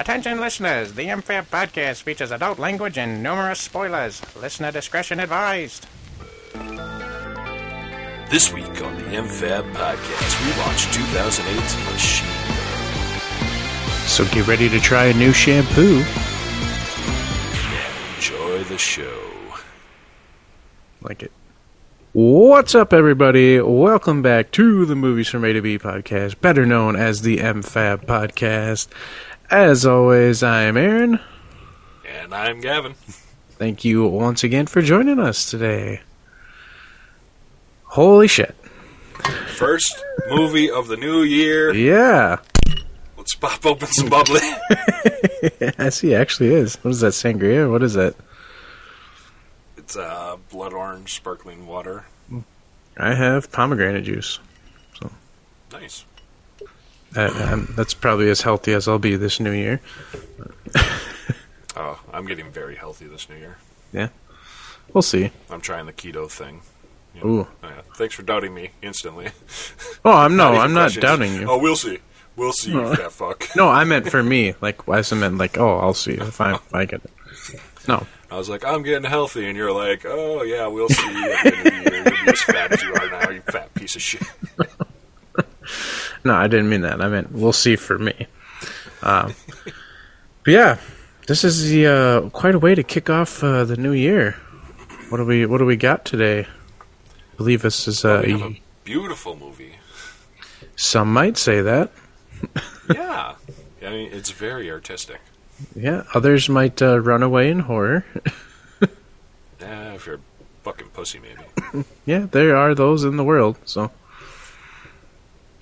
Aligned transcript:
Attention 0.00 0.40
listeners, 0.40 0.94
the 0.94 1.04
MFAB 1.04 1.46
podcast 1.46 2.02
features 2.02 2.32
adult 2.32 2.58
language 2.58 2.98
and 2.98 3.22
numerous 3.22 3.60
spoilers. 3.60 4.20
Listener 4.34 4.72
discretion 4.72 5.20
advised. 5.20 5.86
This 8.30 8.52
week 8.52 8.82
on 8.82 8.96
the 8.96 9.04
MFAB 9.04 9.72
podcast, 9.74 10.44
we 10.44 10.50
watch 10.58 10.86
2008's 10.88 11.76
Machine. 11.92 12.26
So 14.08 14.24
get 14.34 14.48
ready 14.48 14.68
to 14.68 14.80
try 14.80 15.04
a 15.04 15.14
new 15.14 15.32
shampoo. 15.32 16.02
Enjoy 18.16 18.64
the 18.64 18.76
show. 18.76 19.22
Like 21.00 21.22
it. 21.22 21.30
What's 22.12 22.74
up, 22.74 22.92
everybody? 22.92 23.60
Welcome 23.60 24.20
back 24.20 24.50
to 24.52 24.84
the 24.84 24.96
Movies 24.96 25.28
from 25.28 25.44
A 25.44 25.52
to 25.52 25.62
B 25.62 25.78
podcast, 25.78 26.40
better 26.40 26.66
known 26.66 26.96
as 26.96 27.22
the 27.22 27.36
MFAB 27.36 28.04
podcast. 28.04 28.88
As 29.48 29.86
always, 29.86 30.42
I'm 30.42 30.76
Aaron. 30.76 31.20
And 32.04 32.34
I'm 32.34 32.60
Gavin. 32.60 32.94
Thank 33.50 33.84
you 33.84 34.08
once 34.08 34.42
again 34.42 34.66
for 34.66 34.82
joining 34.82 35.20
us 35.20 35.48
today. 35.48 36.00
Holy 37.84 38.26
shit. 38.26 38.56
First 39.54 40.02
movie 40.30 40.68
of 40.68 40.88
the 40.88 40.96
new 40.96 41.22
year. 41.22 41.72
Yeah. 41.72 42.38
Let's 43.16 43.36
pop 43.36 43.64
open 43.64 43.86
some 43.86 44.08
bubbly. 44.08 44.40
I 45.78 45.90
see, 45.90 46.12
it 46.12 46.20
actually 46.20 46.54
is. 46.54 46.74
What 46.82 46.90
is 46.90 47.00
that, 47.02 47.12
sangria? 47.12 47.70
What 47.70 47.84
is 47.84 47.94
that? 47.94 48.16
It's 49.90 49.96
uh, 49.96 50.36
blood 50.52 50.72
orange 50.72 51.14
sparkling 51.14 51.66
water. 51.66 52.04
I 53.00 53.14
have 53.14 53.50
pomegranate 53.50 54.04
juice. 54.04 54.38
So 55.00 55.10
Nice. 55.72 56.04
Uh, 57.16 57.48
um, 57.50 57.72
that's 57.76 57.94
probably 57.94 58.30
as 58.30 58.40
healthy 58.42 58.72
as 58.72 58.86
I'll 58.86 58.98
be 58.98 59.16
this 59.16 59.40
new 59.40 59.50
year. 59.52 59.80
Oh, 61.76 61.98
I'm 62.12 62.26
getting 62.26 62.50
very 62.50 62.76
healthy 62.76 63.06
this 63.06 63.28
new 63.28 63.36
year. 63.36 63.56
Yeah. 63.92 64.08
We'll 64.92 65.02
see. 65.02 65.30
I'm 65.50 65.60
trying 65.60 65.86
the 65.86 65.92
keto 65.92 66.30
thing. 66.30 66.60
You 67.14 67.26
Ooh. 67.26 67.40
Oh, 67.62 67.68
yeah. 67.68 67.80
Thanks 67.96 68.14
for 68.14 68.22
doubting 68.22 68.54
me 68.54 68.70
instantly. 68.82 69.30
Oh, 70.04 70.12
I'm 70.12 70.36
no, 70.36 70.50
even 70.50 70.60
I'm 70.60 70.72
not 70.74 70.82
questions. 70.82 71.02
doubting 71.02 71.34
you. 71.34 71.48
Oh, 71.48 71.58
we'll 71.58 71.76
see. 71.76 71.98
We'll 72.36 72.52
see, 72.52 72.72
fat 72.72 73.12
fuck. 73.12 73.48
No, 73.56 73.68
I 73.68 73.84
meant 73.84 74.08
for 74.08 74.22
me. 74.22 74.54
Like, 74.60 74.88
I 74.88 75.02
meant 75.14 75.36
like, 75.36 75.58
oh, 75.58 75.78
I'll 75.78 75.94
see 75.94 76.12
if 76.12 76.40
I, 76.40 76.54
if 76.54 76.74
I 76.74 76.84
get 76.84 77.02
it. 77.04 77.10
No, 77.88 78.06
I 78.30 78.36
was 78.36 78.48
like, 78.48 78.64
I'm 78.64 78.82
getting 78.82 79.08
healthy, 79.08 79.46
and 79.48 79.56
you're 79.56 79.72
like, 79.72 80.04
oh 80.06 80.42
yeah, 80.42 80.66
we'll 80.66 80.88
see. 80.88 81.02
At 81.32 81.42
the 81.44 81.56
end 81.56 81.66
of 81.66 81.74
the 81.74 81.90
year, 81.90 81.94
you'll 82.04 82.24
be 82.24 82.30
as 82.30 82.42
fat 82.42 82.72
as 82.72 82.82
you 82.82 82.94
are 82.94 83.10
now, 83.10 83.30
you 83.30 83.40
fat 83.42 83.74
piece 83.74 83.96
of 83.96 84.02
shit. 84.02 84.22
no, 86.24 86.34
I 86.34 86.46
didn't 86.46 86.68
mean 86.68 86.82
that. 86.82 87.00
I 87.00 87.08
meant 87.08 87.32
we'll 87.32 87.52
see 87.52 87.76
for 87.76 87.98
me. 87.98 88.26
Um, 89.02 89.34
but 90.44 90.52
yeah, 90.52 90.78
this 91.26 91.44
is 91.44 91.68
the 91.70 91.86
uh, 91.86 92.28
quite 92.30 92.54
a 92.54 92.58
way 92.58 92.74
to 92.74 92.82
kick 92.82 93.10
off 93.10 93.42
uh, 93.42 93.64
the 93.64 93.76
new 93.76 93.92
year. 93.92 94.32
What 95.08 95.18
do 95.18 95.24
we 95.24 95.46
What 95.46 95.58
do 95.58 95.66
we 95.66 95.76
got 95.76 96.04
today? 96.04 96.40
I 96.40 97.36
believe 97.36 97.62
this 97.62 97.88
is 97.88 98.04
uh, 98.04 98.22
We 98.24 98.32
have 98.32 98.42
a 98.42 98.60
beautiful 98.84 99.36
movie. 99.36 99.74
some 100.76 101.12
might 101.12 101.36
say 101.36 101.62
that. 101.62 101.90
Yeah, 102.94 103.34
I 103.82 103.90
mean, 103.90 104.10
it's 104.12 104.30
very 104.30 104.70
artistic. 104.70 105.20
Yeah, 105.74 106.04
others 106.14 106.48
might 106.48 106.80
uh, 106.82 106.98
run 107.00 107.22
away 107.22 107.50
in 107.50 107.60
horror. 107.60 108.04
Yeah, 109.60 109.92
if 109.92 110.06
you're 110.06 110.16
a 110.16 110.20
fucking 110.62 110.88
pussy, 110.88 111.20
maybe. 111.20 111.84
yeah, 112.06 112.26
there 112.30 112.56
are 112.56 112.74
those 112.74 113.04
in 113.04 113.16
the 113.16 113.24
world. 113.24 113.58
So 113.66 113.90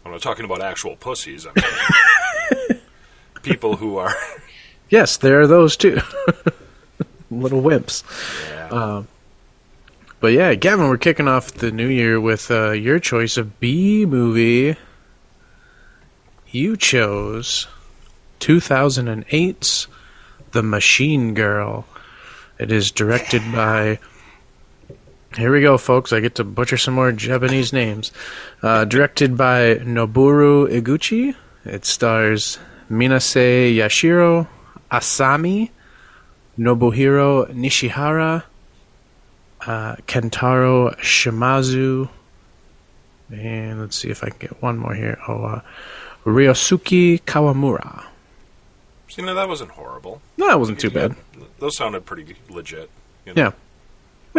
I'm 0.05 0.13
not 0.13 0.23
talking 0.23 0.45
about 0.45 0.63
actual 0.63 0.97
pussies. 0.97 1.47
I 1.47 1.51
mean, 2.71 2.81
people 3.43 3.77
who 3.77 3.99
are. 3.99 4.15
yes, 4.89 5.17
there 5.17 5.41
are 5.41 5.47
those 5.47 5.77
too. 5.77 5.99
Little 7.31 7.61
wimps. 7.61 8.05
Yeah. 8.71 9.03
But 10.21 10.33
yeah, 10.33 10.55
Gavin, 10.55 10.89
we're 10.89 10.97
kicking 10.97 11.29
off 11.29 11.53
the 11.53 11.71
new 11.71 11.89
year 11.89 12.21
with 12.21 12.51
uh, 12.51 12.71
your 12.71 12.99
choice 12.99 13.37
of 13.37 13.61
B 13.61 14.05
movie. 14.07 14.77
You 16.51 16.77
chose 16.77 17.69
2008's 18.41 19.87
The 20.53 20.63
Machine 20.63 21.35
Girl. 21.35 21.85
It 22.59 22.73
is 22.73 22.91
directed 22.91 23.43
by. 23.53 23.99
Here 25.37 25.53
we 25.53 25.61
go, 25.61 25.79
folks. 25.79 26.13
I 26.13 26.21
get 26.21 26.35
to 26.37 26.45
butcher 26.45 26.77
some 26.77 26.95
more 26.95 27.13
Japanese 27.13 27.73
names. 27.73 28.13
Uh, 28.63 28.85
directed 28.85 29.37
by 29.37 29.77
Noboru 29.77 30.69
Iguchi. 30.69 31.35
It 31.65 31.85
stars 31.85 32.59
Minase 32.91 33.77
Yashiro, 33.77 34.49
Asami, 34.91 35.71
Nobuhiro 36.59 37.53
Nishihara, 37.53 38.45
uh, 39.67 39.97
Kentaro 40.07 40.99
Shimazu, 40.99 42.09
and 43.31 43.81
let's 43.81 43.97
see 43.97 44.09
if 44.09 44.25
I 44.25 44.31
can 44.31 44.39
get 44.39 44.63
one 44.63 44.79
more 44.79 44.95
here. 44.95 45.19
Oh, 45.29 45.45
uh, 45.45 45.61
Ryosuke 46.25 47.23
Kawamura. 47.23 48.08
See, 49.09 49.23
no, 49.23 49.35
that 49.35 49.49
wasn't 49.49 49.71
horrible. 49.73 50.21
No, 50.37 50.47
that 50.49 50.59
wasn't 50.59 50.81
too 50.81 50.91
bad. 50.91 51.17
Those 51.59 51.77
sounded 51.77 52.05
pretty 52.07 52.37
legit. 52.49 52.91
You 53.25 53.35
know? 53.35 53.43
Yeah, 53.43 53.53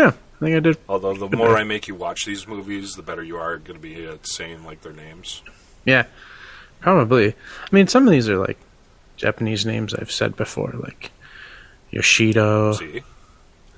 yeah, 0.03 0.07
I 0.07 0.40
think 0.46 0.56
I 0.56 0.59
did. 0.59 0.78
Although 0.88 1.13
the 1.16 1.35
more 1.35 1.57
I 1.57 1.63
make 1.63 1.88
you 1.88 1.96
watch 1.96 2.25
these 2.25 2.47
movies, 2.47 2.94
the 2.96 3.02
better 3.02 3.24
you 3.24 3.38
are 3.38 3.58
going 3.58 3.75
to 3.78 3.81
be 3.81 4.06
at 4.06 4.28
saying 4.28 4.63
like 4.63 4.81
their 4.81 4.94
names. 4.94 5.41
Yeah, 5.85 6.06
probably. 6.81 7.29
I 7.34 7.68
mean, 7.75 7.88
some 7.88 8.06
of 8.08 8.12
these 8.12 8.29
are 8.29 8.38
like 8.38 8.58
Japanese 9.18 9.66
names 9.66 9.94
I've 9.94 10.12
said 10.12 10.35
before, 10.35 10.74
like 10.78 11.12
Yoshido, 11.91 12.75
See, 12.78 13.02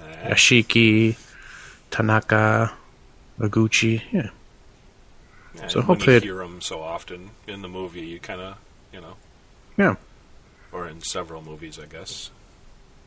Eh, 0.01 0.29
Yashiki, 0.29 1.15
Tanaka, 1.89 2.73
Aguchi. 3.39 4.01
Yeah, 4.11 5.67
So 5.67 5.81
hopefully 5.81 6.15
you 6.15 6.21
hear 6.21 6.35
them 6.35 6.61
so 6.61 6.81
often 6.81 7.31
in 7.47 7.61
the 7.61 7.67
movie, 7.69 8.01
you 8.01 8.19
kind 8.19 8.41
of, 8.41 8.57
you 8.93 9.01
know, 9.01 9.15
yeah. 9.77 9.95
Or 10.71 10.87
in 10.87 11.01
several 11.01 11.41
movies, 11.41 11.79
I 11.79 11.85
guess. 11.85 12.31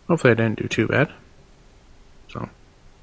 Hopefully, 0.09 0.33
I 0.33 0.35
didn't 0.35 0.59
do 0.61 0.69
too 0.69 0.87
bad. 0.89 1.11
So, 2.33 2.49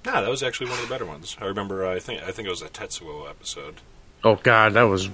Nah, 0.05 0.21
that 0.21 0.29
was 0.29 0.41
actually 0.43 0.69
one 0.69 0.79
of 0.79 0.87
the 0.87 0.93
better 0.93 1.05
ones. 1.05 1.37
I 1.39 1.45
remember. 1.45 1.85
uh, 1.85 1.93
I 1.95 1.99
think. 1.99 2.21
I 2.23 2.31
think 2.31 2.47
it 2.47 2.51
was 2.51 2.61
a 2.61 2.69
Tetsuo 2.69 3.29
episode. 3.29 3.75
oh 4.23 4.35
god, 4.35 4.73
that 4.73 4.83
was 4.83 5.09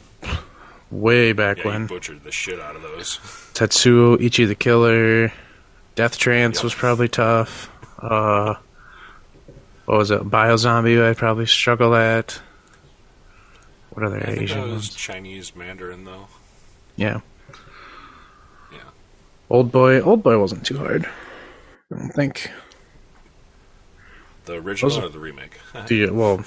way 0.92 1.34
back 1.34 1.58
Yeah, 1.60 1.66
when. 1.68 1.88
butchered 1.88 2.24
the 2.24 2.32
shit 2.32 2.60
out 2.60 2.76
of 2.76 2.82
those. 2.82 3.18
Tetsuo, 3.54 4.20
Ichi 4.22 4.46
the 4.46 4.56
Killer, 4.56 5.32
Death 5.96 6.18
Trance 6.18 6.58
Yep. 6.58 6.64
was 6.64 6.76
probably 6.76 7.08
tough. 7.10 7.70
Uh, 8.00 8.56
what 9.86 9.98
was 9.98 10.12
it? 10.12 10.22
Biozombie, 10.24 11.02
I'd 11.04 11.18
probably 11.18 11.46
struggle 11.48 11.94
at. 11.96 12.40
What 13.92 14.06
other 14.06 14.24
I 14.26 14.32
Asian 14.42 14.62
ones? 14.72 14.94
Chinese 14.96 15.56
Mandarin 15.56 16.04
though. 16.06 16.28
Yeah. 16.96 17.22
Old 19.50 19.72
Boy. 19.72 20.02
Old 20.02 20.24
Boy 20.24 20.38
wasn't 20.40 20.66
too 20.66 20.78
hard. 20.78 21.06
I 21.92 21.98
don't 21.98 22.10
think. 22.10 22.52
The 24.46 24.54
original 24.56 24.90
Those 24.90 25.04
or 25.04 25.10
the 25.10 25.20
remake? 25.20 25.58
The 25.88 26.10
well, 26.10 26.38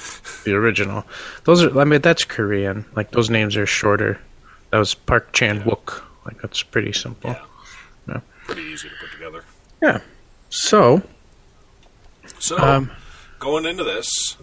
the 0.45 0.55
original. 0.55 1.05
Those 1.45 1.63
are. 1.63 1.79
I 1.81 1.85
mean, 1.85 2.01
that's 2.01 2.25
Korean. 2.25 2.85
Like 2.97 3.11
those 3.11 3.31
names 3.31 3.57
are 3.57 3.67
shorter. 3.67 4.19
That 4.71 4.79
was 4.79 4.95
Park 4.95 5.33
Chan 5.33 5.63
Wook. 5.63 6.03
Like 6.25 6.41
that's 6.41 6.63
pretty 6.63 6.93
simple. 6.93 7.31
yeah. 7.31 7.45
Yeah. 8.09 8.21
Pretty 8.47 8.63
easy 8.63 8.89
to 8.89 8.95
put 9.01 9.13
together. 9.13 9.45
Yeah. 9.83 10.01
So, 10.49 11.03
So, 12.39 12.59
um, 12.59 12.91
going 13.39 13.67
into 13.67 13.85
this, 13.85 14.37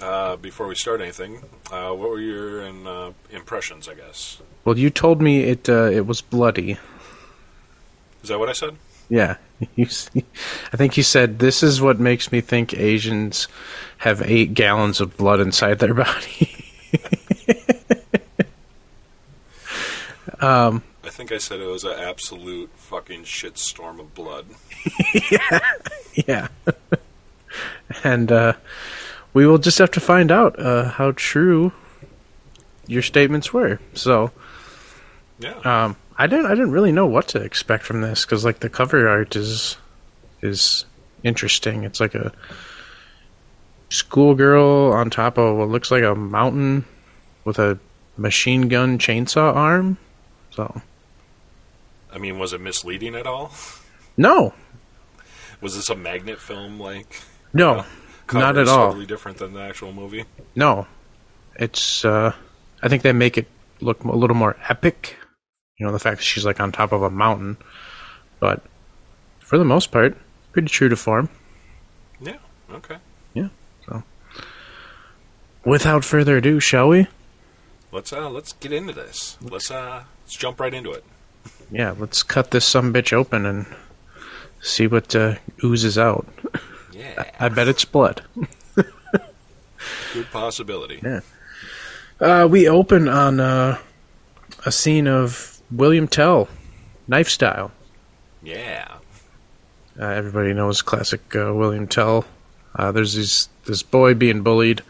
uh, 0.00 0.36
before 0.36 0.66
we 0.66 0.74
start 0.74 1.00
anything, 1.00 1.42
uh, 1.70 1.90
what 1.90 2.10
were 2.10 2.20
your 2.20 2.64
uh, 2.66 3.12
impressions? 3.30 3.88
I 3.88 3.94
guess 3.94 4.40
well, 4.64 4.78
you 4.78 4.90
told 4.90 5.20
me 5.22 5.40
it. 5.44 5.68
Uh, 5.68 5.84
it 5.84 6.06
was 6.06 6.20
bloody. 6.20 6.78
Is 8.22 8.28
that 8.28 8.38
what 8.38 8.48
I 8.48 8.52
said? 8.52 8.76
Yeah. 9.08 9.36
You 9.76 9.84
see, 9.84 10.24
I 10.72 10.78
think 10.78 10.96
you 10.96 11.02
said 11.02 11.38
this 11.38 11.62
is 11.62 11.82
what 11.82 12.00
makes 12.00 12.32
me 12.32 12.40
think 12.40 12.72
Asians 12.72 13.46
have 13.98 14.22
eight 14.22 14.54
gallons 14.54 15.02
of 15.02 15.18
blood 15.18 15.38
inside 15.38 15.80
their 15.80 15.92
body. 16.04 16.64
I 20.40 20.80
think 21.04 21.32
I 21.32 21.38
said 21.38 21.60
it 21.60 21.66
was 21.66 21.84
an 21.84 21.98
absolute 21.98 22.70
fucking 22.76 23.24
shitstorm 23.24 24.00
of 24.00 24.14
blood. 24.14 24.46
yeah. 26.26 26.48
and 28.04 28.32
uh, 28.32 28.52
we 29.34 29.46
will 29.46 29.58
just 29.58 29.78
have 29.78 29.90
to 29.92 30.00
find 30.00 30.30
out 30.32 30.58
uh, 30.58 30.84
how 30.84 31.12
true 31.12 31.72
your 32.86 33.02
statements 33.02 33.52
were. 33.52 33.80
So, 33.94 34.30
Yeah. 35.38 35.54
um, 35.64 35.96
I 36.20 36.26
didn't. 36.26 36.44
I 36.44 36.50
didn't 36.50 36.72
really 36.72 36.92
know 36.92 37.06
what 37.06 37.28
to 37.28 37.40
expect 37.40 37.82
from 37.82 38.02
this 38.02 38.26
because, 38.26 38.44
like, 38.44 38.60
the 38.60 38.68
cover 38.68 39.08
art 39.08 39.36
is 39.36 39.78
is 40.42 40.84
interesting. 41.24 41.84
It's 41.84 41.98
like 41.98 42.14
a 42.14 42.30
schoolgirl 43.88 44.92
on 44.92 45.08
top 45.08 45.38
of 45.38 45.56
what 45.56 45.70
looks 45.70 45.90
like 45.90 46.02
a 46.02 46.14
mountain 46.14 46.84
with 47.46 47.58
a 47.58 47.78
machine 48.18 48.68
gun 48.68 48.98
chainsaw 48.98 49.56
arm. 49.56 49.96
So 50.50 50.82
I 52.12 52.18
mean, 52.18 52.38
was 52.38 52.52
it 52.52 52.60
misleading 52.60 53.14
at 53.14 53.26
all? 53.26 53.50
no, 54.18 54.52
Was 55.62 55.74
this 55.74 55.88
a 55.88 55.96
magnet 55.96 56.38
film 56.38 56.78
like? 56.78 57.18
no, 57.54 57.86
not 58.30 58.58
at 58.58 58.68
all. 58.68 58.88
Totally 58.88 59.06
different 59.06 59.38
than 59.38 59.54
the 59.54 59.62
actual 59.62 59.94
movie. 59.94 60.26
No, 60.54 60.86
it's. 61.56 62.04
Uh, 62.04 62.34
I 62.82 62.88
think 62.88 63.04
they 63.04 63.14
make 63.14 63.38
it 63.38 63.48
look 63.80 64.04
a 64.04 64.14
little 64.14 64.36
more 64.36 64.58
epic. 64.68 65.16
You 65.80 65.86
know, 65.86 65.92
the 65.92 65.98
fact 65.98 66.18
that 66.18 66.24
she's 66.24 66.44
like 66.44 66.60
on 66.60 66.72
top 66.72 66.92
of 66.92 67.02
a 67.02 67.08
mountain, 67.08 67.56
but 68.38 68.62
for 69.38 69.56
the 69.56 69.64
most 69.64 69.90
part, 69.90 70.14
pretty 70.52 70.68
true 70.68 70.90
to 70.90 70.96
form. 70.96 71.30
Yeah. 72.20 72.36
Okay. 72.70 72.98
Yeah. 73.32 73.48
So 73.86 74.02
without 75.64 76.04
further 76.04 76.36
ado, 76.36 76.60
shall 76.60 76.88
we? 76.88 77.06
Let's 77.92 78.12
uh 78.12 78.28
let's 78.28 78.52
get 78.52 78.74
into 78.74 78.92
this. 78.92 79.38
Let's 79.40 79.70
uh 79.70 80.04
let's 80.22 80.36
jump 80.36 80.60
right 80.60 80.74
into 80.74 80.92
it. 80.92 81.02
Yeah, 81.70 81.94
let's 81.98 82.22
cut 82.22 82.50
this 82.50 82.66
some 82.66 82.92
bitch 82.92 83.14
open 83.14 83.46
and 83.46 83.64
see 84.60 84.86
what 84.86 85.16
uh, 85.16 85.36
oozes 85.64 85.96
out. 85.96 86.26
Yeah. 86.92 87.24
I 87.40 87.48
bet 87.48 87.68
it's 87.68 87.86
blood. 87.86 88.22
Good 88.74 90.30
possibility. 90.30 91.00
Yeah. 91.02 91.20
Uh, 92.20 92.46
we 92.50 92.68
open 92.68 93.08
on 93.08 93.40
uh, 93.40 93.78
a 94.66 94.72
scene 94.72 95.06
of 95.06 95.59
William 95.70 96.08
Tell, 96.08 96.48
knife 97.08 97.28
style. 97.28 97.70
Yeah. 98.42 98.96
Uh, 99.98 100.04
everybody 100.06 100.52
knows 100.52 100.82
classic 100.82 101.20
uh, 101.36 101.52
William 101.54 101.86
Tell. 101.86 102.24
Uh, 102.74 102.92
there's 102.92 103.14
these 103.14 103.48
this 103.66 103.82
boy 103.82 104.14
being 104.14 104.42
bullied 104.42 104.82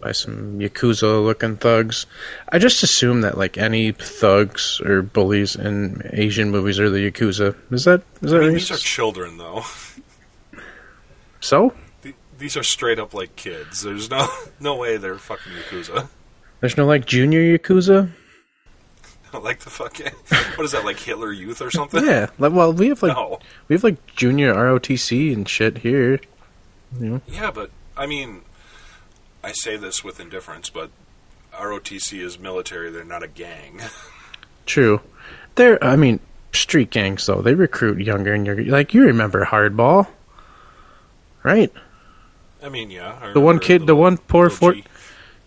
by 0.00 0.12
some 0.12 0.58
yakuza 0.58 1.22
looking 1.24 1.56
thugs. 1.56 2.06
I 2.48 2.58
just 2.58 2.82
assume 2.82 3.22
that 3.22 3.36
like 3.36 3.58
any 3.58 3.92
thugs 3.92 4.80
or 4.80 5.02
bullies 5.02 5.56
in 5.56 6.02
Asian 6.12 6.50
movies 6.50 6.78
are 6.80 6.90
the 6.90 7.10
yakuza. 7.10 7.54
Is 7.70 7.84
that 7.84 8.02
is 8.22 8.30
that 8.30 8.42
I 8.42 8.44
mean, 8.46 8.54
these 8.54 8.70
are 8.70 8.76
children 8.76 9.36
though. 9.38 9.64
so? 11.40 11.74
Th- 12.02 12.14
These 12.38 12.56
are 12.56 12.62
straight 12.62 12.98
up 12.98 13.14
like 13.14 13.36
kids. 13.36 13.82
There's 13.82 14.08
no 14.10 14.28
no 14.60 14.76
way 14.76 14.96
they're 14.96 15.18
fucking 15.18 15.52
yakuza. 15.52 16.08
There's 16.60 16.76
no 16.76 16.86
like 16.86 17.04
junior 17.06 17.58
yakuza. 17.58 18.10
like 19.44 19.60
the 19.60 19.70
fucking 19.70 20.12
what 20.56 20.64
is 20.64 20.72
that 20.72 20.84
like 20.84 20.98
Hitler 20.98 21.32
Youth 21.32 21.60
or 21.60 21.70
something? 21.70 22.04
Yeah. 22.04 22.30
Like, 22.38 22.52
well, 22.52 22.72
we 22.72 22.88
have 22.88 23.02
like 23.02 23.14
No. 23.16 23.38
we 23.68 23.74
have 23.74 23.84
like 23.84 24.04
junior 24.16 24.54
ROTC 24.54 25.32
and 25.32 25.48
shit 25.48 25.78
here. 25.78 26.20
Yeah, 27.00 27.50
but 27.52 27.70
I 27.96 28.06
mean, 28.06 28.42
I 29.42 29.52
say 29.52 29.76
this 29.76 30.02
with 30.04 30.18
indifference, 30.20 30.70
but 30.70 30.90
ROTC 31.52 32.20
is 32.20 32.38
military. 32.38 32.90
They're 32.90 33.04
not 33.04 33.22
a 33.22 33.28
gang. 33.28 33.80
True. 34.66 35.00
They're, 35.56 35.82
I 35.82 35.96
mean, 35.96 36.20
street 36.52 36.90
gangs, 36.90 37.24
though. 37.26 37.40
They 37.42 37.54
recruit 37.54 37.98
younger 38.00 38.34
and 38.34 38.44
younger. 38.46 38.64
Like, 38.64 38.92
you 38.94 39.04
remember 39.04 39.44
Hardball, 39.44 40.06
right? 41.42 41.72
I 42.62 42.68
mean, 42.68 42.90
yeah. 42.90 43.18
I 43.22 43.32
The 43.32 43.40
one 43.40 43.58
kid- 43.58 43.82
the 43.82 43.86
little- 43.94 44.00
one 44.00 44.18
poor 44.18 44.50
G. 44.50 44.84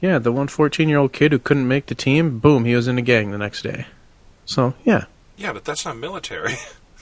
Yeah, 0.02 0.18
the 0.20 0.32
one 0.32 0.48
14 0.48 0.88
year 0.88 0.98
old 0.98 1.14
kid 1.14 1.32
who 1.32 1.40
couldn't 1.40 1.68
make 1.68 1.88
the 1.88 1.96
team, 1.96 2.40
boom, 2.40 2.66
he 2.66 2.76
was 2.76 2.88
in 2.88 2.98
a 2.98 3.02
gang 3.02 3.32
the 3.32 3.38
next 3.38 3.62
day. 3.64 3.86
So, 4.46 4.74
yeah. 4.84 5.06
Yeah, 5.38 5.54
but 5.54 5.66
that's 5.66 5.86
not 5.86 5.98
military. 5.98 6.56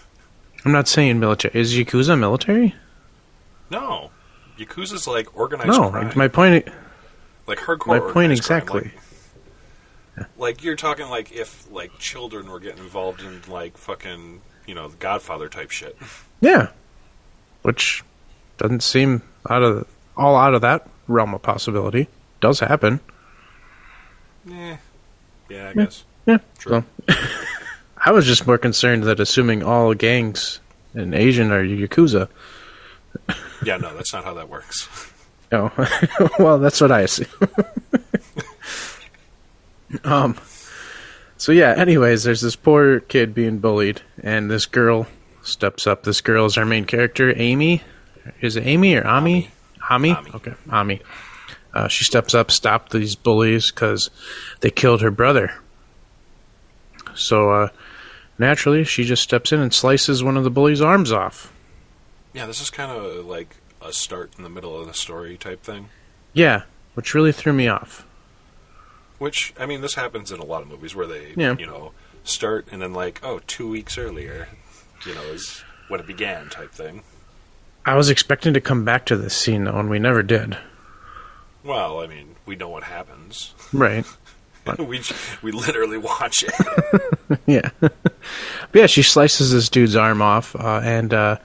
I'm 0.66 0.72
not 0.72 0.88
saying 0.88 1.20
military. 1.20 1.60
Is 1.60 1.74
Yakuza 1.76 2.18
military? 2.20 2.76
no, 3.70 4.12
Yakuza's 4.58 5.08
like 5.08 5.38
organized 5.38 5.70
No. 5.70 5.92
crime. 5.92 6.12
My 6.16 6.28
point. 6.28 6.68
like 7.46 7.60
hardcore. 7.60 7.88
My 7.88 8.00
point 8.00 8.12
crime, 8.14 8.32
exactly. 8.32 8.92
Like, 10.18 10.28
like 10.38 10.64
you're 10.64 10.76
talking 10.76 11.08
like 11.10 11.32
if 11.32 11.70
like 11.72 11.98
children 12.00 12.50
were 12.50 12.60
getting 12.60 12.80
involved 12.80 13.22
in 13.22 13.42
like 13.48 13.78
fucking 13.78 14.42
you 14.66 14.74
know 14.74 14.90
Godfather 15.00 15.48
type 15.50 15.70
shit. 15.72 15.96
Yeah. 16.42 16.70
Which 17.64 18.04
doesn't 18.58 18.82
seem 18.84 19.22
out 19.50 19.64
of 19.64 19.88
all 20.16 20.36
out 20.36 20.54
of 20.54 20.62
that 20.62 20.88
realm 21.08 21.34
of 21.34 21.42
possibility. 21.42 22.08
Does 22.40 22.60
happen. 22.60 23.00
Yeah, 24.46 24.78
yeah, 25.50 25.70
I 25.70 25.74
guess. 25.74 26.04
Yeah. 26.26 26.38
True. 26.60 26.84
So, 27.10 27.16
I 27.98 28.12
was 28.12 28.26
just 28.26 28.46
more 28.48 28.58
concerned 28.58 29.04
that 29.04 29.20
assuming 29.20 29.64
all 29.64 29.94
gangs 29.94 30.60
in 30.94 31.14
Asian 31.14 31.52
are 31.52 31.64
Yakuza. 31.64 32.30
Yeah, 33.66 33.78
no, 33.78 33.94
that's 33.96 34.14
not 34.14 34.24
how 34.24 34.34
that 34.36 34.50
works. 34.50 34.88
Oh, 35.50 35.72
well, 36.40 36.60
that's 36.60 36.82
what 36.82 36.92
I 36.92 37.04
assume. 37.04 37.26
um, 40.04 40.36
so 41.38 41.54
yeah. 41.54 41.74
Anyways, 41.78 42.26
there's 42.26 42.42
this 42.42 42.58
poor 42.58 43.00
kid 43.00 43.34
being 43.34 43.60
bullied, 43.60 44.02
and 44.22 44.52
this 44.52 44.66
girl 44.66 45.08
steps 45.44 45.88
up. 45.88 46.04
This 46.04 46.20
girl 46.20 46.48
is 46.48 46.58
our 46.58 46.66
main 46.66 46.84
character, 46.84 47.34
Amy. 47.38 47.82
Is 48.42 48.58
it 48.58 48.66
Amy 48.68 48.96
or 48.96 49.08
Ami? 49.08 49.50
Ami. 49.90 50.12
Ami. 50.12 50.32
Okay, 50.34 50.54
Ami. 50.70 51.02
Uh, 51.78 51.88
she 51.88 52.04
steps 52.04 52.34
up, 52.34 52.50
stop 52.50 52.90
these 52.90 53.16
bullies 53.16 53.70
because 53.70 54.10
they 54.62 54.72
killed 54.72 55.02
her 55.02 55.12
brother. 55.12 55.54
So 57.14 57.52
uh, 57.52 57.70
naturally, 58.40 58.84
she 58.84 59.04
just 59.04 59.22
steps 59.22 59.52
in 59.52 59.60
and 59.60 59.72
slices 59.72 60.24
one 60.24 60.38
of 60.38 60.44
the 60.44 60.50
bullies' 60.50 60.82
arms 60.82 61.12
off. 61.12 61.54
Yeah, 62.34 62.48
this 62.48 62.62
is 62.62 62.72
kind 62.72 62.92
of 62.92 63.26
like 63.28 63.58
a 63.80 63.94
start 63.94 64.32
in 64.38 64.44
the 64.44 64.50
middle 64.50 64.76
of 64.80 64.88
the 64.88 64.94
story 64.96 65.38
type 65.38 65.62
thing. 65.62 65.90
Yeah, 66.34 66.64
which 66.96 67.14
really 67.14 67.32
threw 67.32 67.54
me 67.54 67.68
off. 67.68 68.08
Which 69.20 69.54
I 69.60 69.68
mean, 69.68 69.82
this 69.82 69.94
happens 69.94 70.32
in 70.32 70.40
a 70.40 70.46
lot 70.46 70.64
of 70.64 70.68
movies 70.68 70.96
where 70.96 71.06
they, 71.08 71.34
Yeah. 71.36 71.56
you 71.60 71.68
know, 71.68 71.92
start 72.24 72.68
and 72.72 72.82
then 72.82 72.92
like, 72.94 73.20
oh, 73.24 73.40
two 73.46 73.70
weeks 73.70 74.00
earlier, 74.00 74.48
you 75.06 75.14
know, 75.14 75.22
is 75.26 75.64
when 75.90 76.00
it 76.00 76.08
began 76.08 76.50
type 76.50 76.72
thing. 76.72 77.04
I 77.86 77.94
was 77.96 78.10
expecting 78.10 78.56
to 78.56 78.62
come 78.62 78.84
back 78.84 79.06
to 79.06 79.16
this 79.16 79.36
scene 79.36 79.66
though, 79.66 79.78
and 79.80 79.92
we 79.92 80.00
never 80.00 80.24
did. 80.24 80.58
Well, 81.68 82.00
I 82.00 82.08
mean, 82.08 82.36
we 82.46 82.56
know 82.56 82.70
what 82.70 82.84
happens. 82.84 83.54
Right. 83.74 84.06
we 84.80 85.02
we 85.42 85.52
literally 85.52 85.98
watch 85.98 86.44
it. 86.44 87.40
yeah. 87.46 87.70
but 87.80 87.94
yeah, 88.74 88.86
she 88.86 89.04
slices 89.04 89.52
this 89.52 89.68
dude's 89.68 89.96
arm 89.96 90.22
off, 90.22 90.56
uh, 90.56 90.80
and 90.82 91.14
uh, 91.14 91.38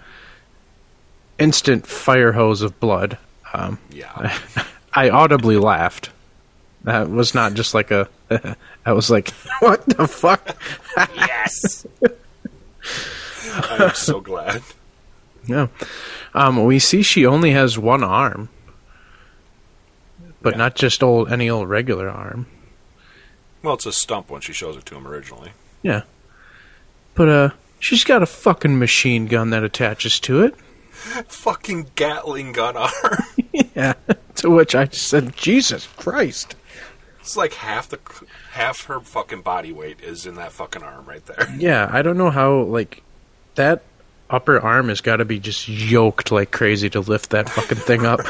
instant 1.38 1.86
fire 1.88 2.32
hose 2.32 2.62
of 2.62 2.78
blood. 2.78 3.18
Um, 3.52 3.78
Yeah, 3.90 4.38
I 4.94 5.10
audibly 5.10 5.56
laughed. 5.56 6.10
That 6.84 7.10
was 7.10 7.34
not 7.34 7.54
just 7.54 7.74
like 7.74 7.90
a. 7.90 8.08
I 8.86 8.92
was 8.92 9.10
like, 9.10 9.30
"What 9.58 9.84
the 9.86 10.06
fuck?" 10.06 10.56
yes. 11.16 11.86
I'm 13.54 13.94
so 13.94 14.20
glad. 14.20 14.62
Yeah. 15.46 15.66
Um, 16.34 16.64
we 16.64 16.78
see 16.78 17.02
she 17.02 17.26
only 17.26 17.50
has 17.50 17.78
one 17.78 18.02
arm, 18.04 18.48
but 20.42 20.54
Yeah. 20.54 20.58
not 20.58 20.74
just 20.74 21.02
old 21.02 21.30
any 21.32 21.48
old 21.48 21.68
regular 21.68 22.08
arm. 22.08 22.46
Well, 23.62 23.74
it's 23.74 23.86
a 23.86 23.92
stump 23.92 24.28
when 24.30 24.40
she 24.40 24.52
shows 24.52 24.76
it 24.76 24.84
to 24.86 24.96
him 24.96 25.06
originally. 25.06 25.52
Yeah. 25.82 26.02
But 27.14 27.28
uh, 27.28 27.50
she's 27.78 28.04
got 28.04 28.22
a 28.22 28.26
fucking 28.26 28.78
machine 28.78 29.26
gun 29.26 29.50
that 29.50 29.62
attaches 29.62 30.18
to 30.20 30.42
it. 30.42 30.54
Fucking 31.28 31.90
Gatling 31.94 32.52
gun 32.52 32.76
arm. 32.76 32.90
Yeah. 33.74 33.94
to 34.36 34.50
which 34.50 34.74
I 34.74 34.86
just 34.86 35.08
said, 35.08 35.36
Jesus 35.36 35.86
Christ. 35.96 36.56
It's 37.20 37.36
like 37.36 37.52
half 37.54 37.88
the 37.88 37.98
half 38.52 38.84
her 38.86 38.98
fucking 39.00 39.42
body 39.42 39.72
weight 39.72 40.00
is 40.00 40.26
in 40.26 40.34
that 40.36 40.52
fucking 40.52 40.82
arm 40.82 41.04
right 41.06 41.24
there. 41.26 41.54
Yeah, 41.58 41.88
I 41.90 42.02
don't 42.02 42.16
know 42.18 42.30
how 42.30 42.62
like 42.62 43.02
that 43.54 43.82
upper 44.30 44.58
arm 44.58 44.88
has 44.88 45.00
got 45.00 45.16
to 45.16 45.24
be 45.24 45.38
just 45.38 45.68
yoked 45.68 46.32
like 46.32 46.50
crazy 46.50 46.88
to 46.90 47.00
lift 47.00 47.30
that 47.30 47.48
fucking 47.50 47.78
thing 47.78 48.04
up. 48.06 48.20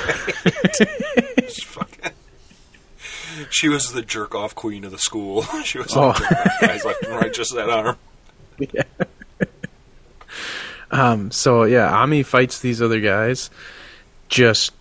Fucking- 1.64 2.01
She 3.50 3.68
was 3.68 3.92
the 3.92 4.02
jerk 4.02 4.34
off 4.34 4.54
queen 4.54 4.84
of 4.84 4.90
the 4.90 4.98
school. 4.98 5.42
She 5.64 5.78
was 5.78 5.94
Oh. 5.96 6.08
like 6.08 6.60
guys 6.60 6.84
left 6.84 7.02
and 7.04 7.14
right, 7.14 7.32
just 7.32 7.54
that 7.54 7.68
arm. 7.70 7.96
Yeah. 8.58 8.82
um. 10.90 11.30
So 11.30 11.64
yeah, 11.64 11.92
Ami 11.96 12.22
fights 12.22 12.60
these 12.60 12.82
other 12.82 13.00
guys. 13.00 13.50
Just 14.28 14.72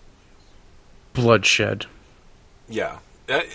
bloodshed. 1.14 1.86
Yeah. 2.68 2.98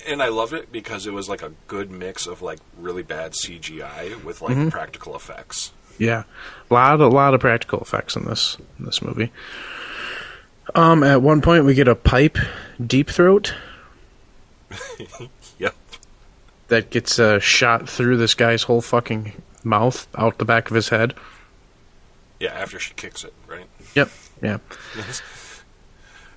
And 0.07 0.23
I 0.23 0.29
loved 0.29 0.53
it 0.53 0.71
because 0.71 1.05
it 1.05 1.13
was 1.13 1.29
like 1.29 1.43
a 1.43 1.51
good 1.67 1.91
mix 1.91 2.25
of 2.25 2.41
like 2.41 2.59
really 2.79 3.03
bad 3.03 3.33
CGI 3.33 4.23
with 4.23 4.41
like 4.41 4.53
Mm-hmm. 4.55 4.69
practical 4.69 5.15
effects. 5.15 5.71
Yeah, 5.99 6.23
lot 6.69 6.99
a 6.99 7.07
lot 7.07 7.33
of 7.33 7.39
practical 7.41 7.79
effects 7.79 8.15
in 8.15 8.25
this 8.25 8.57
in 8.79 8.85
this 8.85 9.01
movie. 9.01 9.31
Um, 10.75 11.03
at 11.03 11.21
one 11.21 11.41
point 11.41 11.65
we 11.65 11.73
get 11.73 11.87
a 11.87 11.95
pipe 11.95 12.37
deep 12.85 13.09
throat 13.09 13.53
Yep. 15.59 15.75
that 16.67 16.89
gets 16.89 17.17
uh, 17.19 17.39
shot 17.39 17.89
through 17.89 18.17
this 18.17 18.33
guy's 18.33 18.63
whole 18.63 18.81
fucking 18.81 19.33
mouth 19.63 20.07
out 20.15 20.38
the 20.38 20.45
back 20.45 20.69
of 20.69 20.75
his 20.75 20.89
head. 20.89 21.13
Yeah, 22.39 22.53
after 22.53 22.77
she 22.79 22.93
kicks 22.93 23.24
it, 23.24 23.33
right? 23.47 23.65
Yep. 23.95 24.09
Yeah. 24.43 24.57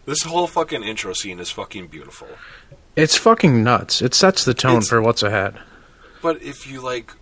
This 0.07 0.23
whole 0.23 0.47
fucking 0.47 0.83
intro 0.83 1.13
scene 1.13 1.39
is 1.41 1.51
fucking 1.51 1.89
beautiful. 1.89 2.29
It's 2.97 3.17
fucking 3.17 3.63
nuts. 3.63 4.01
It 4.03 4.15
sets 4.15 4.45
the 4.45 4.55
tone 4.55 4.79
It's- 4.79 4.89
for 4.89 5.01
what's 5.03 5.23
ahead. 5.23 5.59
But 6.23 6.43
if 6.43 6.67
you 6.71 6.81
like, 6.81 7.13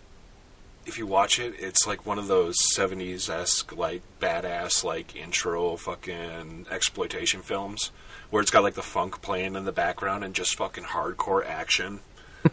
if 0.86 0.98
you 0.98 1.06
watch 1.06 1.38
it, 1.38 1.54
it's 1.58 1.86
like 1.86 2.04
one 2.06 2.18
of 2.18 2.26
those 2.26 2.56
'70s 2.76 3.28
esque 3.30 3.76
like 3.76 4.02
badass 4.20 4.82
like 4.82 5.14
intro 5.14 5.76
fucking 5.76 6.66
exploitation 6.70 7.42
films 7.42 7.90
where 8.30 8.40
it's 8.42 8.50
got 8.50 8.62
like 8.62 8.74
the 8.74 8.82
funk 8.82 9.20
playing 9.22 9.54
in 9.56 9.64
the 9.64 9.72
background 9.72 10.24
and 10.24 10.34
just 10.34 10.54
fucking 10.56 10.84
hardcore 10.84 11.44
action 11.46 12.00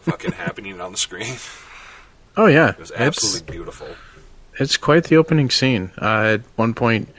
fucking 0.01 0.31
happening 0.33 0.79
on 0.81 0.91
the 0.91 0.97
screen. 0.97 1.35
Oh 2.37 2.47
yeah, 2.47 2.69
It 2.71 2.79
was 2.79 2.91
it's 2.91 2.99
absolutely 2.99 3.51
beautiful. 3.51 3.87
it's 4.59 4.77
quite 4.77 5.05
the 5.05 5.17
opening 5.17 5.49
scene. 5.49 5.91
Uh, 6.01 6.35
at 6.35 6.41
one 6.55 6.73
point, 6.73 7.09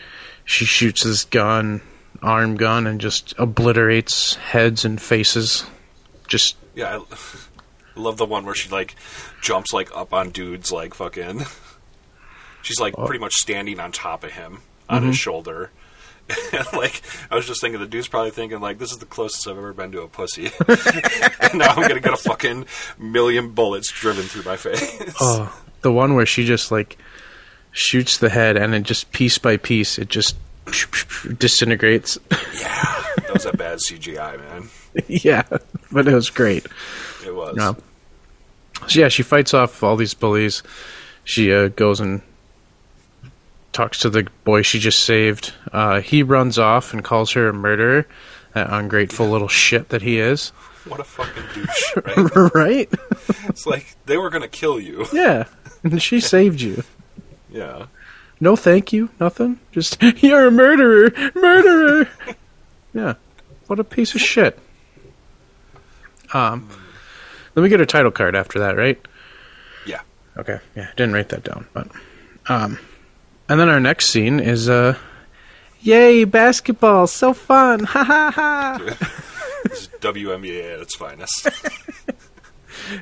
she 0.45 0.65
shoots 0.65 1.05
this 1.05 1.25
gun, 1.25 1.81
arm 2.23 2.57
gun, 2.57 2.87
and 2.87 3.01
just 3.01 3.35
obliterates 3.39 4.35
heads 4.37 4.85
and 4.85 5.01
faces. 5.01 5.65
Just 6.29 6.57
Yeah, 6.75 6.99
I 6.99 6.99
I 6.99 7.05
love 8.01 8.17
the 8.19 8.27
one 8.27 8.45
where 8.45 8.55
she 8.55 8.69
like 8.69 8.95
jumps 9.41 9.73
like 9.73 9.95
up 9.97 10.13
on 10.13 10.31
dudes 10.31 10.71
like 10.73 10.93
fucking. 10.95 11.45
She's 12.63 12.81
like 12.81 12.95
pretty 12.97 13.21
much 13.21 13.35
standing 13.35 13.79
on 13.79 13.93
top 13.93 14.25
of 14.25 14.33
him 14.33 14.61
on 14.89 15.05
his 15.05 15.17
shoulder. 15.17 15.71
Like 16.73 17.03
I 17.31 17.37
was 17.37 17.47
just 17.47 17.61
thinking, 17.61 17.81
the 17.81 17.87
dude's 17.87 18.09
probably 18.09 18.31
thinking 18.31 18.61
like, 18.61 18.79
"This 18.79 18.93
is 18.93 18.99
the 18.99 19.07
closest 19.07 19.47
I've 19.47 19.57
ever 19.57 19.73
been 19.73 19.93
to 19.93 20.03
a 20.03 20.09
pussy," 20.09 20.47
and 20.69 21.59
now 21.59 21.69
I'm 21.69 21.83
gonna 21.83 22.01
get 22.01 22.13
a 22.13 22.17
fucking 22.17 22.67
million 22.99 23.53
bullets 23.53 23.91
driven 23.91 24.25
through 24.25 24.43
my 24.43 24.57
face. 24.57 25.15
oh, 25.21 25.63
the 25.83 25.93
one 25.93 26.15
where 26.15 26.27
she 26.27 26.45
just 26.45 26.71
like 26.71 26.99
shoots 27.73 28.19
the 28.19 28.29
head, 28.29 28.57
and 28.57 28.75
it 28.75 28.83
just 28.83 29.13
piece 29.13 29.39
by 29.39 29.57
piece, 29.57 29.99
it 29.99 30.09
just 30.09 30.37
disintegrates. 31.39 32.19
Yeah, 32.31 33.05
that 33.17 33.31
was 33.33 33.47
a 33.47 33.53
bad 33.53 33.79
CGI, 33.79 34.39
man. 34.39 34.69
yeah, 35.09 35.43
but 35.93 36.09
it 36.09 36.15
was 36.15 36.31
great. 36.31 36.67
It 37.25 37.35
was. 37.35 37.57
Yeah. 37.59 37.75
So 38.89 39.01
yeah, 39.01 39.09
she 39.09 39.23
fights 39.23 39.55
off 39.55 39.83
all 39.83 39.97
these 39.97 40.15
bullies. 40.15 40.63
She 41.25 41.53
uh, 41.53 41.69
goes 41.69 42.01
and 42.01 42.23
talks 43.77 43.99
to 43.99 44.11
the 44.11 44.27
boy 44.45 44.63
she 44.63 44.79
just 44.79 45.05
saved. 45.05 45.53
Uh, 45.71 46.01
he 46.01 46.23
runs 46.23 46.59
off 46.59 46.95
and 46.95 47.05
calls 47.05 47.33
her 47.33 47.49
a 47.49 47.53
murderer, 47.53 48.07
that 48.55 48.73
ungrateful 48.73 49.29
little 49.29 49.49
shit 49.49 49.91
that 49.91 50.01
he 50.01 50.19
is. 50.19 50.49
What 50.87 50.99
a 50.99 51.05
fucking 51.05 51.43
douche, 51.55 51.97
right? 52.55 52.55
right? 52.55 52.89
it's 53.49 53.67
like 53.67 53.97
they 54.07 54.17
were 54.17 54.31
gonna 54.31 54.49
kill 54.49 54.81
you. 54.81 55.05
Yeah, 55.13 55.45
and 55.85 56.01
she 56.03 56.21
saved 56.21 56.61
you. 56.61 56.85
Yeah. 57.51 57.87
No, 58.41 58.57
thank 58.57 58.93
you, 58.93 59.11
nothing. 59.21 59.61
Just 59.73 60.03
you're 60.23 60.47
a 60.47 60.51
murderer, 60.51 61.11
murderer. 61.35 62.09
yeah, 62.95 63.15
what 63.67 63.79
a 63.79 63.85
piece 63.85 64.15
of 64.15 64.23
shit. 64.23 64.59
Um, 66.33 66.69
let 67.55 67.63
me 67.63 67.69
get 67.69 67.81
a 67.81 67.87
title 67.87 68.11
card 68.11 68.35
after 68.37 68.59
that, 68.61 68.77
right? 68.77 68.99
Yeah. 69.87 70.01
Okay, 70.39 70.61
yeah, 70.75 70.89
didn't 70.97 71.15
write 71.15 71.29
that 71.31 71.45
down, 71.45 71.67
but 71.73 71.89
um, 72.49 72.79
and 73.49 73.61
then 73.61 73.69
our 73.69 73.81
next 73.81 74.07
scene 74.11 74.41
is 74.41 74.69
uh, 74.69 74.97
yay 75.81 76.25
basketball, 76.25 77.07
so 77.07 77.33
fun, 77.33 77.85
ha 77.85 78.05
ha 78.05 78.31
ha! 78.35 78.79
This 79.65 79.83
is 79.83 79.89
WNBA 80.01 80.75
at 80.75 80.81
its 80.81 80.95
finest. 80.95 81.49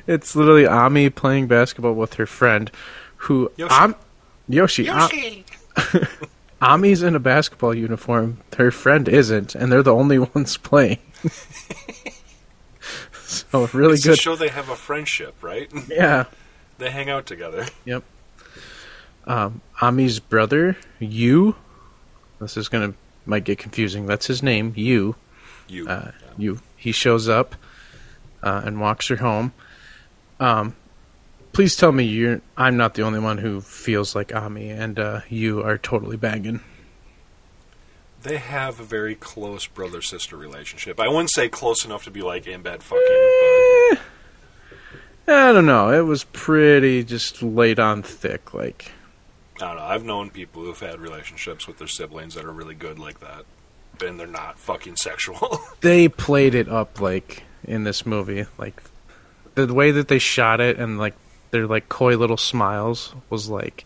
It's 0.07 0.35
literally 0.35 0.65
Ami 0.65 1.09
playing 1.11 1.45
basketball 1.47 1.93
with 1.93 2.15
her 2.15 2.25
friend, 2.25 2.71
who 3.17 3.51
Yoshi. 3.55 3.75
Am- 3.75 3.95
Yoshi. 4.47 4.87
Am- 4.89 5.09
Ami's 6.61 7.03
in 7.03 7.13
a 7.15 7.19
basketball 7.19 7.75
uniform. 7.75 8.37
Her 8.57 8.71
friend 8.71 9.07
isn't, 9.07 9.53
and 9.53 9.71
they're 9.71 9.83
the 9.83 9.93
only 9.93 10.17
ones 10.17 10.57
playing. 10.57 10.97
so 13.25 13.69
really 13.73 13.93
It's 13.93 14.03
to 14.03 14.09
good. 14.09 14.19
show 14.19 14.35
they 14.35 14.47
have 14.47 14.69
a 14.69 14.75
friendship, 14.75 15.35
right? 15.43 15.69
Yeah. 15.87 16.25
They 16.79 16.89
hang 16.89 17.09
out 17.09 17.25
together. 17.27 17.67
Yep. 17.85 18.03
Um, 19.25 19.61
Ami's 19.81 20.19
brother, 20.19 20.77
Yu. 20.99 21.55
This 22.39 22.57
is 22.57 22.69
gonna 22.69 22.93
might 23.25 23.43
get 23.43 23.57
confusing. 23.57 24.05
That's 24.05 24.27
his 24.27 24.43
name, 24.43 24.73
Yu. 24.75 25.15
You. 25.67 25.87
Uh, 25.87 26.11
Yu. 26.37 26.59
He 26.77 26.91
shows 26.91 27.27
up 27.27 27.55
uh, 28.43 28.61
and 28.65 28.79
walks 28.79 29.07
her 29.07 29.15
home. 29.15 29.53
Um, 30.39 30.75
please 31.53 31.75
tell 31.75 31.91
me 31.91 32.03
you're. 32.03 32.41
I'm 32.57 32.77
not 32.77 32.93
the 32.93 33.01
only 33.01 33.19
one 33.19 33.39
who 33.39 33.61
feels 33.61 34.15
like 34.15 34.35
Ami 34.35 34.69
and 34.69 34.99
uh, 34.99 35.21
Yu 35.29 35.61
are 35.63 35.77
totally 35.77 36.17
banging. 36.17 36.59
They 38.21 38.37
have 38.37 38.79
a 38.79 38.83
very 38.83 39.13
close 39.15 39.67
brother 39.67 40.01
sister 40.01 40.35
relationship. 40.35 40.99
I 40.99 41.07
wouldn't 41.07 41.31
say 41.31 41.47
close 41.47 41.85
enough 41.85 42.03
to 42.05 42.11
be 42.11 42.21
like 42.21 42.47
in 42.47 42.61
bed 42.63 42.81
fucking, 42.81 43.99
Eh, 45.27 45.49
I 45.49 45.53
don't 45.53 45.65
know. 45.65 45.91
It 45.91 46.01
was 46.05 46.23
pretty 46.23 47.03
just 47.03 47.41
laid 47.41 47.79
on 47.79 48.03
thick. 48.03 48.53
Like 48.53 48.91
I 49.61 49.67
don't 49.67 49.75
know. 49.77 49.83
I've 49.83 50.03
known 50.03 50.29
people 50.29 50.63
who've 50.63 50.79
had 50.79 50.99
relationships 50.99 51.67
with 51.67 51.77
their 51.77 51.87
siblings 51.87 52.35
that 52.35 52.45
are 52.45 52.51
really 52.51 52.75
good 52.75 52.99
like 52.99 53.19
that, 53.21 53.45
and 54.05 54.19
they're 54.19 54.27
not 54.27 54.59
fucking 54.59 54.97
sexual. 54.97 55.59
they 55.81 56.09
played 56.09 56.55
it 56.55 56.67
up 56.67 56.99
like 56.99 57.43
in 57.63 57.83
this 57.83 58.05
movie. 58.05 58.45
Like 58.57 58.81
the 59.55 59.73
way 59.73 59.91
that 59.91 60.09
they 60.09 60.19
shot 60.19 60.59
it 60.59 60.77
and 60.77 60.97
like 60.97 61.15
their 61.51 61.67
like 61.67 61.87
coy 61.87 62.17
little 62.17 62.37
smiles 62.37 63.15
was 63.29 63.49
like, 63.49 63.85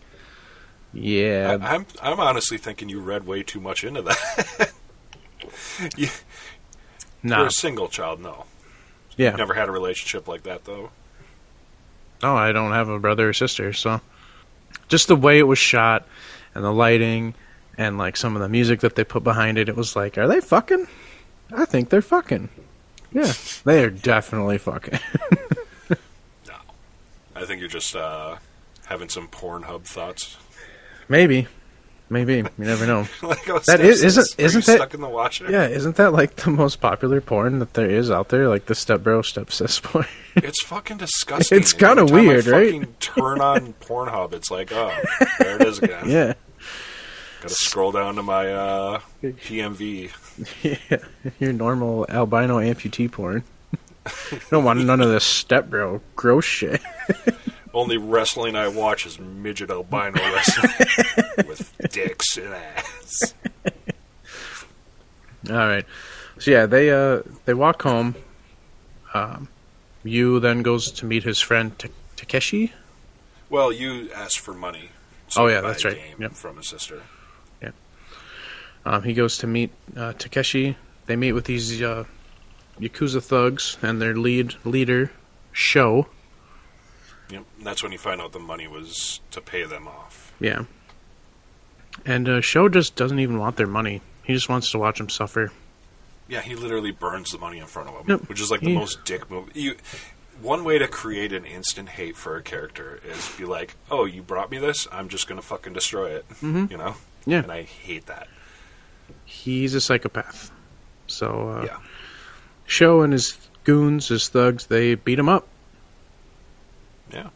yeah, 0.92 1.56
I, 1.60 1.74
I'm 1.74 1.86
I'm 2.02 2.18
honestly 2.18 2.58
thinking 2.58 2.88
you 2.88 3.00
read 3.00 3.24
way 3.24 3.44
too 3.44 3.60
much 3.60 3.84
into 3.84 4.02
that. 4.02 4.72
you, 5.96 6.08
nah, 7.22 7.46
a 7.46 7.50
single 7.50 7.88
child, 7.88 8.20
no. 8.20 8.46
yeah. 9.16 9.36
Never 9.36 9.54
had 9.54 9.68
a 9.68 9.72
relationship 9.72 10.26
like 10.26 10.42
that 10.42 10.64
though. 10.64 10.90
No, 12.24 12.36
I 12.36 12.50
don't 12.50 12.72
have 12.72 12.88
a 12.88 12.98
brother 12.98 13.28
or 13.28 13.32
sister, 13.32 13.72
so 13.72 14.00
just 14.90 15.08
the 15.08 15.16
way 15.16 15.38
it 15.38 15.44
was 15.44 15.58
shot 15.58 16.06
and 16.54 16.62
the 16.62 16.72
lighting 16.72 17.34
and 17.78 17.96
like 17.96 18.16
some 18.16 18.36
of 18.36 18.42
the 18.42 18.48
music 18.48 18.80
that 18.80 18.96
they 18.96 19.04
put 19.04 19.24
behind 19.24 19.56
it, 19.56 19.68
it 19.70 19.76
was 19.76 19.96
like, 19.96 20.18
are 20.18 20.28
they 20.28 20.40
fucking? 20.40 20.86
I 21.52 21.64
think 21.64 21.88
they're 21.88 22.02
fucking. 22.02 22.50
Yeah, 23.12 23.32
they 23.64 23.82
are 23.82 23.90
definitely 23.90 24.58
fucking. 24.58 24.98
No. 26.46 26.54
I 27.34 27.44
think 27.44 27.60
you're 27.60 27.68
just 27.68 27.96
uh, 27.96 28.36
having 28.86 29.08
some 29.08 29.28
Pornhub 29.28 29.84
thoughts. 29.84 30.36
maybe, 31.08 31.46
maybe 32.10 32.36
you 32.36 32.48
never 32.58 32.86
know. 32.86 33.06
like 33.22 33.48
I 33.48 33.58
That 33.60 33.80
is- 33.80 34.02
isn't- 34.04 34.34
isn't 34.38 34.66
that- 34.66 34.76
stuck 34.76 34.92
in 34.94 35.00
the 35.00 35.08
washer? 35.08 35.50
Yeah, 35.50 35.66
isn't 35.68 35.96
that 35.96 36.12
like 36.12 36.36
the 36.36 36.50
most 36.50 36.80
popular 36.80 37.20
porn 37.22 37.58
that 37.60 37.72
there 37.74 37.88
is 37.88 38.10
out 38.10 38.28
there? 38.28 38.48
Like 38.48 38.66
the 38.66 38.74
step 38.74 39.02
bro, 39.02 39.22
step 39.22 39.50
sis 39.50 39.80
porn. 39.82 40.06
It's 40.36 40.62
fucking 40.64 40.98
disgusting. 40.98 41.58
It's 41.58 41.72
time 41.72 41.98
I 41.98 42.02
weird, 42.02 42.46
right? 42.46 43.00
Turn 43.00 43.40
on 43.40 43.72
Pornhub. 43.80 44.32
It's 44.34 44.50
like, 44.50 44.70
oh, 44.72 44.92
there 45.38 45.56
it 45.56 45.66
is 45.66 45.78
again. 45.78 46.08
yeah, 46.08 46.34
Gotta 47.40 47.54
scroll 47.54 47.90
down 47.92 48.16
to 48.16 48.22
my 48.22 48.52
uh, 48.52 49.00
PMV. 49.22 50.10
yeah. 50.90 50.98
Your 51.38 51.52
normal 51.52 52.06
albino 52.08 52.58
amputee 52.58 53.10
porn. 53.10 53.44
you 54.32 54.38
don't 54.50 54.64
want 54.64 54.82
none 54.84 55.00
of 55.00 55.08
this 55.08 55.24
stepbro 55.44 56.00
gross 56.16 56.44
shit. 56.44 56.80
Only 57.72 57.98
wrestling 57.98 58.56
I 58.56 58.68
watch 58.68 59.06
is 59.06 59.18
midget 59.18 59.70
albino 59.70 60.20
wrestling 60.34 60.72
with 61.46 61.72
dicks 61.90 62.36
and 62.36 62.52
ass. 62.52 63.34
All 65.48 65.56
right. 65.56 65.86
So 66.38 66.50
yeah, 66.50 66.66
they 66.66 66.90
uh 66.90 67.22
they 67.44 67.54
walk 67.54 67.82
home. 67.82 68.16
Um, 69.14 69.48
Yu 70.02 70.40
then 70.40 70.62
goes 70.62 70.90
to 70.92 71.06
meet 71.06 71.24
his 71.24 71.40
friend 71.40 71.78
Ta- 71.78 71.88
Takeshi. 72.16 72.72
Well, 73.48 73.72
Yu 73.72 74.10
asked 74.14 74.38
for 74.38 74.54
money. 74.54 74.90
Oh, 75.36 75.46
yeah, 75.46 75.60
that's 75.60 75.84
right. 75.84 75.98
Yep. 76.18 76.32
From 76.32 76.56
his 76.56 76.68
sister. 76.68 77.02
Um, 78.84 79.02
he 79.02 79.12
goes 79.12 79.38
to 79.38 79.46
meet 79.46 79.70
uh, 79.96 80.14
Takeshi. 80.14 80.76
They 81.06 81.16
meet 81.16 81.32
with 81.32 81.44
these 81.44 81.82
uh, 81.82 82.04
yakuza 82.80 83.22
thugs 83.22 83.76
and 83.82 84.00
their 84.00 84.16
lead 84.16 84.54
leader, 84.64 85.10
Sho. 85.52 86.06
Yep. 87.30 87.44
And 87.58 87.66
that's 87.66 87.82
when 87.82 87.92
you 87.92 87.98
find 87.98 88.20
out 88.20 88.32
the 88.32 88.38
money 88.38 88.66
was 88.68 89.20
to 89.30 89.40
pay 89.40 89.64
them 89.64 89.86
off. 89.88 90.32
Yeah. 90.40 90.64
And 92.06 92.28
uh, 92.28 92.40
Sho 92.40 92.68
just 92.68 92.96
doesn't 92.96 93.18
even 93.18 93.38
want 93.38 93.56
their 93.56 93.66
money. 93.66 94.00
He 94.22 94.32
just 94.32 94.48
wants 94.48 94.70
to 94.72 94.78
watch 94.78 94.98
them 94.98 95.08
suffer. 95.08 95.52
Yeah, 96.28 96.40
he 96.40 96.54
literally 96.54 96.92
burns 96.92 97.30
the 97.30 97.38
money 97.38 97.58
in 97.58 97.66
front 97.66 97.88
of 97.88 97.94
him, 97.96 98.04
Yep. 98.08 98.28
which 98.28 98.40
is 98.40 98.50
like 98.50 98.60
the 98.60 98.74
most 98.74 99.04
dick 99.04 99.28
move. 99.30 99.50
You, 99.54 99.76
one 100.40 100.64
way 100.64 100.78
to 100.78 100.86
create 100.88 101.32
an 101.32 101.44
instant 101.44 101.88
hate 101.88 102.16
for 102.16 102.36
a 102.36 102.42
character 102.42 103.00
is 103.04 103.28
be 103.36 103.44
like, 103.44 103.74
"Oh, 103.90 104.04
you 104.04 104.22
brought 104.22 104.50
me 104.50 104.58
this. 104.58 104.86
I'm 104.92 105.08
just 105.08 105.26
gonna 105.28 105.42
fucking 105.42 105.72
destroy 105.72 106.10
it." 106.10 106.28
Mhm. 106.40 106.70
You 106.70 106.76
know? 106.78 106.94
Yeah. 107.26 107.42
And 107.42 107.50
I 107.52 107.62
hate 107.62 108.06
that. 108.06 108.28
He's 109.24 109.74
a 109.74 109.80
psychopath. 109.80 110.50
So 111.08 111.48
uh, 111.50 111.64
Yeah. 111.66 111.78
Sho 112.64 113.02
and 113.02 113.12
his 113.12 113.36
goons, 113.64 114.08
his 114.08 114.28
thugs, 114.28 114.66
they 114.66 114.94
beat 114.94 115.18
him 115.18 115.28
up. 115.28 115.48
Yeah. 117.12 117.28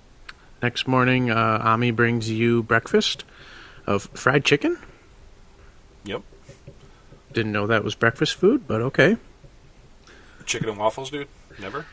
Next 0.62 0.86
morning, 0.88 1.30
uh, 1.30 1.60
Ami 1.62 1.90
brings 1.90 2.30
Yu 2.30 2.62
breakfast 2.62 3.24
of 3.86 4.04
fried 4.14 4.44
chicken. 4.44 4.78
Yep. 6.04 6.22
Didn't 7.32 7.52
know 7.52 7.66
that 7.66 7.84
was 7.84 7.94
breakfast 7.94 8.34
food, 8.34 8.66
but 8.66 8.80
okay. 8.80 9.16
Chicken 10.46 10.68
and 10.68 10.78
waffles, 10.78 11.10
dude? 11.10 11.28
Never? 11.60 11.86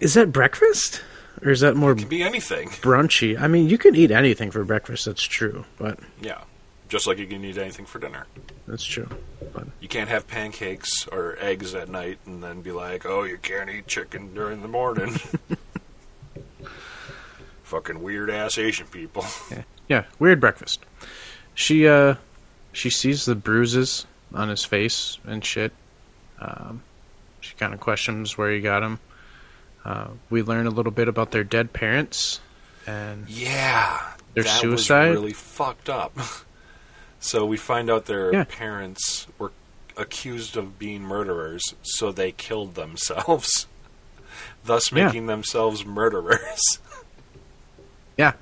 Is 0.00 0.14
that 0.14 0.32
breakfast? 0.32 1.02
Or 1.42 1.50
is 1.50 1.60
that 1.60 1.76
more 1.76 1.94
Can 1.94 2.08
be 2.08 2.22
anything. 2.22 2.68
brunchy? 2.82 3.40
I 3.40 3.46
mean, 3.46 3.68
you 3.68 3.78
can 3.78 3.94
eat 3.94 4.10
anything 4.10 4.50
for 4.50 4.64
breakfast, 4.64 5.04
that's 5.06 5.22
true. 5.22 5.64
But 5.78 5.98
Yeah. 6.20 6.42
Just 6.88 7.06
like 7.06 7.18
you 7.18 7.26
can 7.26 7.44
eat 7.44 7.58
anything 7.58 7.84
for 7.84 7.98
dinner. 7.98 8.26
that's 8.66 8.82
true. 8.84 9.08
But 9.52 9.66
You 9.80 9.88
can't 9.88 10.08
have 10.08 10.26
pancakes 10.26 11.06
or 11.12 11.36
eggs 11.38 11.74
at 11.74 11.88
night 11.90 12.18
and 12.26 12.42
then 12.42 12.62
be 12.62 12.72
like, 12.72 13.04
oh, 13.06 13.24
you 13.24 13.36
can't 13.36 13.68
eat 13.70 13.86
chicken 13.86 14.34
during 14.34 14.62
the 14.62 14.68
morning. 14.68 15.20
Fucking 17.68 18.02
weird 18.02 18.30
ass 18.30 18.56
Asian 18.56 18.86
people. 18.86 19.26
yeah, 19.88 20.04
weird 20.18 20.40
breakfast. 20.40 20.80
She 21.54 21.86
uh 21.86 22.14
she 22.72 22.88
sees 22.88 23.26
the 23.26 23.34
bruises 23.34 24.06
on 24.32 24.48
his 24.48 24.64
face 24.64 25.18
and 25.26 25.44
shit. 25.44 25.72
Um, 26.40 26.82
she 27.40 27.54
kind 27.56 27.74
of 27.74 27.80
questions 27.80 28.38
where 28.38 28.50
he 28.50 28.60
got 28.60 28.80
them. 28.80 29.00
Uh, 29.84 30.08
we 30.30 30.42
learn 30.42 30.66
a 30.66 30.70
little 30.70 30.92
bit 30.92 31.08
about 31.08 31.30
their 31.30 31.44
dead 31.44 31.72
parents, 31.74 32.40
and 32.86 33.28
Yeah. 33.28 34.00
Their 34.34 34.44
that 34.44 34.60
suicide? 34.60 35.08
was 35.10 35.18
really 35.18 35.32
fucked 35.34 35.88
up. 35.90 36.16
so 37.20 37.44
we 37.44 37.56
find 37.58 37.90
out 37.90 38.06
their 38.06 38.32
Yeah. 38.32 38.44
parents 38.44 39.26
were 39.38 39.52
accused 39.96 40.56
of 40.56 40.78
being 40.78 41.02
murderers, 41.02 41.74
so 41.82 42.12
they 42.12 42.32
killed 42.32 42.76
themselves, 42.76 43.66
thus 44.64 44.90
Yeah. 44.90 45.06
making 45.06 45.26
themselves 45.26 45.84
murderers. 45.84 46.78
Yeah. 48.18 48.32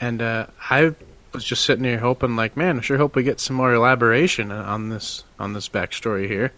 And 0.00 0.22
uh, 0.22 0.46
I 0.70 0.94
was 1.32 1.44
just 1.44 1.64
sitting 1.64 1.84
here 1.84 1.98
hoping, 1.98 2.36
like, 2.36 2.56
man, 2.56 2.78
I 2.78 2.80
sure 2.82 2.96
hope 2.96 3.14
we 3.14 3.22
get 3.22 3.40
some 3.40 3.56
more 3.56 3.74
elaboration 3.74 4.50
on 4.50 4.88
this 4.88 5.24
on 5.38 5.52
this 5.52 5.68
backstory 5.68 6.26
here. 6.26 6.52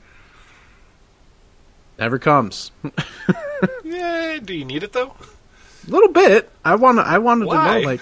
Never 1.99 2.19
comes. 2.19 2.71
yeah, 3.85 4.39
do 4.43 4.55
you 4.55 4.65
need 4.65 4.83
it 4.83 4.93
though? 4.93 5.15
A 5.87 5.91
little 5.91 6.09
bit. 6.09 6.51
I 6.65 6.75
want. 6.75 6.99
I 6.99 7.19
wanted 7.19 7.47
Why? 7.47 7.75
to 7.75 7.81
know, 7.81 7.87
like, 7.87 8.01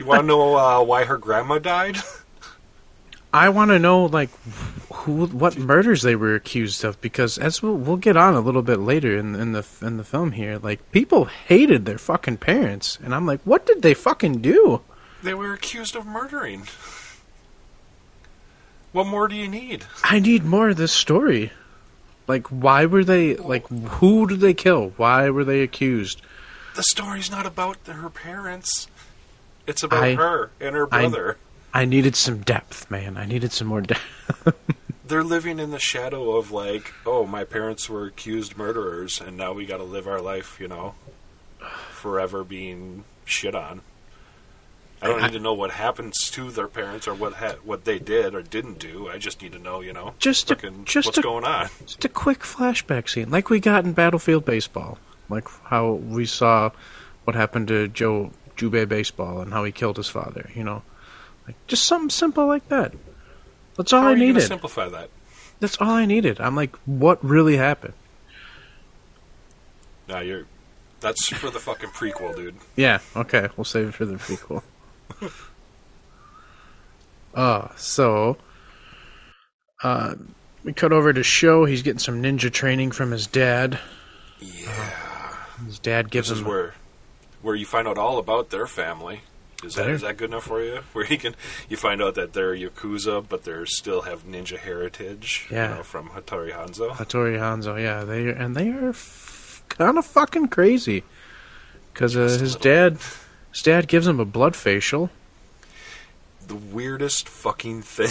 You 0.00 0.06
want 0.06 0.22
to 0.22 0.26
know 0.26 0.56
uh, 0.56 0.82
why 0.82 1.04
her 1.04 1.18
grandma 1.18 1.58
died? 1.58 1.96
I 3.36 3.50
want 3.50 3.70
to 3.70 3.78
know 3.78 4.06
like 4.06 4.30
who 4.90 5.26
what 5.26 5.58
murders 5.58 6.00
they 6.00 6.16
were 6.16 6.34
accused 6.34 6.84
of 6.84 6.98
because 7.02 7.36
as 7.36 7.62
we'll, 7.62 7.76
we'll 7.76 7.98
get 7.98 8.16
on 8.16 8.32
a 8.34 8.40
little 8.40 8.62
bit 8.62 8.78
later 8.80 9.16
in 9.18 9.34
in 9.34 9.52
the 9.52 9.64
in 9.82 9.98
the 9.98 10.04
film 10.04 10.32
here 10.32 10.58
like 10.58 10.90
people 10.90 11.26
hated 11.26 11.84
their 11.84 11.98
fucking 11.98 12.38
parents 12.38 12.98
and 13.04 13.14
I'm 13.14 13.26
like 13.26 13.42
what 13.42 13.66
did 13.66 13.82
they 13.82 13.92
fucking 13.92 14.40
do? 14.40 14.80
They 15.22 15.34
were 15.34 15.52
accused 15.52 15.94
of 15.96 16.06
murdering. 16.06 16.66
What 18.92 19.06
more 19.06 19.28
do 19.28 19.36
you 19.36 19.48
need? 19.48 19.84
I 20.02 20.18
need 20.18 20.44
more 20.44 20.70
of 20.70 20.78
this 20.78 20.92
story. 20.92 21.52
Like 22.26 22.46
why 22.46 22.86
were 22.86 23.04
they 23.04 23.36
like 23.36 23.68
who 23.68 24.26
did 24.26 24.40
they 24.40 24.54
kill? 24.54 24.94
Why 24.96 25.28
were 25.28 25.44
they 25.44 25.60
accused? 25.60 26.22
The 26.74 26.84
story's 26.84 27.30
not 27.30 27.44
about 27.44 27.76
her 27.86 28.08
parents. 28.08 28.88
It's 29.66 29.82
about 29.82 30.04
I- 30.04 30.14
her 30.14 30.50
and 30.58 30.74
her 30.74 30.86
brother. 30.86 31.36
I 31.74 31.84
needed 31.84 32.16
some 32.16 32.38
depth, 32.40 32.90
man. 32.90 33.16
I 33.16 33.26
needed 33.26 33.52
some 33.52 33.68
more 33.68 33.80
depth. 33.82 34.02
They're 35.06 35.22
living 35.22 35.58
in 35.60 35.70
the 35.70 35.78
shadow 35.78 36.36
of 36.36 36.50
like, 36.50 36.92
oh, 37.04 37.26
my 37.26 37.44
parents 37.44 37.88
were 37.88 38.06
accused 38.06 38.56
murderers, 38.56 39.20
and 39.20 39.36
now 39.36 39.52
we 39.52 39.66
got 39.66 39.76
to 39.76 39.84
live 39.84 40.06
our 40.08 40.20
life, 40.20 40.58
you 40.60 40.66
know, 40.68 40.94
forever 41.90 42.42
being 42.44 43.04
shit 43.24 43.54
on. 43.54 43.82
I 45.02 45.08
don't 45.08 45.20
need 45.22 45.32
to 45.32 45.38
know 45.40 45.52
what 45.52 45.72
happens 45.72 46.30
to 46.30 46.50
their 46.50 46.66
parents 46.68 47.06
or 47.06 47.14
what 47.14 47.34
ha- 47.34 47.56
what 47.62 47.84
they 47.84 47.98
did 47.98 48.34
or 48.34 48.40
didn't 48.42 48.78
do. 48.78 49.08
I 49.08 49.18
just 49.18 49.42
need 49.42 49.52
to 49.52 49.58
know, 49.58 49.80
you 49.82 49.92
know, 49.92 50.14
Just 50.18 50.50
a- 50.50 50.56
just 50.84 51.06
what's 51.06 51.18
a- 51.18 51.22
going 51.22 51.44
on. 51.44 51.68
Just 51.84 52.04
a 52.06 52.08
quick 52.08 52.40
flashback 52.40 53.08
scene, 53.10 53.30
like 53.30 53.50
we 53.50 53.60
got 53.60 53.84
in 53.84 53.92
Battlefield 53.92 54.46
Baseball, 54.46 54.98
like 55.28 55.46
how 55.64 55.92
we 55.92 56.24
saw 56.24 56.70
what 57.24 57.36
happened 57.36 57.68
to 57.68 57.88
Joe 57.88 58.32
Jubei 58.56 58.88
Baseball 58.88 59.42
and 59.42 59.52
how 59.52 59.62
he 59.64 59.70
killed 59.70 59.98
his 59.98 60.08
father. 60.08 60.50
You 60.54 60.64
know, 60.64 60.82
like 61.46 61.56
just 61.66 61.84
something 61.86 62.10
simple 62.10 62.46
like 62.46 62.68
that. 62.68 62.92
That's 63.76 63.92
all 63.92 64.00
How 64.02 64.08
I 64.08 64.12
are 64.12 64.16
you 64.16 64.20
to 64.20 64.26
needed. 64.34 64.46
simplify 64.46 64.88
that? 64.88 65.10
That's 65.60 65.76
all 65.80 65.90
I 65.90 66.06
needed. 66.06 66.40
I'm 66.40 66.56
like, 66.56 66.74
what 66.86 67.22
really 67.24 67.56
happened? 67.56 67.94
Now 70.08 70.20
you're. 70.20 70.44
That's 71.00 71.28
for 71.28 71.50
the 71.50 71.58
fucking 71.58 71.90
prequel, 71.90 72.34
dude. 72.34 72.56
Yeah, 72.74 73.00
okay, 73.14 73.48
we'll 73.56 73.64
save 73.64 73.88
it 73.88 73.94
for 73.94 74.06
the 74.06 74.14
prequel. 74.14 74.62
uh, 77.34 77.68
so 77.76 78.36
uh 79.82 80.14
we 80.64 80.72
cut 80.72 80.92
over 80.92 81.12
to 81.12 81.22
Sho 81.22 81.64
he's 81.64 81.82
getting 81.82 81.98
some 81.98 82.22
ninja 82.22 82.50
training 82.52 82.90
from 82.92 83.10
his 83.12 83.26
dad. 83.26 83.78
Yeah. 84.40 85.36
His 85.66 85.78
dad 85.78 86.10
gives 86.10 86.28
This 86.30 86.38
is 86.38 86.44
where 86.44 86.74
where 87.42 87.54
you 87.54 87.66
find 87.66 87.86
out 87.86 87.98
all 87.98 88.18
about 88.18 88.50
their 88.50 88.66
family. 88.66 89.20
Is 89.64 89.74
that 89.76 89.88
is 89.88 90.02
that 90.02 90.16
good 90.18 90.30
enough 90.30 90.44
for 90.44 90.62
you? 90.62 90.80
Where 90.92 91.06
you 91.06 91.16
can 91.18 91.34
you 91.68 91.76
find 91.76 92.02
out 92.02 92.14
that 92.16 92.32
they're 92.34 92.54
yakuza, 92.54 93.24
but 93.26 93.44
they 93.44 93.54
still 93.64 94.02
have 94.02 94.24
ninja 94.26 94.58
heritage. 94.58 95.46
Yeah. 95.50 95.70
you 95.70 95.74
know, 95.76 95.82
from 95.82 96.10
Hattori 96.10 96.52
Hanzo. 96.52 96.90
Hattori 96.92 97.38
Hanzo, 97.38 97.80
yeah, 97.80 98.04
they 98.04 98.28
and 98.28 98.54
they 98.54 98.68
are 98.70 98.90
f- 98.90 99.62
kind 99.68 99.96
of 99.98 100.04
fucking 100.06 100.48
crazy 100.48 101.04
because 101.92 102.16
uh, 102.16 102.20
his 102.22 102.54
dad, 102.56 102.98
his 103.52 103.62
dad 103.62 103.88
gives 103.88 104.06
him 104.06 104.20
a 104.20 104.24
blood 104.26 104.54
facial. 104.54 105.10
The 106.46 106.54
weirdest 106.56 107.28
fucking 107.28 107.82
thing. 107.82 108.10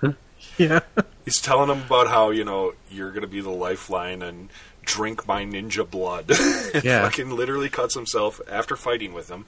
Yeah, 0.56 0.80
He's 1.24 1.40
telling 1.40 1.68
him 1.68 1.82
about 1.84 2.06
how 2.06 2.30
you 2.30 2.44
know 2.44 2.74
you're 2.88 3.10
gonna 3.10 3.26
be 3.26 3.40
the 3.40 3.50
lifeline 3.50 4.22
and 4.22 4.50
drink 4.82 5.26
my 5.26 5.44
ninja 5.44 5.88
blood. 5.88 6.26
Yeah. 6.84 7.02
fucking 7.02 7.30
literally 7.30 7.68
cuts 7.68 7.94
himself 7.94 8.40
after 8.48 8.76
fighting 8.76 9.12
with 9.14 9.28
him. 9.28 9.46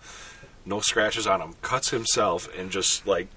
No 0.66 0.80
scratches 0.80 1.26
on 1.26 1.40
him. 1.40 1.54
Cuts 1.62 1.90
himself 1.90 2.48
and 2.58 2.70
just 2.70 3.06
like 3.06 3.28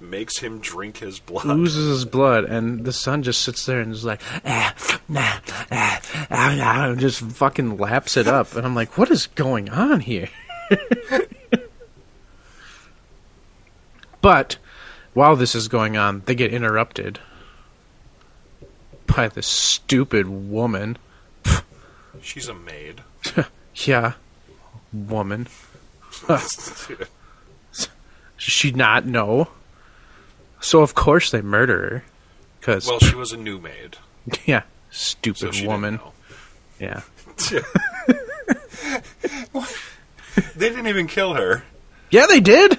makes 0.00 0.38
him 0.38 0.58
drink 0.58 0.98
his 0.98 1.18
blood. 1.20 1.46
oozes 1.46 1.88
his 1.88 2.04
blood, 2.04 2.44
and 2.44 2.84
the 2.84 2.92
son 2.92 3.22
just 3.22 3.42
sits 3.42 3.64
there 3.66 3.80
and 3.80 3.92
is 3.92 4.04
like, 4.04 4.20
ah, 4.44 4.74
nah, 5.08 5.38
ah, 5.70 6.00
ah, 6.30 6.30
ah, 6.30 6.90
and 6.90 7.00
just 7.00 7.20
fucking 7.20 7.76
laps 7.76 8.16
it 8.16 8.26
up, 8.26 8.56
and 8.56 8.66
I'm 8.66 8.74
like, 8.74 8.98
what 8.98 9.10
is 9.10 9.26
going 9.28 9.68
on 9.70 10.00
here? 10.00 10.28
but 14.20 14.56
while 15.12 15.36
this 15.36 15.54
is 15.54 15.68
going 15.68 15.96
on, 15.96 16.22
they 16.26 16.34
get 16.34 16.52
interrupted 16.52 17.20
by 19.06 19.28
this 19.28 19.46
stupid 19.46 20.28
woman. 20.28 20.98
She's 22.20 22.48
a 22.48 22.54
maid. 22.54 23.02
Yeah, 23.86 24.12
woman. 24.92 25.48
Does 26.28 26.88
she 28.36 28.70
not 28.72 29.06
know? 29.06 29.48
So 30.60 30.80
of 30.80 30.94
course 30.94 31.30
they 31.30 31.42
murder 31.42 31.78
her. 31.78 32.04
Cause 32.60 32.86
well, 32.88 32.98
she 33.00 33.14
was 33.14 33.32
a 33.32 33.36
new 33.36 33.58
maid. 33.58 33.98
yeah, 34.46 34.62
So 34.90 35.20
stupid 35.22 35.54
she 35.54 35.66
woman. 35.66 36.00
Didn't 36.78 37.02
Yeah. 37.50 37.60
know. 39.54 39.64
they 40.56 40.68
didn't 40.70 40.86
even 40.86 41.06
kill 41.06 41.34
her. 41.34 41.64
Yeah, 42.10 42.26
they 42.26 42.40
did. 42.40 42.78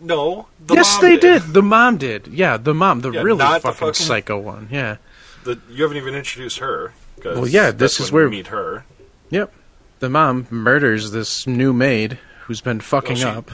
No. 0.00 0.46
The 0.64 0.74
yes, 0.74 0.94
mom 0.94 1.02
they 1.10 1.16
did. 1.16 1.42
The 1.42 1.62
mom 1.62 1.96
did. 1.98 2.26
Yeah, 2.28 2.56
the 2.56 2.74
mom, 2.74 3.00
the 3.00 3.10
Yeah, 3.10 3.22
really 3.22 3.38
fucking, 3.38 3.62
the 3.70 3.72
fucking- 3.76 3.94
psycho 3.94 4.38
one. 4.38 4.68
Yeah. 4.70 4.96
The, 5.44 5.58
you 5.70 5.82
haven't 5.82 5.96
even 5.98 6.14
introduced 6.14 6.58
her. 6.58 6.92
Well, 7.24 7.48
yeah, 7.48 7.70
this 7.70 7.98
that's 7.98 8.00
is 8.00 8.12
when 8.12 8.20
where- 8.22 8.28
we 8.30 8.36
meet 8.36 8.46
her. 8.48 8.84
Yep. 9.30 9.52
The 10.00 10.08
mom 10.08 10.46
murders 10.50 11.10
this 11.10 11.46
new 11.46 11.72
maid 11.72 12.18
who's 12.48 12.60
been 12.60 12.80
fucking 12.80 13.16
she- 13.16 13.24
up. 13.24 13.50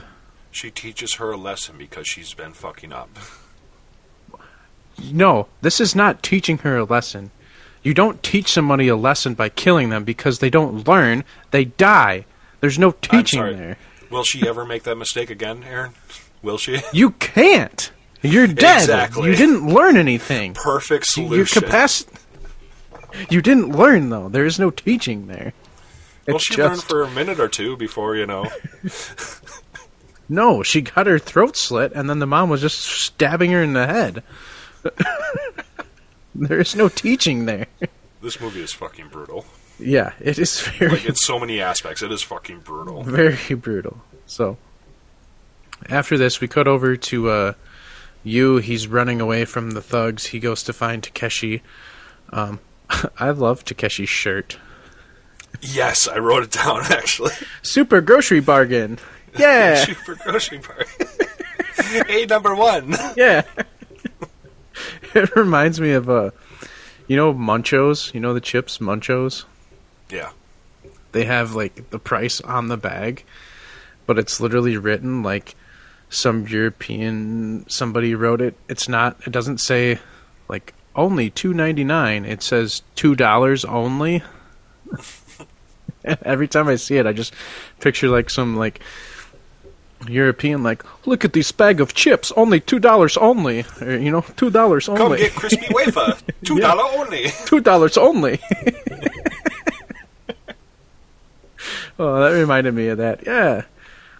She 0.50 0.70
teaches 0.70 1.14
her 1.14 1.32
a 1.32 1.36
lesson 1.36 1.76
because 1.76 2.06
she's 2.08 2.32
been 2.32 2.52
fucking 2.52 2.92
up. 2.92 3.10
No, 5.12 5.48
this 5.62 5.80
is 5.80 5.96
not 5.96 6.22
teaching 6.22 6.58
her 6.58 6.76
a 6.76 6.84
lesson. 6.84 7.32
You 7.82 7.92
don't 7.92 8.22
teach 8.22 8.52
somebody 8.52 8.86
a 8.86 8.94
lesson 8.96 9.34
by 9.34 9.48
killing 9.48 9.90
them 9.90 10.04
because 10.04 10.38
they 10.38 10.50
don't 10.50 10.86
learn, 10.86 11.24
they 11.50 11.64
die. 11.64 12.24
There's 12.60 12.78
no 12.78 12.92
teaching 12.92 13.42
there. 13.42 13.76
Will 14.10 14.22
she 14.22 14.46
ever 14.46 14.64
make 14.64 14.84
that 14.84 14.94
mistake 14.96 15.28
again, 15.28 15.64
Aaron? 15.64 15.94
Will 16.40 16.56
she? 16.56 16.80
You 16.92 17.10
can't. 17.10 17.90
You're 18.22 18.46
dead. 18.46 18.82
Exactly. 18.82 19.30
You 19.30 19.36
didn't 19.36 19.66
learn 19.74 19.96
anything. 19.96 20.54
Perfect 20.54 21.04
Your 21.16 21.26
solution. 21.26 21.62
capacity. 21.62 22.16
You 23.28 23.42
didn't 23.42 23.76
learn 23.76 24.08
though. 24.08 24.28
There 24.28 24.46
is 24.46 24.58
no 24.58 24.70
teaching 24.70 25.26
there. 25.26 25.52
Well, 26.26 26.38
she 26.38 26.54
just- 26.56 26.88
for 26.88 27.02
a 27.02 27.10
minute 27.10 27.38
or 27.40 27.48
two 27.48 27.76
before, 27.76 28.16
you 28.16 28.26
know. 28.26 28.46
No, 30.26 30.62
she 30.62 30.80
got 30.80 31.06
her 31.06 31.18
throat 31.18 31.54
slit, 31.54 31.92
and 31.94 32.08
then 32.08 32.18
the 32.18 32.26
mom 32.26 32.48
was 32.48 32.62
just 32.62 32.78
stabbing 32.80 33.50
her 33.50 33.62
in 33.62 33.74
the 33.74 33.86
head. 33.86 34.22
there 36.34 36.60
is 36.60 36.74
no 36.74 36.88
teaching 36.88 37.44
there. 37.44 37.66
This 38.22 38.40
movie 38.40 38.62
is 38.62 38.72
fucking 38.72 39.08
brutal. 39.08 39.44
Yeah, 39.78 40.12
it 40.20 40.38
is 40.38 40.60
very, 40.62 40.92
Like, 40.92 41.04
in 41.04 41.14
so 41.14 41.38
many 41.38 41.60
aspects, 41.60 42.02
it 42.02 42.10
is 42.10 42.22
fucking 42.22 42.60
brutal. 42.60 43.02
very 43.02 43.54
brutal. 43.54 44.02
So, 44.26 44.56
after 45.90 46.16
this, 46.16 46.40
we 46.40 46.48
cut 46.48 46.66
over 46.68 46.96
to 46.96 47.28
uh, 47.28 47.52
Yu. 48.22 48.56
He's 48.58 48.86
running 48.88 49.20
away 49.20 49.44
from 49.44 49.72
the 49.72 49.82
thugs. 49.82 50.26
He 50.26 50.40
goes 50.40 50.62
to 50.64 50.72
find 50.72 51.02
Takeshi. 51.02 51.62
Um, 52.30 52.60
I 53.18 53.30
love 53.30 53.64
Takeshi's 53.64 54.08
shirt. 54.08 54.56
Yes, 55.60 56.08
I 56.08 56.18
wrote 56.18 56.42
it 56.44 56.50
down 56.50 56.82
actually. 56.90 57.32
Super 57.62 58.00
grocery 58.00 58.40
bargain. 58.40 58.98
Yeah, 59.38 59.74
Super 59.84 60.14
grocery 60.16 60.58
bargain. 60.58 62.06
A 62.08 62.26
number 62.26 62.54
one. 62.54 62.94
yeah. 63.16 63.42
it 65.14 65.34
reminds 65.36 65.80
me 65.80 65.92
of 65.92 66.08
uh, 66.08 66.30
you 67.06 67.16
know 67.16 67.32
Munchos. 67.32 68.12
You 68.14 68.20
know 68.20 68.34
the 68.34 68.40
chips 68.40 68.78
Munchos. 68.78 69.44
Yeah. 70.10 70.30
They 71.12 71.24
have 71.24 71.54
like 71.54 71.90
the 71.90 71.98
price 71.98 72.40
on 72.40 72.68
the 72.68 72.76
bag, 72.76 73.24
but 74.06 74.18
it's 74.18 74.40
literally 74.40 74.76
written 74.76 75.22
like 75.22 75.54
some 76.10 76.46
European 76.48 77.64
somebody 77.68 78.14
wrote 78.14 78.40
it. 78.40 78.56
It's 78.68 78.88
not. 78.88 79.16
It 79.26 79.30
doesn't 79.30 79.58
say 79.58 79.98
like 80.48 80.74
only 80.96 81.30
two 81.30 81.54
ninety 81.54 81.84
nine. 81.84 82.24
It 82.24 82.42
says 82.42 82.82
two 82.94 83.14
dollars 83.14 83.64
only. 83.64 84.22
Every 86.22 86.48
time 86.48 86.68
I 86.68 86.76
see 86.76 86.96
it, 86.98 87.06
I 87.06 87.12
just 87.12 87.34
picture 87.80 88.08
like 88.08 88.30
some 88.30 88.56
like 88.56 88.80
European 90.08 90.62
like 90.62 90.84
look 91.06 91.24
at 91.24 91.32
this 91.32 91.50
bag 91.52 91.80
of 91.80 91.94
chips, 91.94 92.30
only 92.36 92.60
two 92.60 92.78
dollars 92.78 93.16
only. 93.16 93.64
Or, 93.80 93.96
you 93.96 94.10
know, 94.10 94.20
two 94.36 94.50
dollars 94.50 94.88
only. 94.88 95.00
Come 95.00 95.16
get 95.16 95.34
crispy 95.34 95.66
wafer. 95.70 96.16
Two 96.44 96.56
Yeah. 96.56 96.74
dollar 96.74 96.84
only. 96.98 97.26
two 97.46 97.60
dollars 97.60 97.96
only. 97.96 98.38
oh, 101.98 102.20
that 102.20 102.30
reminded 102.38 102.74
me 102.74 102.88
of 102.88 102.98
that. 102.98 103.24
Yeah, 103.26 103.62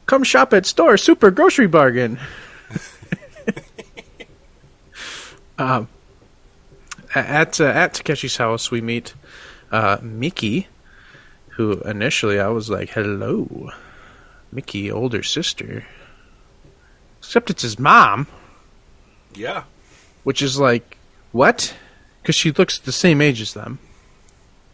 come 0.07 0.25
shop 0.25 0.55
at 0.55 0.65
store 0.67 0.97
super 0.97 1.31
grocery 1.31 1.67
bargain. 1.67 2.19
um, 5.59 5.89
at 7.15 7.61
uh, 7.61 7.65
at 7.65 7.95
Takeshi's 7.95 8.37
house, 8.37 8.71
we 8.71 8.81
meet 8.81 9.15
uh, 9.71 9.99
Miki, 10.03 10.67
who 11.57 11.73
initially 11.83 12.41
I 12.41 12.49
was 12.49 12.69
like, 12.71 12.91
"Hello, 12.91 13.71
Miki, 14.53 14.91
older 14.91 15.23
sister." 15.23 15.85
Except 17.19 17.49
it's 17.51 17.63
his 17.63 17.79
mom, 17.79 18.27
Yeah. 19.35 19.65
which 20.25 20.43
is 20.43 20.59
like, 20.59 20.99
what? 21.33 21.75
Because 22.23 22.35
she 22.35 22.51
looks 22.53 22.79
the 22.79 22.93
same 22.93 23.23
age 23.23 23.41
as 23.41 23.55
them. 23.55 23.79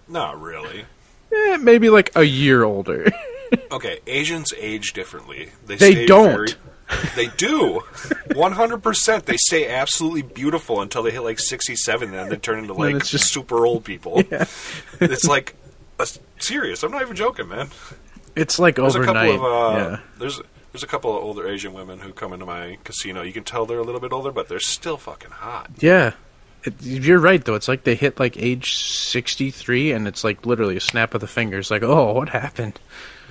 Not 0.09 0.41
really. 0.41 0.85
Eh, 1.33 1.57
maybe 1.59 1.91
like 1.91 2.11
a 2.17 2.25
year 2.25 2.65
older. 2.65 3.07
Okay, 3.73 3.99
Asians 4.07 4.53
age 4.57 4.93
differently. 4.93 5.51
They, 5.67 5.75
They 5.75 6.07
don't. 6.07 6.57
Very, 6.87 7.07
they 7.17 7.27
do. 7.37 7.81
One 8.37 8.53
hundred 8.53 8.81
percent. 8.81 9.27
They 9.27 9.37
stay 9.39 9.69
absolutely 9.69 10.23
beautiful 10.23 10.81
until 10.81 11.03
they 11.03 11.11
hit 11.11 11.23
like 11.23 11.41
sixty-seven, 11.41 12.11
and 12.11 12.17
then 12.17 12.29
they 12.29 12.37
turn 12.37 12.61
into 12.61 12.75
like 12.75 13.05
just- 13.05 13.33
super 13.33 13.67
old 13.67 13.83
people. 13.85 14.23
Yeah. 14.31 14.45
It's 15.01 15.25
like 15.25 15.57
a, 16.01 16.07
serious. 16.43 16.83
I'm 16.83 16.91
not 16.91 17.03
even 17.03 17.17
joking, 17.17 17.49
man. 17.49 17.69
it's 18.37 18.59
like 18.59 18.77
There's 18.77 18.97
overnight. 18.97 19.29
a 19.31 19.33
couple 19.33 19.47
of 19.47 19.75
uh, 19.75 19.79
yeah. 19.79 20.01
there's 20.19 20.41
there's 20.73 20.83
a 20.83 20.87
couple 20.87 21.17
of 21.17 21.23
older 21.23 21.49
Asian 21.49 21.73
women 21.73 21.99
who 21.99 22.13
come 22.13 22.33
into 22.33 22.47
my 22.47 22.79
casino. 22.85 23.23
You 23.23 23.33
can 23.33 23.45
tell 23.45 23.67
they're 23.67 23.79
a 23.79 23.83
little 23.85 24.01
bit 24.01 24.13
older, 24.13 24.31
but 24.33 24.49
they're 24.49 24.61
still 24.61 24.97
fucking 24.97 25.31
hot. 25.33 25.71
Yeah. 25.81 26.13
It, 26.63 26.75
you're 26.83 27.19
right 27.19 27.43
though. 27.45 27.55
It's 27.55 27.69
like 27.69 27.85
they 27.85 27.95
hit 27.95 28.21
like 28.21 28.37
age 28.37 28.77
63 28.77 29.93
and 29.93 30.07
it's 30.07 30.23
like 30.25 30.45
literally 30.45 30.77
a 30.77 30.81
snap 30.81 31.15
of 31.15 31.21
the 31.23 31.27
fingers 31.27 31.71
like, 31.71 31.83
"Oh, 31.83 32.13
what 32.13 32.29
happened?" 32.29 32.79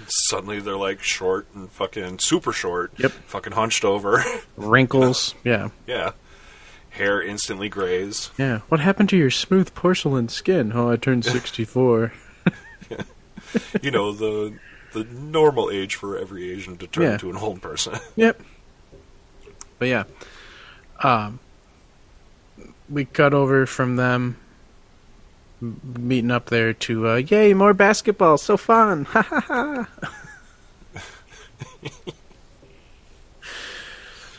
Suddenly 0.08 0.60
they're 0.60 0.75
like 0.75 1.03
short 1.03 1.45
and 1.53 1.71
fucking 1.71 2.19
super 2.19 2.51
short. 2.51 2.91
Yep. 2.97 3.12
Fucking 3.27 3.53
hunched 3.53 3.86
over. 3.86 4.23
Wrinkles. 4.58 5.36
yeah. 5.43 5.69
yeah. 5.86 6.13
Hair 6.89 7.21
instantly 7.21 7.69
grays. 7.69 8.32
Yeah. 8.39 8.60
What 8.69 8.79
happened 8.79 9.10
to 9.10 9.17
your 9.17 9.29
smooth 9.29 9.73
porcelain 9.75 10.27
skin? 10.27 10.71
Oh, 10.73 10.89
I 10.89 10.95
turned 10.95 11.23
64. 11.25 12.12
you 13.81 13.91
know 13.91 14.12
the 14.12 14.53
the 14.93 15.03
normal 15.05 15.69
age 15.69 15.95
for 15.95 16.17
every 16.17 16.49
Asian 16.51 16.77
to 16.77 16.88
turn 16.88 17.03
Yeah. 17.03 17.12
into 17.13 17.29
an 17.29 17.38
old 17.38 17.62
person. 17.62 17.93
Yep. 18.15 18.41
But 19.77 19.88
yeah. 19.88 20.03
Um 21.03 21.39
we 22.89 23.05
cut 23.05 23.33
over 23.33 23.65
from 23.65 23.95
them 23.97 24.38
meeting 25.62 26.31
up 26.31 26.47
there 26.47 26.73
to 26.73 27.07
uh 27.07 27.15
yay, 27.15 27.53
more 27.53 27.73
basketball, 27.73 28.38
so 28.38 28.57
fun. 28.57 29.05
Ha 29.05 29.21
ha 29.21 29.39
ha. 29.41 29.88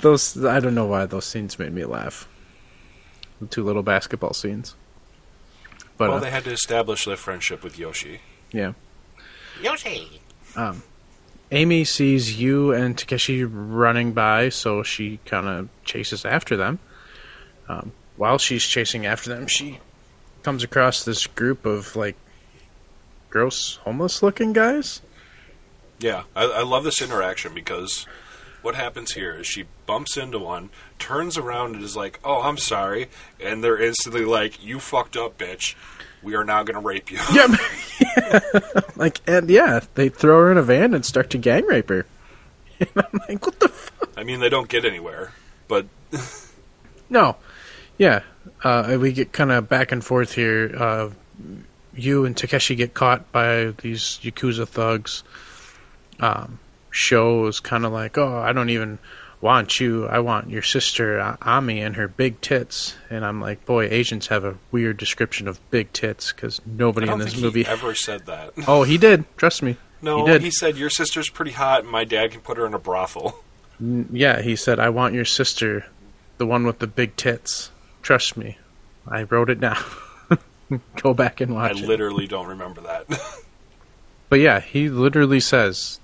Those 0.00 0.42
I 0.44 0.60
don't 0.60 0.74
know 0.74 0.86
why 0.86 1.04
those 1.06 1.26
scenes 1.26 1.58
made 1.58 1.72
me 1.72 1.84
laugh. 1.84 2.26
The 3.40 3.46
two 3.46 3.62
little 3.64 3.82
basketball 3.82 4.32
scenes. 4.32 4.74
But 5.98 6.08
well, 6.08 6.18
uh, 6.18 6.20
they 6.20 6.30
had 6.30 6.44
to 6.44 6.52
establish 6.52 7.04
their 7.04 7.16
friendship 7.16 7.62
with 7.62 7.78
Yoshi. 7.78 8.20
yeah. 8.52 8.72
Yoshi. 9.62 10.20
Amy 11.52 11.84
sees 11.84 12.40
Yu 12.40 12.72
and 12.72 12.96
Takeshi 12.96 13.44
running 13.44 14.12
by, 14.12 14.48
so 14.50 14.82
she 14.82 15.18
kind 15.24 15.48
of 15.48 15.68
chases 15.84 16.24
after 16.24 16.56
them. 16.56 16.78
Um, 17.68 17.92
while 18.16 18.38
she's 18.38 18.64
chasing 18.64 19.06
after 19.06 19.30
them, 19.30 19.46
she 19.46 19.80
comes 20.42 20.62
across 20.62 21.04
this 21.04 21.26
group 21.26 21.66
of 21.66 21.96
like 21.96 22.16
gross, 23.30 23.76
homeless-looking 23.84 24.52
guys. 24.52 25.02
Yeah, 25.98 26.24
I, 26.34 26.44
I 26.44 26.62
love 26.62 26.84
this 26.84 27.02
interaction 27.02 27.52
because 27.54 28.06
what 28.62 28.74
happens 28.74 29.12
here 29.12 29.36
is 29.36 29.46
she 29.46 29.64
bumps 29.86 30.16
into 30.16 30.38
one, 30.38 30.70
turns 30.98 31.36
around 31.38 31.74
and 31.74 31.84
is 31.84 31.96
like, 31.96 32.20
"Oh, 32.24 32.42
I'm 32.42 32.58
sorry," 32.58 33.08
and 33.40 33.62
they're 33.62 33.80
instantly 33.80 34.24
like, 34.24 34.64
"You 34.64 34.78
fucked 34.80 35.16
up, 35.16 35.38
bitch. 35.38 35.74
We 36.22 36.34
are 36.34 36.44
now 36.44 36.62
going 36.62 36.74
to 36.74 36.86
rape 36.86 37.10
you." 37.10 37.18
Yep. 37.32 38.96
like, 38.96 39.20
and 39.26 39.48
yeah, 39.48 39.80
they 39.94 40.08
throw 40.08 40.38
her 40.40 40.52
in 40.52 40.58
a 40.58 40.62
van 40.62 40.94
and 40.94 41.04
start 41.04 41.30
to 41.30 41.38
gang 41.38 41.66
rape 41.66 41.88
her. 41.88 42.06
And 42.80 42.88
I'm 42.96 43.20
like, 43.28 43.44
what 43.44 43.60
the 43.60 43.68
fuck? 43.68 44.08
I 44.16 44.24
mean, 44.24 44.40
they 44.40 44.48
don't 44.48 44.68
get 44.68 44.86
anywhere, 44.86 45.32
but 45.68 45.84
No. 47.10 47.36
Yeah. 47.98 48.22
Uh, 48.62 48.96
we 49.00 49.12
get 49.12 49.32
kind 49.32 49.50
of 49.50 49.68
back 49.68 49.92
and 49.92 50.02
forth 50.02 50.32
here. 50.32 50.72
Uh, 50.74 51.10
Yu 51.94 52.24
and 52.24 52.36
Takeshi 52.36 52.76
get 52.76 52.94
caught 52.94 53.30
by 53.32 53.72
these 53.82 54.20
Yakuza 54.22 54.66
thugs. 54.66 55.24
Um, 56.20 56.60
Sho 56.90 57.46
is 57.46 57.61
kind 57.61 57.87
of 57.87 57.92
like, 57.92 58.18
oh, 58.18 58.38
I 58.38 58.53
don't 58.53 58.70
even 58.70 58.98
want 59.40 59.81
you. 59.81 60.07
I 60.07 60.18
want 60.20 60.50
your 60.50 60.62
sister, 60.62 61.37
Ami, 61.42 61.81
and 61.81 61.96
her 61.96 62.09
big 62.09 62.40
tits. 62.40 62.96
And 63.09 63.24
I'm 63.24 63.40
like, 63.40 63.64
boy, 63.64 63.88
Asians 63.90 64.26
have 64.29 64.44
a 64.44 64.57
weird 64.70 64.96
description 64.96 65.48
of 65.48 65.59
big 65.70 65.92
tits 65.92 66.33
because 66.33 66.61
nobody 66.66 67.09
in 67.09 67.18
this 67.18 67.40
movie. 67.40 67.64
ever 67.66 67.94
said 67.94 68.26
that. 68.26 68.53
oh, 68.66 68.83
he 68.83 68.98
did. 68.98 69.24
Trust 69.37 69.62
me. 69.62 69.76
No, 70.03 70.26
he 70.26 70.38
he 70.38 70.50
said 70.50 70.76
your 70.76 70.90
sister's 70.90 71.29
pretty 71.29 71.50
hot, 71.53 71.83
and 71.83 71.90
my 71.90 72.05
dad 72.05 72.31
can 72.31 72.40
put 72.40 72.57
her 72.57 72.66
in 72.66 72.74
a 72.74 72.79
brothel. 72.79 73.42
Yeah, 73.79 74.40
he 74.42 74.57
said, 74.57 74.79
I 74.79 74.90
want 74.90 75.14
your 75.14 75.24
sister, 75.24 75.87
the 76.38 76.46
one 76.46 76.66
with 76.66 76.79
the 76.79 76.87
big 76.87 77.16
tits. 77.16 77.70
Trust 78.03 78.37
me. 78.37 78.59
I 79.07 79.22
wrote 79.22 79.50
it 79.50 79.61
down. 79.61 79.83
Go 81.03 81.14
back 81.14 81.40
and 81.40 81.55
watch. 81.55 81.83
I 81.83 81.87
literally 81.87 82.26
don't 82.26 82.46
remember 82.46 82.83
that. 82.83 83.07
But 84.31 84.38
yeah, 84.38 84.61
he 84.61 84.88
literally 84.88 85.40
says 85.40 85.99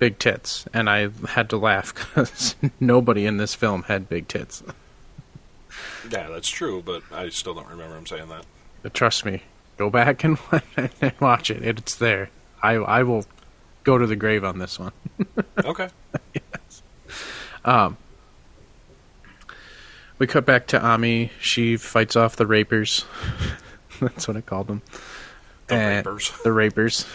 big 0.00 0.18
tits, 0.18 0.66
and 0.74 0.90
I 0.90 1.10
had 1.28 1.48
to 1.50 1.56
laugh 1.56 1.94
because 2.14 2.56
nobody 2.80 3.24
in 3.26 3.36
this 3.36 3.54
film 3.54 3.84
had 3.84 4.08
big 4.08 4.26
tits. 4.26 4.64
yeah, 6.10 6.28
that's 6.28 6.48
true, 6.48 6.82
but 6.84 7.04
I 7.12 7.28
still 7.28 7.54
don't 7.54 7.68
remember 7.68 7.96
him 7.96 8.06
saying 8.06 8.28
that. 8.30 8.44
But 8.82 8.94
trust 8.94 9.24
me, 9.24 9.44
go 9.76 9.88
back 9.90 10.24
and, 10.24 10.38
and 11.00 11.12
watch 11.20 11.50
it. 11.50 11.62
It's 11.62 11.94
there. 11.94 12.30
I 12.62 12.72
I 12.74 13.02
will 13.04 13.24
go 13.84 13.96
to 13.96 14.06
the 14.06 14.16
grave 14.16 14.42
on 14.42 14.58
this 14.58 14.78
one. 14.78 14.92
Okay. 15.64 15.88
yes. 16.34 16.82
Um. 17.64 17.96
We 20.18 20.26
cut 20.26 20.44
back 20.44 20.66
to 20.68 20.82
Ami. 20.82 21.30
She 21.40 21.78
fights 21.78 22.14
off 22.14 22.36
the 22.36 22.46
rapers. 22.46 23.06
That's 24.00 24.28
what 24.28 24.36
I 24.36 24.42
called 24.42 24.66
them. 24.66 24.82
The 25.68 25.74
And- 25.74 26.06
rapers. 26.06 26.32
The 26.44 26.52
rapers. 26.52 27.06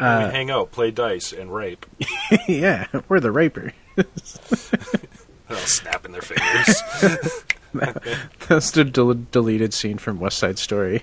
We 0.00 0.32
hang 0.32 0.50
out, 0.50 0.72
play 0.72 0.90
dice, 0.90 1.32
and 1.32 1.54
rape. 1.54 1.86
yeah, 2.48 2.86
we're 3.08 3.20
the 3.20 3.30
raper. 3.30 3.72
They'll 3.96 5.56
snap 5.58 6.04
in 6.06 6.12
their 6.12 6.22
fingers. 6.22 6.82
That's 8.48 8.70
the 8.70 8.84
del- 8.84 9.14
deleted 9.14 9.74
scene 9.74 9.98
from 9.98 10.18
West 10.20 10.38
Side 10.38 10.58
Story. 10.58 11.02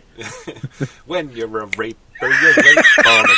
when 1.05 1.29
you're 1.31 1.59
a 1.59 1.65
raper, 1.77 1.97
you 2.21 2.53
rape 2.57 2.85
all 3.05 3.23
the 3.23 3.37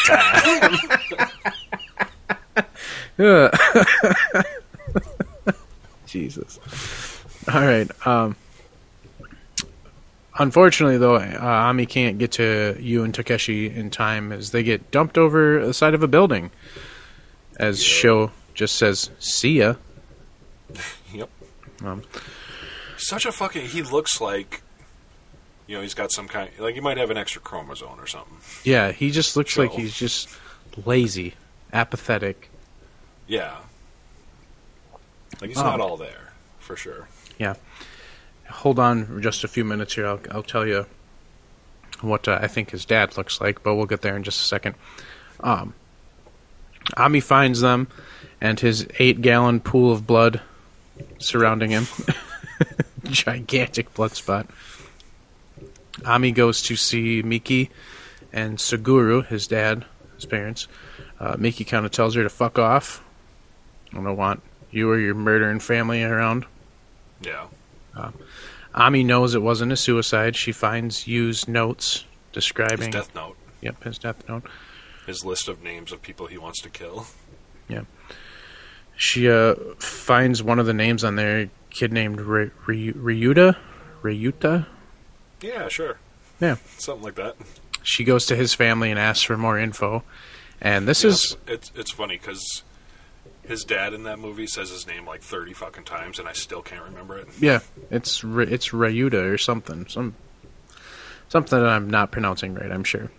time. 3.17 3.89
Jesus. 6.05 6.59
All 7.53 7.61
right. 7.61 8.07
Um, 8.07 8.35
unfortunately, 10.39 10.97
though, 10.97 11.15
uh, 11.17 11.37
Ami 11.41 11.85
can't 11.85 12.17
get 12.17 12.31
to 12.33 12.75
Yu 12.79 13.03
and 13.03 13.13
Takeshi 13.13 13.69
in 13.69 13.89
time 13.91 14.31
as 14.31 14.51
they 14.51 14.63
get 14.63 14.89
dumped 14.91 15.17
over 15.17 15.65
the 15.65 15.73
side 15.73 15.93
of 15.93 16.01
a 16.03 16.07
building. 16.07 16.49
As 17.57 17.83
Sho 17.83 18.31
just 18.53 18.75
says, 18.77 19.09
"See 19.19 19.59
ya." 19.59 19.75
Yep. 21.13 21.29
Um, 21.83 22.03
Such 22.97 23.25
a 23.25 23.31
fucking. 23.31 23.65
He 23.67 23.81
looks 23.81 24.21
like 24.21 24.61
You 25.67 25.75
know, 25.77 25.81
he's 25.81 25.93
got 25.95 26.11
some 26.11 26.27
kind 26.27 26.49
like 26.59 26.75
he 26.75 26.81
might 26.81 26.97
have 26.97 27.09
an 27.09 27.17
extra 27.17 27.41
chromosome 27.41 27.99
or 27.99 28.05
something. 28.07 28.37
Yeah, 28.63 28.91
he 28.91 29.09
just 29.11 29.35
looks 29.37 29.57
like 29.57 29.71
he's 29.71 29.93
just 29.95 30.29
lazy, 30.85 31.33
apathetic. 31.73 32.49
Yeah. 33.27 33.57
Like 35.41 35.49
he's 35.49 35.57
Oh. 35.59 35.63
not 35.63 35.79
all 35.81 35.97
there 35.97 36.33
for 36.59 36.75
sure. 36.75 37.07
Yeah. 37.39 37.55
Hold 38.49 38.79
on 38.79 39.05
for 39.05 39.19
just 39.19 39.43
a 39.43 39.47
few 39.47 39.63
minutes 39.63 39.95
here. 39.95 40.07
I'll, 40.07 40.19
I'll 40.31 40.43
tell 40.43 40.65
you 40.65 40.85
what 42.01 42.27
uh, 42.27 42.39
I 42.41 42.47
think 42.47 42.71
his 42.71 42.85
dad 42.85 43.17
looks 43.17 43.41
like, 43.41 43.63
but 43.63 43.75
we'll 43.75 43.85
get 43.85 44.01
there 44.01 44.15
in 44.15 44.23
just 44.23 44.41
a 44.41 44.43
second. 44.43 44.75
Um, 45.41 45.73
Ami 46.97 47.19
finds 47.19 47.61
them 47.61 47.87
and 48.41 48.59
his 48.59 48.87
eight 48.99 49.21
gallon 49.21 49.59
pool 49.59 49.91
of 49.91 50.07
blood 50.07 50.41
surrounding 51.17 51.71
him. 51.71 51.87
Gigantic 53.03 53.93
blood 53.93 54.11
spot. 54.11 54.47
Ami 56.05 56.31
goes 56.31 56.61
to 56.63 56.75
see 56.75 57.21
Miki 57.21 57.69
and 58.31 58.57
Suguru, 58.57 59.25
his 59.25 59.47
dad, 59.47 59.85
his 60.15 60.25
parents. 60.25 60.67
Uh, 61.19 61.35
Miki 61.37 61.65
kind 61.65 61.85
of 61.85 61.91
tells 61.91 62.15
her 62.15 62.23
to 62.23 62.29
fuck 62.29 62.57
off. 62.57 63.03
I 63.91 63.95
don't 63.95 64.15
want 64.15 64.41
you 64.71 64.89
or 64.89 64.99
your 64.99 65.15
murdering 65.15 65.59
family 65.59 66.03
around. 66.03 66.45
Yeah. 67.21 67.47
Ami 68.79 69.03
knows 69.03 69.35
it 69.35 69.41
wasn't 69.41 69.71
a 69.71 69.77
suicide. 69.77 70.35
She 70.35 70.51
finds 70.51 71.07
Yu's 71.07 71.47
notes 71.47 71.97
His 72.01 72.05
describing. 72.33 72.91
death 72.91 73.13
note. 73.13 73.35
Yep, 73.61 73.83
his 73.83 73.97
death 73.97 74.27
note. 74.29 74.43
His 75.05 75.25
list 75.25 75.47
of 75.47 75.61
names 75.61 75.91
of 75.91 76.01
people 76.01 76.27
he 76.27 76.37
wants 76.37 76.61
to 76.61 76.69
kill. 76.69 77.05
Yeah. 77.67 77.81
She 78.95 79.29
uh, 79.29 79.55
finds 79.79 80.41
one 80.43 80.59
of 80.59 80.65
the 80.65 80.73
names 80.73 81.03
on 81.03 81.15
there, 81.15 81.39
a 81.41 81.49
kid 81.69 81.91
named 81.93 82.19
Ry- 82.21 82.51
Ry- 82.67 82.93
Ryuta. 82.95 83.55
Ryuta. 84.01 84.65
Yeah, 85.41 85.67
sure. 85.67 85.97
Yeah. 86.39 86.55
Something 86.77 87.03
like 87.03 87.15
that. 87.15 87.35
She 87.83 88.03
goes 88.03 88.25
to 88.27 88.35
his 88.35 88.53
family 88.53 88.89
and 88.91 88.99
asks 88.99 89.23
for 89.23 89.37
more 89.37 89.57
info. 89.59 90.03
And 90.61 90.87
this 90.87 91.03
Yeah, 91.03 91.09
is 91.11 91.37
it's 91.47 91.71
it's 91.75 91.91
funny 91.91 92.17
because 92.17 92.63
his 93.49 93.65
dad 93.65 93.93
in 93.93 94.03
that 94.03 94.19
movie 94.19 94.47
says 94.47 94.69
his 94.69 94.87
name 94.87 95.05
like 95.05 95.21
thirty 95.21 95.53
fucking 95.53 95.83
times, 95.83 96.19
and 96.19 96.27
I 96.29 96.33
still 96.33 96.61
can't 96.61 96.83
remember 96.85 97.17
it. 97.17 97.27
yeah, 97.39 97.59
it's 97.91 98.23
it's 98.23 98.69
Ryuta 98.69 99.33
or 99.33 99.37
something, 99.37 99.87
some 99.87 100.15
something 101.27 101.59
that 101.59 101.67
I'm 101.67 101.89
not 101.89 102.11
pronouncing 102.11 102.53
right. 102.53 102.71
I'm 102.71 102.83
sure. 102.85 103.11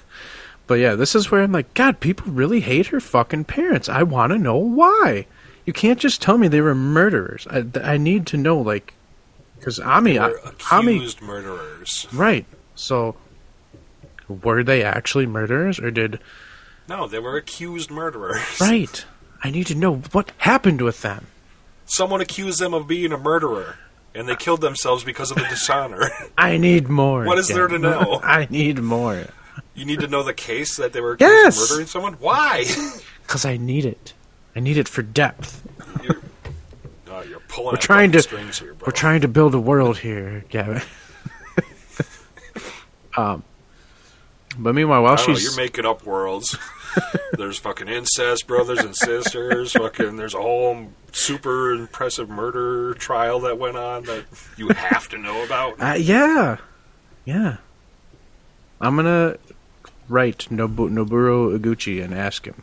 but 0.66 0.74
yeah, 0.74 0.94
this 0.94 1.14
is 1.14 1.30
where 1.30 1.42
I'm 1.42 1.52
like, 1.52 1.72
God, 1.74 2.00
people 2.00 2.30
really 2.32 2.60
hate 2.60 2.88
her 2.88 3.00
fucking 3.00 3.44
parents. 3.44 3.88
I 3.88 4.02
want 4.02 4.32
to 4.32 4.38
know 4.38 4.56
why. 4.56 5.26
You 5.64 5.72
can't 5.72 5.98
just 5.98 6.22
tell 6.22 6.38
me 6.38 6.48
they 6.48 6.60
were 6.60 6.74
murderers. 6.74 7.46
I, 7.50 7.64
I 7.82 7.96
need 7.98 8.26
to 8.28 8.36
know, 8.38 8.58
like, 8.58 8.94
because 9.58 9.78
Ami, 9.78 10.18
Ami, 10.18 10.96
accused 10.96 11.20
murderers. 11.20 12.06
right? 12.12 12.46
So, 12.74 13.16
were 14.28 14.62
they 14.62 14.82
actually 14.82 15.26
murderers, 15.26 15.78
or 15.78 15.90
did 15.90 16.20
No, 16.88 17.06
they 17.06 17.18
were 17.18 17.36
accused 17.36 17.90
murderers. 17.90 18.58
right? 18.60 19.04
I 19.42 19.50
need 19.50 19.66
to 19.68 19.74
know 19.74 19.96
what 20.12 20.32
happened 20.38 20.80
with 20.80 21.02
them. 21.02 21.26
Someone 21.86 22.20
accused 22.20 22.60
them 22.60 22.74
of 22.74 22.86
being 22.86 23.12
a 23.12 23.18
murderer, 23.18 23.76
and 24.14 24.28
they 24.28 24.36
killed 24.36 24.60
themselves 24.60 25.04
because 25.04 25.30
of 25.30 25.36
the 25.38 25.44
dishonor. 25.48 26.10
I 26.38 26.56
need 26.58 26.88
more. 26.88 27.24
What 27.24 27.38
is 27.38 27.48
there 27.48 27.68
to 27.68 27.78
know? 27.78 28.20
I 28.24 28.46
need 28.50 28.78
more. 28.80 29.26
you 29.74 29.84
need 29.84 30.00
to 30.00 30.08
know 30.08 30.22
the 30.22 30.34
case 30.34 30.76
that 30.76 30.92
they 30.92 31.00
were 31.00 31.12
accused 31.12 31.30
Yes! 31.32 31.62
of 31.64 31.70
murdering 31.70 31.86
someone. 31.86 32.12
Why? 32.14 32.64
Because 33.28 33.44
I 33.44 33.58
need 33.58 33.84
it. 33.84 34.14
I 34.56 34.60
need 34.60 34.78
it 34.78 34.88
for 34.88 35.02
depth. 35.02 35.62
you're, 36.02 36.18
oh, 37.10 37.20
you're 37.24 37.40
pulling. 37.40 37.72
We're 37.74 37.76
trying 37.76 38.10
to- 38.12 38.22
strings 38.22 38.58
here, 38.58 38.72
bro. 38.72 38.86
We're 38.86 38.92
trying 38.92 39.20
to 39.20 39.28
build 39.28 39.54
a 39.54 39.60
world 39.60 39.98
here, 39.98 40.44
Gavin. 40.48 40.80
um, 43.18 43.42
but 44.56 44.74
meanwhile, 44.74 45.02
while 45.02 45.16
don't 45.16 45.28
know, 45.28 45.34
she's 45.34 45.44
you're 45.44 45.56
making 45.56 45.84
up 45.84 46.04
worlds. 46.04 46.56
there's 47.32 47.58
fucking 47.58 47.88
incest 47.88 48.46
brothers 48.46 48.78
and 48.80 48.96
sisters. 48.96 49.72
fucking, 49.72 50.16
there's 50.16 50.34
a 50.34 50.40
whole 50.40 50.88
super 51.12 51.72
impressive 51.72 52.28
murder 52.28 52.94
trial 52.94 53.40
that 53.40 53.58
went 53.58 53.76
on 53.76 54.04
that 54.04 54.24
you 54.56 54.68
have 54.68 55.08
to 55.10 55.18
know 55.18 55.44
about. 55.44 55.80
uh, 55.80 55.94
yeah, 55.98 56.56
yeah, 57.24 57.58
I'm 58.80 58.96
gonna 58.96 59.36
write 60.08 60.48
Nobu- 60.50 60.90
Noburo 60.90 61.56
Iguchi 61.58 62.02
and 62.02 62.14
ask 62.14 62.46
him. 62.46 62.62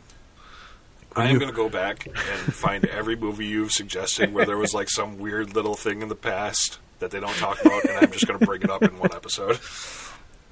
I 1.14 1.28
am 1.28 1.38
going 1.38 1.50
to 1.50 1.56
go 1.56 1.70
back 1.70 2.06
and 2.06 2.14
find 2.54 2.84
every 2.84 3.16
movie 3.16 3.46
you've 3.46 3.72
suggested 3.72 4.34
where 4.34 4.44
there 4.44 4.58
was 4.58 4.74
like 4.74 4.90
some 4.90 5.16
weird 5.16 5.54
little 5.54 5.74
thing 5.74 6.02
in 6.02 6.08
the 6.08 6.14
past 6.14 6.78
that 6.98 7.10
they 7.10 7.20
don't 7.20 7.34
talk 7.36 7.58
about, 7.64 7.84
and 7.86 7.98
I'm 7.98 8.12
just 8.12 8.26
going 8.26 8.38
to 8.38 8.44
bring 8.44 8.60
it 8.60 8.68
up 8.68 8.82
in 8.82 8.98
one 8.98 9.14
episode. 9.14 9.58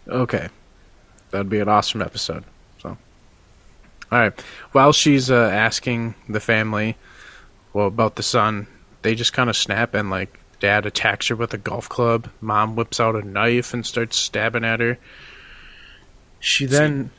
Okay, 0.08 0.48
that'd 1.34 1.50
be 1.50 1.58
an 1.58 1.68
awesome 1.68 2.00
episode. 2.00 2.44
So, 2.80 2.90
all 2.90 4.18
right. 4.18 4.40
While 4.70 4.92
she's 4.92 5.32
uh, 5.32 5.50
asking 5.52 6.14
the 6.28 6.38
family, 6.38 6.96
well, 7.72 7.88
about 7.88 8.14
the 8.14 8.22
son, 8.22 8.68
they 9.02 9.16
just 9.16 9.32
kind 9.32 9.50
of 9.50 9.56
snap 9.56 9.94
and 9.94 10.10
like 10.10 10.38
dad 10.60 10.86
attacks 10.86 11.26
her 11.28 11.36
with 11.36 11.52
a 11.52 11.58
golf 11.58 11.88
club. 11.88 12.30
Mom 12.40 12.76
whips 12.76 13.00
out 13.00 13.16
a 13.16 13.26
knife 13.26 13.74
and 13.74 13.84
starts 13.84 14.16
stabbing 14.16 14.64
at 14.64 14.78
her. 14.78 14.96
She 16.38 16.66
then, 16.66 17.10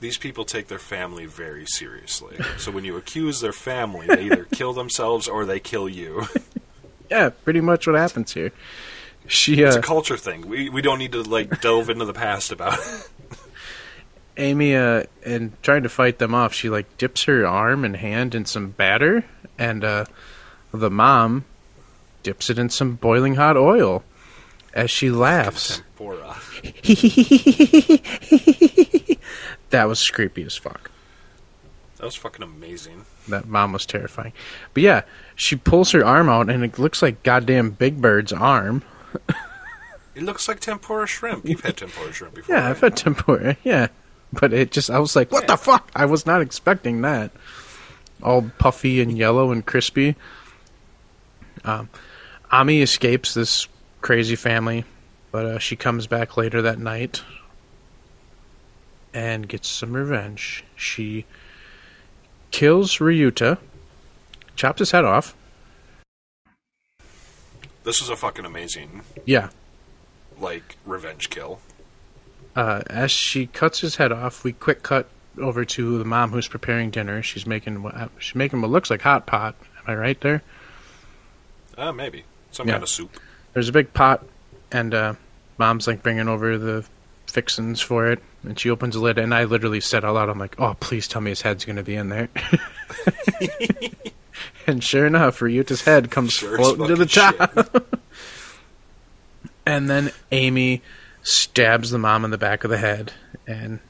These 0.00 0.16
people 0.16 0.46
take 0.46 0.68
their 0.68 0.78
family 0.78 1.26
very 1.26 1.66
seriously. 1.66 2.38
So 2.56 2.72
when 2.72 2.84
you 2.84 2.96
accuse 2.96 3.42
their 3.42 3.52
family, 3.52 4.06
they 4.06 4.24
either 4.24 4.44
kill 4.52 4.72
themselves 4.72 5.28
or 5.28 5.44
they 5.44 5.60
kill 5.60 5.86
you. 5.86 6.24
yeah, 7.10 7.28
pretty 7.28 7.60
much 7.60 7.86
what 7.86 7.96
happens 7.96 8.32
here. 8.32 8.52
She, 9.26 9.60
It's 9.60 9.76
uh, 9.76 9.80
a 9.80 9.82
culture 9.82 10.16
thing. 10.16 10.48
We 10.48 10.68
we 10.70 10.82
don't 10.82 10.98
need 10.98 11.12
to 11.12 11.22
like 11.22 11.60
delve 11.60 11.90
into 11.90 12.04
the 12.06 12.12
past 12.12 12.52
about 12.52 12.78
it. 12.78 13.08
Amy, 14.36 14.74
uh, 14.74 15.04
and 15.24 15.52
trying 15.62 15.82
to 15.84 15.88
fight 15.88 16.18
them 16.18 16.34
off, 16.34 16.52
she 16.52 16.68
like 16.68 16.98
dips 16.98 17.24
her 17.24 17.46
arm 17.46 17.84
and 17.84 17.96
hand 17.96 18.34
in 18.34 18.44
some 18.44 18.70
batter, 18.70 19.24
and 19.58 19.84
uh, 19.84 20.04
the 20.72 20.90
mom 20.90 21.44
dips 22.22 22.50
it 22.50 22.58
in 22.58 22.70
some 22.70 22.94
boiling 22.94 23.36
hot 23.36 23.56
oil 23.56 24.02
as 24.72 24.90
she 24.90 25.10
laughs. 25.10 25.82
That 29.74 29.88
was 29.88 30.08
creepy 30.08 30.44
as 30.44 30.56
fuck. 30.56 30.92
That 31.96 32.04
was 32.04 32.14
fucking 32.14 32.44
amazing. 32.44 33.06
That 33.26 33.48
mom 33.48 33.72
was 33.72 33.84
terrifying. 33.84 34.32
But 34.72 34.84
yeah, 34.84 35.02
she 35.34 35.56
pulls 35.56 35.90
her 35.90 36.04
arm 36.04 36.28
out, 36.28 36.48
and 36.48 36.62
it 36.62 36.78
looks 36.78 37.02
like 37.02 37.24
goddamn 37.24 37.70
Big 37.70 38.00
Bird's 38.00 38.32
arm. 38.32 38.84
It 40.14 40.22
looks 40.22 40.46
like 40.46 40.60
tempura 40.60 41.08
shrimp. 41.08 41.44
You've 41.44 41.62
had 41.62 41.76
tempura 41.76 42.12
shrimp 42.12 42.34
before. 42.34 42.54
Yeah, 42.54 42.60
right? 42.62 42.70
I've 42.70 42.78
had 42.78 42.96
tempura. 42.96 43.56
Yeah, 43.64 43.88
but 44.40 44.52
it 44.52 44.70
just 44.70 44.90
I 44.90 44.98
was 44.98 45.16
like, 45.16 45.30
what 45.32 45.46
the 45.46 45.56
fuck? 45.56 45.90
I 45.94 46.06
was 46.06 46.26
not 46.26 46.40
expecting 46.42 47.02
that. 47.02 47.30
All 48.22 48.50
puffy 48.58 49.00
and 49.00 49.16
yellow 49.16 49.50
and 49.50 49.64
crispy. 49.64 50.16
Um, 51.64 51.88
Ami 52.50 52.82
escapes 52.82 53.34
this 53.34 53.68
crazy 54.00 54.36
family, 54.36 54.84
but 55.30 55.46
uh, 55.46 55.58
she 55.58 55.76
comes 55.76 56.06
back 56.06 56.36
later 56.36 56.62
that 56.62 56.78
night 56.78 57.22
and 59.12 59.48
gets 59.48 59.68
some 59.68 59.92
revenge. 59.92 60.64
She 60.76 61.24
kills 62.50 62.98
Ryuta, 62.98 63.58
chops 64.56 64.80
his 64.80 64.90
head 64.90 65.04
off. 65.04 65.34
This 67.84 68.00
was 68.00 68.08
a 68.08 68.16
fucking 68.16 68.44
amazing 68.44 69.02
Yeah, 69.26 69.50
like 70.38 70.76
revenge 70.84 71.30
kill. 71.30 71.60
Uh, 72.56 72.82
as 72.86 73.10
she 73.10 73.46
cuts 73.48 73.80
his 73.80 73.96
head 73.96 74.12
off, 74.12 74.44
we 74.44 74.52
quick 74.52 74.82
cut 74.82 75.08
over 75.38 75.64
to 75.64 75.98
the 75.98 76.04
mom 76.04 76.30
who's 76.30 76.46
preparing 76.48 76.90
dinner. 76.90 77.22
She's 77.22 77.46
making 77.46 77.82
what 77.82 78.10
she's 78.18 78.34
making 78.36 78.60
what 78.60 78.70
looks 78.70 78.90
like 78.90 79.02
hot 79.02 79.26
pot. 79.26 79.56
Am 79.78 79.84
I 79.86 79.94
right 79.96 80.20
there? 80.20 80.42
Uh, 81.76 81.90
maybe 81.92 82.24
some 82.52 82.66
Yeah. 82.68 82.74
kind 82.74 82.82
of 82.84 82.88
soup. 82.88 83.18
There's 83.52 83.68
a 83.68 83.72
big 83.72 83.92
pot, 83.92 84.24
and 84.70 84.94
uh, 84.94 85.14
mom's 85.58 85.86
like 85.88 86.02
bringing 86.02 86.28
over 86.28 86.56
the 86.58 86.84
fixins 87.26 87.80
for 87.80 88.06
it. 88.10 88.20
And 88.44 88.58
she 88.58 88.70
opens 88.70 88.94
the 88.94 89.00
lid, 89.00 89.18
and 89.18 89.34
I 89.34 89.44
literally 89.44 89.80
said 89.80 90.04
out 90.04 90.14
loud, 90.14 90.28
"I'm 90.28 90.38
like, 90.38 90.60
oh, 90.60 90.76
please 90.78 91.08
tell 91.08 91.20
me 91.22 91.30
his 91.30 91.40
head's 91.42 91.64
gonna 91.64 91.82
be 91.82 91.94
in 91.96 92.10
there." 92.10 92.28
and 94.66 94.84
sure 94.84 95.06
enough, 95.06 95.40
Ryuta's 95.40 95.82
head 95.82 96.10
comes 96.10 96.32
Sure 96.34 96.56
floating 96.56 96.86
to 96.88 96.94
the 96.94 97.06
top. 97.06 97.86
and 99.66 99.88
then 99.90 100.12
Amy 100.30 100.82
stabs 101.24 101.90
the 101.90 101.98
mom 101.98 102.24
in 102.24 102.30
the 102.30 102.38
back 102.38 102.62
of 102.62 102.70
the 102.70 102.78
head, 102.78 103.12
and 103.46 103.80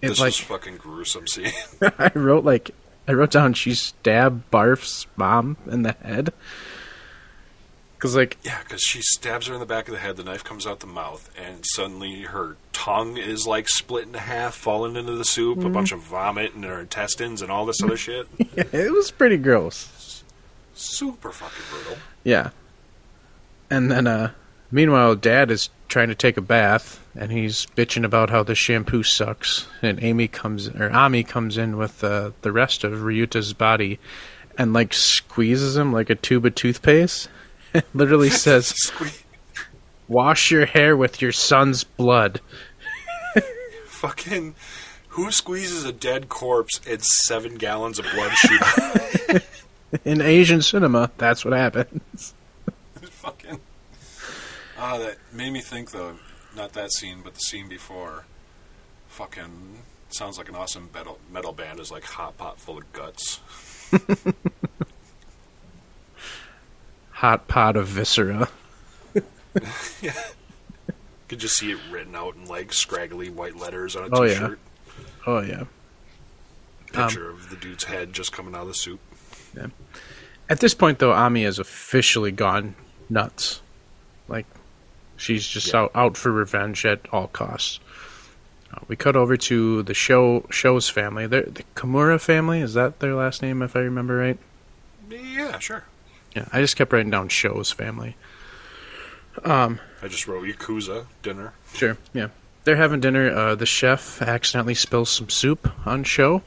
it's 0.00 0.12
This 0.12 0.20
like 0.20 0.28
was 0.28 0.40
fucking 0.40 0.78
gruesome 0.78 1.26
scene. 1.26 1.52
I 1.98 2.10
wrote 2.14 2.44
like 2.44 2.70
I 3.06 3.12
wrote 3.12 3.32
down 3.32 3.52
she 3.52 3.74
stabbed 3.74 4.50
Barf's 4.50 5.06
mom 5.16 5.58
in 5.66 5.82
the 5.82 5.92
head. 5.92 6.32
Cause 7.98 8.14
like 8.14 8.38
yeah, 8.42 8.62
because 8.62 8.82
she 8.82 9.00
stabs 9.02 9.46
her 9.46 9.54
in 9.54 9.60
the 9.60 9.66
back 9.66 9.88
of 9.88 9.92
the 9.92 10.00
head. 10.00 10.16
The 10.16 10.24
knife 10.24 10.44
comes 10.44 10.66
out 10.66 10.80
the 10.80 10.86
mouth, 10.86 11.30
and 11.36 11.64
suddenly 11.66 12.22
her 12.22 12.56
tongue 12.72 13.16
is 13.16 13.46
like 13.46 13.68
split 13.68 14.06
in 14.06 14.14
half, 14.14 14.54
falling 14.54 14.96
into 14.96 15.12
the 15.12 15.24
soup. 15.24 15.58
Mm-hmm. 15.58 15.66
A 15.66 15.70
bunch 15.70 15.92
of 15.92 16.00
vomit 16.00 16.54
and 16.54 16.64
her 16.64 16.80
intestines 16.80 17.42
and 17.42 17.50
all 17.50 17.66
this 17.66 17.82
other 17.82 17.96
shit. 17.96 18.28
it 18.38 18.92
was 18.92 19.10
pretty 19.10 19.38
gross. 19.38 20.22
Super 20.74 21.32
fucking 21.32 21.64
brutal. 21.70 21.96
Yeah. 22.22 22.50
And 23.70 23.90
then 23.90 24.06
uh 24.06 24.32
Meanwhile, 24.70 25.16
Dad 25.16 25.50
is 25.50 25.70
trying 25.88 26.08
to 26.08 26.14
take 26.14 26.36
a 26.36 26.42
bath, 26.42 27.00
and 27.14 27.30
he's 27.30 27.66
bitching 27.76 28.04
about 28.04 28.30
how 28.30 28.42
the 28.42 28.54
shampoo 28.54 29.02
sucks. 29.02 29.66
And 29.82 30.02
Amy 30.02 30.28
comes, 30.28 30.68
or 30.68 30.90
Ami 30.90 31.22
comes 31.22 31.56
in 31.58 31.76
with 31.76 32.02
uh, 32.02 32.30
the 32.42 32.52
rest 32.52 32.84
of 32.84 32.92
Ryuta's 32.92 33.52
body, 33.52 33.98
and 34.58 34.72
like 34.72 34.92
squeezes 34.92 35.76
him 35.76 35.92
like 35.92 36.10
a 36.10 36.14
tube 36.14 36.46
of 36.46 36.54
toothpaste. 36.54 37.28
Literally 37.94 38.30
says, 38.44 38.92
"Wash 40.08 40.50
your 40.50 40.66
hair 40.66 40.96
with 40.96 41.20
your 41.22 41.32
son's 41.32 41.84
blood." 41.84 42.40
fucking. 43.86 44.54
Who 45.08 45.30
squeezes 45.30 45.84
a 45.84 45.92
dead 45.92 46.28
corpse 46.28 46.80
and 46.86 47.02
seven 47.02 47.54
gallons 47.54 47.98
of 47.98 48.04
blood? 48.12 49.42
In 50.04 50.20
Asian 50.20 50.60
cinema, 50.60 51.10
that's 51.16 51.42
what 51.42 51.54
happens. 51.54 52.34
fucking. 53.00 53.60
Ah, 54.78 54.98
that 54.98 55.16
made 55.36 55.52
me 55.52 55.60
think 55.60 55.90
though. 55.90 56.16
Not 56.56 56.72
that 56.72 56.92
scene, 56.92 57.20
but 57.22 57.34
the 57.34 57.40
scene 57.40 57.68
before. 57.68 58.24
Fucking 59.08 59.78
sounds 60.08 60.38
like 60.38 60.48
an 60.48 60.54
awesome 60.54 60.88
metal 60.92 61.18
metal 61.32 61.52
band 61.52 61.80
is 61.80 61.90
like 61.90 62.04
hot 62.04 62.36
pot 62.38 62.58
full 62.58 62.78
of 62.78 62.92
guts. 62.92 63.40
Hot 67.12 67.48
pot 67.48 67.76
of 67.76 67.86
viscera. 67.88 68.48
yeah. 70.02 70.12
Could 71.28 71.38
just 71.38 71.56
see 71.56 71.70
it 71.72 71.78
written 71.90 72.14
out 72.14 72.36
in 72.36 72.44
like 72.46 72.72
scraggly 72.74 73.30
white 73.30 73.56
letters 73.56 73.96
on 73.96 74.04
a 74.12 74.14
Oh, 74.14 74.22
yeah. 74.24 74.34
t-shirt. 74.34 74.58
Oh 75.26 75.40
yeah. 75.40 75.64
Picture 76.92 77.30
um, 77.30 77.36
of 77.36 77.48
the 77.50 77.56
dude's 77.56 77.84
head 77.84 78.12
just 78.12 78.32
coming 78.32 78.54
out 78.54 78.62
of 78.62 78.68
the 78.68 78.74
soup. 78.74 79.00
At 80.50 80.60
this 80.60 80.74
point, 80.74 80.98
though, 80.98 81.12
Ami 81.12 81.44
has 81.44 81.58
officially 81.58 82.30
gone 82.30 82.74
nuts. 83.08 83.62
Like, 84.28 84.46
she's 85.16 85.46
just 85.46 85.72
Yeah. 85.72 85.80
out, 85.82 85.90
out 85.94 86.16
for 86.16 86.30
revenge 86.32 86.84
at 86.86 87.00
all 87.12 87.28
costs. 87.28 87.80
Uh, 88.74 88.80
we 88.88 88.96
cut 88.96 89.16
over 89.16 89.36
to 89.36 89.82
the 89.84 89.94
Sho 89.94 90.44
Sho's 90.50 90.88
family. 90.88 91.26
They're, 91.26 91.42
the 91.42 91.62
Kimura 91.74 92.20
family 92.20 92.60
is 92.60 92.74
that 92.74 92.98
their 93.00 93.14
last 93.14 93.42
name, 93.42 93.62
if 93.62 93.76
I 93.76 93.80
remember 93.80 94.16
right? 94.16 94.38
Yeah, 95.08 95.58
sure. 95.60 95.84
Yeah, 96.34 96.46
I 96.52 96.60
just 96.60 96.76
kept 96.76 96.92
writing 96.92 97.10
down 97.10 97.28
Sho's 97.28 97.70
family. 97.70 98.16
Um, 99.44 99.80
I 100.02 100.08
just 100.08 100.26
wrote 100.26 100.44
Yakuza 100.46 101.06
dinner. 101.22 101.52
Sure, 101.74 101.96
yeah. 102.12 102.28
They're 102.64 102.76
having 102.76 103.00
dinner. 103.00 103.30
Uh, 103.30 103.54
the 103.54 103.66
chef 103.66 104.20
accidentally 104.22 104.74
spills 104.74 105.10
some 105.10 105.28
soup 105.28 105.70
on 105.86 106.04
Sho. 106.04 106.42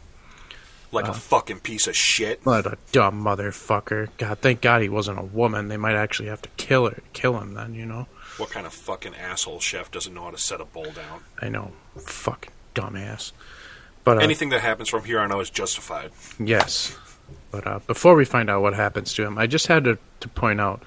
Like 0.91 1.08
Uh. 1.08 1.12
a 1.12 1.13
fucking 1.13 1.60
piece 1.60 1.88
of 1.88 1.95
shit. 1.95 2.41
What 2.43 2.65
a 2.65 2.77
dumb 2.91 3.23
motherfucker! 3.23 4.10
God, 4.17 4.39
thank 4.39 4.60
God 4.62 4.82
he 4.82 4.89
wasn't 4.89 5.19
a 5.19 5.23
woman. 5.23 5.67
They 5.67 5.77
might 5.77 5.95
actually 5.95 6.29
have 6.29 6.41
to 6.41 6.49
kill 6.58 6.89
her, 6.89 6.97
kill 7.13 7.39
him 7.39 7.53
then. 7.53 7.75
You 7.75 7.86
know. 7.86 8.08
What 8.39 8.52
kind 8.52 8.65
of 8.65 8.73
fucking 8.73 9.15
asshole 9.15 9.60
chef 9.60 9.91
doesn't 9.91 10.13
know 10.13 10.23
how 10.23 10.32
to 10.32 10.38
set 10.38 10.62
a 10.62 10.65
bowl 10.65 10.86
down? 10.86 11.21
I 11.41 11.49
know, 11.49 11.73
fucking 11.97 12.54
dumbass. 12.73 13.34
But 14.06 14.17
uh, 14.17 14.21
Anything 14.21 14.49
that 14.49 14.62
happens 14.62 14.88
from 14.89 15.04
here 15.04 15.19
on 15.19 15.32
out 15.32 15.41
is 15.41 15.49
justified. 15.49 16.12
yes, 16.39 16.97
but 17.52 17.67
uh, 17.67 17.80
before 17.86 18.15
we 18.15 18.23
find 18.25 18.49
out 18.49 18.62
what 18.62 18.73
happens 18.73 19.13
to 19.15 19.23
him, 19.25 19.38
I 19.38 19.45
just 19.45 19.67
had 19.67 19.84
to, 19.84 19.97
to 20.21 20.28
point 20.30 20.62
out. 20.62 20.82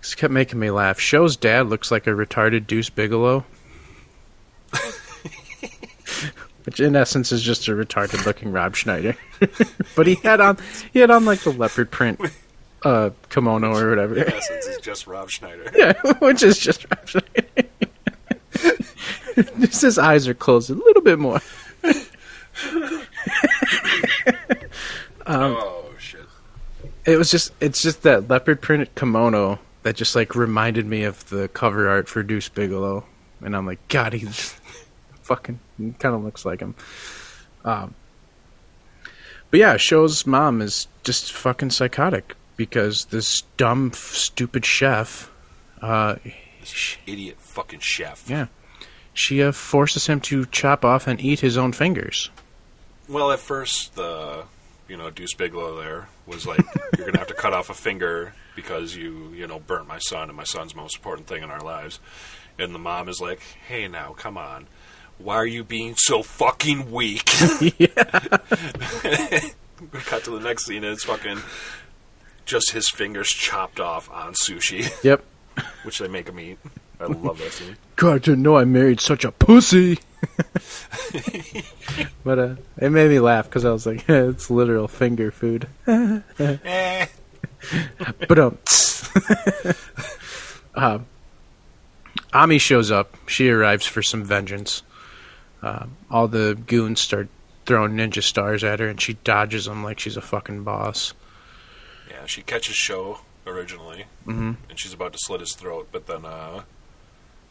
This 0.00 0.14
kept 0.14 0.32
making 0.32 0.58
me 0.58 0.70
laugh. 0.70 0.98
Sho's 0.98 1.36
dad 1.36 1.68
looks 1.68 1.90
like 1.90 2.06
a 2.06 2.10
retarded 2.10 2.66
Deuce 2.66 2.90
Bigalow, 2.90 3.44
which 6.64 6.80
in 6.80 6.96
essence 6.96 7.32
is 7.32 7.42
just 7.42 7.68
a 7.68 7.72
retarded 7.72 8.24
looking 8.26 8.52
Rob 8.52 8.76
Schneider. 8.76 9.16
but 9.96 10.06
he 10.06 10.16
had 10.16 10.40
on 10.40 10.58
he 10.92 10.98
had 11.00 11.10
on 11.10 11.24
like 11.24 11.40
the 11.40 11.52
leopard 11.52 11.90
print 11.90 12.20
uh, 12.84 13.10
kimono 13.30 13.74
or 13.74 13.90
whatever. 13.90 14.16
In 14.16 14.32
essence, 14.32 14.66
it's 14.66 14.80
just 14.80 15.06
Rob 15.06 15.30
Schneider. 15.30 15.70
Yeah, 15.74 15.94
which 16.20 16.42
is 16.42 16.58
just 16.58 16.86
Rob 16.90 17.08
Schneider. 17.08 17.48
just 19.60 19.82
his 19.82 19.98
eyes 19.98 20.28
are 20.28 20.34
closed 20.34 20.70
a 20.70 20.74
little 20.74 21.02
bit 21.02 21.18
more. 21.18 21.40
Um, 25.26 25.56
oh 25.58 25.90
shit! 25.98 26.26
It 27.06 27.16
was 27.16 27.30
just 27.30 27.52
it's 27.60 27.80
just 27.80 28.02
that 28.02 28.28
leopard 28.28 28.60
print 28.60 28.94
kimono 28.94 29.58
that 29.82 29.96
just 29.96 30.14
like 30.14 30.34
reminded 30.34 30.86
me 30.86 31.04
of 31.04 31.28
the 31.30 31.48
cover 31.48 31.88
art 31.88 32.08
for 32.08 32.22
Deuce 32.22 32.48
Bigalow, 32.50 33.04
and 33.40 33.56
I'm 33.56 33.66
like, 33.66 33.86
God, 33.88 34.12
he 34.12 34.26
fucking 35.22 35.58
kind 35.98 36.14
of 36.14 36.22
looks 36.22 36.44
like 36.44 36.60
him. 36.60 36.74
Um, 37.64 37.94
but 39.50 39.60
yeah, 39.60 39.76
Sho's 39.78 40.26
mom 40.26 40.60
is 40.60 40.88
just 41.02 41.32
fucking 41.32 41.70
psychotic 41.70 42.36
because 42.56 43.06
this 43.06 43.42
dumb, 43.56 43.92
stupid 43.92 44.64
chef, 44.64 45.30
uh, 45.82 46.16
sh- 46.64 46.96
Idiot 47.06 47.36
fucking 47.40 47.80
chef. 47.80 48.28
yeah, 48.28 48.46
she 49.12 49.42
uh, 49.42 49.52
forces 49.52 50.06
him 50.06 50.20
to 50.22 50.46
chop 50.46 50.84
off 50.84 51.06
and 51.06 51.20
eat 51.20 51.40
his 51.40 51.56
own 51.56 51.72
fingers. 51.72 52.30
Well, 53.08 53.30
at 53.32 53.40
first, 53.40 53.94
the 53.96 54.44
you 54.88 54.96
know 54.96 55.10
Deuce 55.10 55.34
Bigalow 55.34 55.76
there 55.80 56.08
was 56.26 56.46
like, 56.46 56.60
"You're 56.96 57.06
gonna 57.06 57.18
have 57.18 57.28
to 57.28 57.34
cut 57.34 57.52
off 57.52 57.70
a 57.70 57.74
finger 57.74 58.34
because 58.56 58.94
you 58.96 59.30
you 59.34 59.46
know 59.46 59.58
burnt 59.60 59.86
my 59.86 59.98
son, 59.98 60.28
and 60.28 60.36
my 60.36 60.44
son's 60.44 60.74
most 60.74 60.96
important 60.96 61.26
thing 61.26 61.42
in 61.42 61.50
our 61.50 61.60
lives." 61.60 62.00
And 62.58 62.74
the 62.74 62.78
mom 62.78 63.08
is 63.08 63.20
like, 63.20 63.40
"Hey, 63.66 63.88
now, 63.88 64.12
come 64.16 64.38
on." 64.38 64.66
Why 65.18 65.36
are 65.36 65.46
you 65.46 65.62
being 65.62 65.94
so 65.96 66.24
fucking 66.24 66.90
weak? 66.90 67.30
we 67.60 67.70
cut 69.92 70.24
to 70.24 70.30
the 70.32 70.40
next 70.42 70.66
scene, 70.66 70.82
and 70.82 70.92
it's 70.92 71.04
fucking 71.04 71.38
just 72.44 72.72
his 72.72 72.88
fingers 72.90 73.28
chopped 73.28 73.80
off 73.80 74.10
on 74.10 74.34
sushi, 74.34 74.90
Yep. 75.04 75.24
which 75.84 75.98
they 75.98 76.08
make 76.08 76.28
him 76.28 76.38
eat. 76.40 76.58
I 77.00 77.06
love 77.06 77.38
that 77.38 77.52
scene. 77.52 77.76
God, 77.96 78.14
I 78.14 78.18
didn't 78.18 78.42
know 78.42 78.56
I 78.56 78.64
married 78.64 79.00
such 79.00 79.24
a 79.24 79.32
pussy. 79.32 79.98
but 82.24 82.38
uh, 82.38 82.54
it 82.78 82.90
made 82.90 83.10
me 83.10 83.18
laugh 83.20 83.46
because 83.46 83.64
I 83.64 83.70
was 83.70 83.84
like, 83.86 84.08
it's 84.08 84.50
literal 84.50 84.88
finger 84.88 85.30
food. 85.30 85.68
Eh. 85.86 87.06
But 88.28 88.38
um, 88.38 88.58
uh, 90.74 90.98
Ami 92.32 92.58
shows 92.58 92.90
up. 92.90 93.16
She 93.26 93.48
arrives 93.48 93.86
for 93.86 94.02
some 94.02 94.24
vengeance. 94.24 94.82
Uh, 95.62 95.86
all 96.10 96.28
the 96.28 96.58
goons 96.66 97.00
start 97.00 97.28
throwing 97.66 97.92
ninja 97.92 98.22
stars 98.22 98.62
at 98.64 98.80
her, 98.80 98.88
and 98.88 99.00
she 99.00 99.14
dodges 99.24 99.64
them 99.66 99.82
like 99.84 99.98
she's 99.98 100.16
a 100.16 100.22
fucking 100.22 100.62
boss. 100.64 101.14
Yeah, 102.10 102.26
she 102.26 102.42
catches 102.42 102.76
Sho 102.76 103.20
originally, 103.46 104.06
Mhm. 104.26 104.56
and 104.68 104.78
she's 104.78 104.92
about 104.92 105.12
to 105.12 105.18
slit 105.20 105.40
his 105.40 105.54
throat, 105.54 105.88
but 105.92 106.06
then 106.06 106.24
uh, 106.24 106.62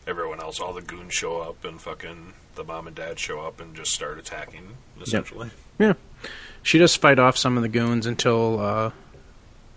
everyone 0.07 0.39
else, 0.39 0.59
all 0.59 0.73
the 0.73 0.81
goons 0.81 1.13
show 1.13 1.41
up, 1.41 1.63
and 1.65 1.81
fucking 1.81 2.33
the 2.55 2.63
mom 2.63 2.87
and 2.87 2.95
dad 2.95 3.19
show 3.19 3.41
up 3.41 3.59
and 3.59 3.75
just 3.75 3.91
start 3.91 4.17
attacking, 4.19 4.77
essentially. 5.01 5.49
Yeah. 5.79 5.93
She 6.61 6.77
does 6.77 6.95
fight 6.95 7.19
off 7.19 7.37
some 7.37 7.57
of 7.57 7.63
the 7.63 7.69
goons 7.69 8.05
until 8.05 8.59
uh, 8.59 8.91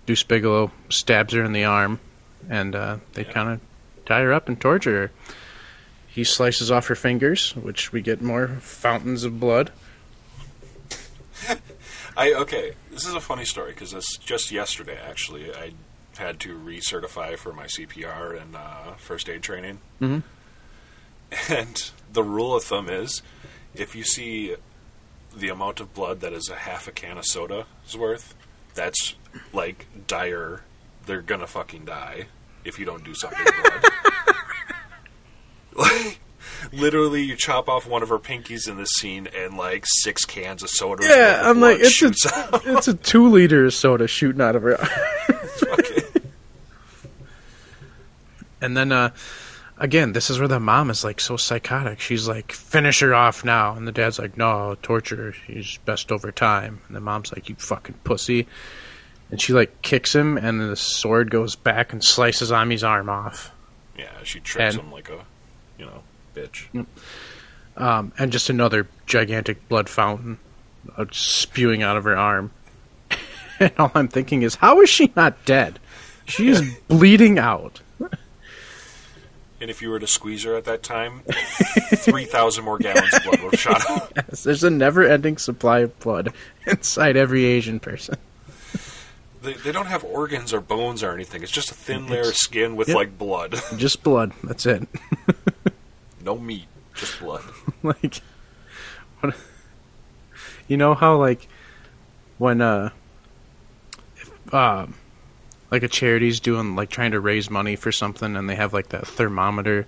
Deuce 0.06 0.22
Bigalow 0.22 0.70
stabs 0.90 1.32
her 1.34 1.42
in 1.42 1.52
the 1.52 1.64
arm, 1.64 2.00
and 2.48 2.74
uh, 2.74 2.98
they 3.14 3.24
Yeah. 3.24 3.32
kind 3.32 3.48
of 3.50 3.60
tie 4.06 4.20
her 4.20 4.32
up 4.32 4.48
and 4.48 4.60
torture 4.60 4.92
her. 5.08 5.10
He 6.06 6.22
slices 6.24 6.70
off 6.70 6.86
her 6.86 6.94
fingers, 6.94 7.54
which 7.56 7.92
we 7.92 8.00
get 8.00 8.22
more 8.22 8.48
fountains 8.60 9.24
of 9.24 9.38
blood. 9.40 9.70
I 12.16 12.32
okay. 12.32 12.72
This 12.96 13.06
is 13.06 13.12
a 13.12 13.20
funny 13.20 13.44
story 13.44 13.72
because 13.72 13.92
this 13.92 14.16
just 14.16 14.50
yesterday 14.50 14.98
actually 15.06 15.52
I 15.54 15.72
had 16.16 16.40
to 16.40 16.56
recertify 16.58 17.36
for 17.36 17.52
my 17.52 17.66
CPR 17.66 18.40
and 18.40 18.56
uh, 18.56 18.94
first 18.96 19.28
aid 19.28 19.42
training, 19.42 19.80
Mhm. 20.00 20.22
and 21.50 21.90
the 22.10 22.22
rule 22.22 22.56
of 22.56 22.64
thumb 22.64 22.88
is 22.88 23.20
if 23.74 23.94
you 23.94 24.02
see 24.02 24.56
the 25.36 25.50
amount 25.50 25.80
of 25.80 25.92
blood 25.92 26.20
that 26.20 26.32
is 26.32 26.48
a 26.48 26.54
half 26.56 26.88
a 26.88 26.90
can 26.90 27.18
of 27.18 27.26
soda 27.26 27.66
is 27.86 27.98
worth, 27.98 28.34
that's 28.72 29.14
like 29.52 29.84
dire. 30.06 30.62
They're 31.04 31.20
gonna 31.20 31.46
fucking 31.46 31.84
die 31.84 32.28
if 32.64 32.78
you 32.78 32.86
don't 32.86 33.04
do 33.04 33.14
something. 33.14 33.44
blood. 33.62 33.84
like, 35.90 36.20
literally, 36.72 37.22
you 37.22 37.36
chop 37.36 37.68
off 37.68 37.86
one 37.88 38.02
of 38.02 38.08
her 38.08 38.18
pinkies 38.18 38.68
in 38.68 38.76
this 38.76 38.90
scene, 38.90 39.28
and 39.34 39.56
like 39.56 39.84
six 39.86 40.24
cans 40.24 40.62
of 40.62 40.70
soda. 40.70 41.04
Yeah, 41.06 41.42
I'm 41.44 41.60
like, 41.60 41.78
it's 41.80 42.02
a, 42.02 42.34
out. 42.34 42.62
it's 42.66 42.88
a 42.88 42.94
two 42.94 43.28
liter 43.28 43.66
of 43.66 43.74
soda 43.74 44.06
shooting 44.08 44.40
out 44.40 44.56
of 44.56 44.62
her. 44.62 44.78
And 48.60 48.76
then, 48.76 48.90
uh, 48.90 49.10
again, 49.78 50.12
this 50.12 50.30
is 50.30 50.38
where 50.38 50.48
the 50.48 50.58
mom 50.58 50.90
is 50.90 51.04
like 51.04 51.20
so 51.20 51.36
psychotic. 51.36 52.00
She's 52.00 52.26
like, 52.26 52.52
finish 52.52 53.00
her 53.00 53.14
off 53.14 53.44
now. 53.44 53.74
And 53.74 53.86
the 53.86 53.92
dad's 53.92 54.18
like, 54.18 54.36
no, 54.36 54.76
torture 54.82 55.16
her. 55.16 55.32
She's 55.32 55.78
best 55.84 56.10
over 56.10 56.32
time. 56.32 56.80
And 56.88 56.96
the 56.96 57.00
mom's 57.00 57.32
like, 57.32 57.48
you 57.48 57.54
fucking 57.56 57.96
pussy. 58.04 58.46
And 59.30 59.40
she 59.40 59.52
like 59.52 59.82
kicks 59.82 60.14
him, 60.14 60.38
and 60.38 60.60
the 60.60 60.76
sword 60.76 61.30
goes 61.30 61.56
back 61.56 61.92
and 61.92 62.02
slices 62.02 62.52
Ami's 62.52 62.84
arm 62.84 63.08
off. 63.08 63.52
Yeah, 63.98 64.08
she 64.22 64.40
trips 64.40 64.74
And- 64.76 64.84
him 64.84 64.92
like 64.92 65.08
a, 65.10 65.24
you 65.78 65.84
know, 65.84 66.02
bitch. 66.36 66.86
Um, 67.76 68.12
and 68.18 68.30
just 68.30 68.50
another 68.50 68.86
gigantic 69.06 69.68
blood 69.68 69.88
fountain 69.88 70.38
uh, 70.96 71.06
spewing 71.10 71.82
out 71.82 71.96
of 71.96 72.04
her 72.04 72.16
arm. 72.16 72.50
and 73.60 73.72
all 73.78 73.90
I'm 73.94 74.08
thinking 74.08 74.42
is, 74.42 74.56
how 74.56 74.80
is 74.80 74.90
she 74.90 75.12
not 75.16 75.44
dead? 75.44 75.78
She 76.26 76.48
is 76.48 76.62
bleeding 76.88 77.38
out. 77.38 77.80
and 79.60 79.70
if 79.70 79.80
you 79.80 79.90
were 79.90 79.98
to 79.98 80.06
squeeze 80.06 80.42
her 80.44 80.56
at 80.56 80.64
that 80.64 80.82
time, 80.82 81.22
three 81.94 82.24
thousand 82.24 82.64
more 82.64 82.78
gallons 82.78 83.12
of 83.14 83.22
blood 83.22 83.40
would 83.42 83.52
have 83.52 83.60
shot 83.60 83.90
out. 83.90 84.12
Yes, 84.16 84.42
there's 84.42 84.64
a 84.64 84.70
never-ending 84.70 85.38
supply 85.38 85.80
of 85.80 85.98
blood 86.00 86.32
inside 86.66 87.16
every 87.16 87.44
Asian 87.44 87.78
person. 87.78 88.16
They, 89.42 89.52
they 89.52 89.70
don't 89.70 89.86
have 89.86 90.02
organs 90.02 90.52
or 90.52 90.60
bones 90.60 91.04
or 91.04 91.12
anything. 91.12 91.44
It's 91.44 91.52
just 91.52 91.70
a 91.70 91.74
thin 91.74 92.08
layer 92.08 92.22
of 92.22 92.36
skin 92.36 92.74
with 92.74 92.88
yep. 92.88 92.96
like 92.96 93.18
blood, 93.18 93.54
Just 93.76 94.02
blood. 94.02 94.32
That's 94.42 94.66
it. 94.66 94.88
No 96.26 96.36
meat, 96.36 96.66
just 96.94 97.20
blood. 97.20 97.42
like, 97.82 98.20
what, 99.20 99.34
you 100.68 100.76
know 100.76 100.94
how 100.94 101.16
like 101.16 101.48
when 102.38 102.60
uh, 102.60 102.90
if, 104.16 104.52
um, 104.54 104.94
like 105.70 105.82
a 105.84 105.88
charity's 105.88 106.40
doing 106.40 106.74
like 106.76 106.90
trying 106.90 107.12
to 107.12 107.20
raise 107.20 107.48
money 107.48 107.76
for 107.76 107.92
something, 107.92 108.36
and 108.36 108.50
they 108.50 108.56
have 108.56 108.72
like 108.74 108.88
that 108.90 109.06
thermometer 109.06 109.86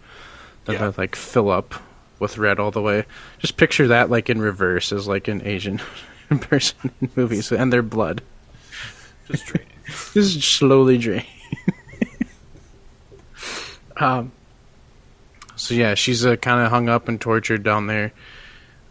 that 0.65 0.75
Yeah. 0.75 0.89
they 0.91 1.03
like 1.03 1.17
fill 1.17 1.51
up 1.51 1.75
with 2.21 2.39
red 2.39 2.59
all 2.59 2.71
the 2.71 2.81
way. 2.83 3.05
Just 3.39 3.57
picture 3.57 3.89
that 3.89 4.09
like 4.09 4.31
in 4.31 4.41
reverse 4.41 4.93
as 4.93 5.07
like 5.09 5.29
an 5.29 5.43
Asian 5.47 5.81
person 6.41 6.91
in 7.01 7.11
movies, 7.17 7.51
and 7.53 7.73
their 7.73 7.83
blood 7.83 8.23
Just 9.27 9.47
draining. 9.47 9.73
just 10.15 10.41
slowly 10.43 10.99
drain. 10.99 11.25
um. 13.97 14.31
So 15.59 15.75
yeah, 15.75 15.95
she's 15.95 16.25
uh, 16.25 16.37
kind 16.37 16.65
of 16.65 16.71
hung 16.71 16.89
up 16.89 17.09
and 17.09 17.21
tortured 17.21 17.63
down 17.63 17.87
there. 17.89 18.13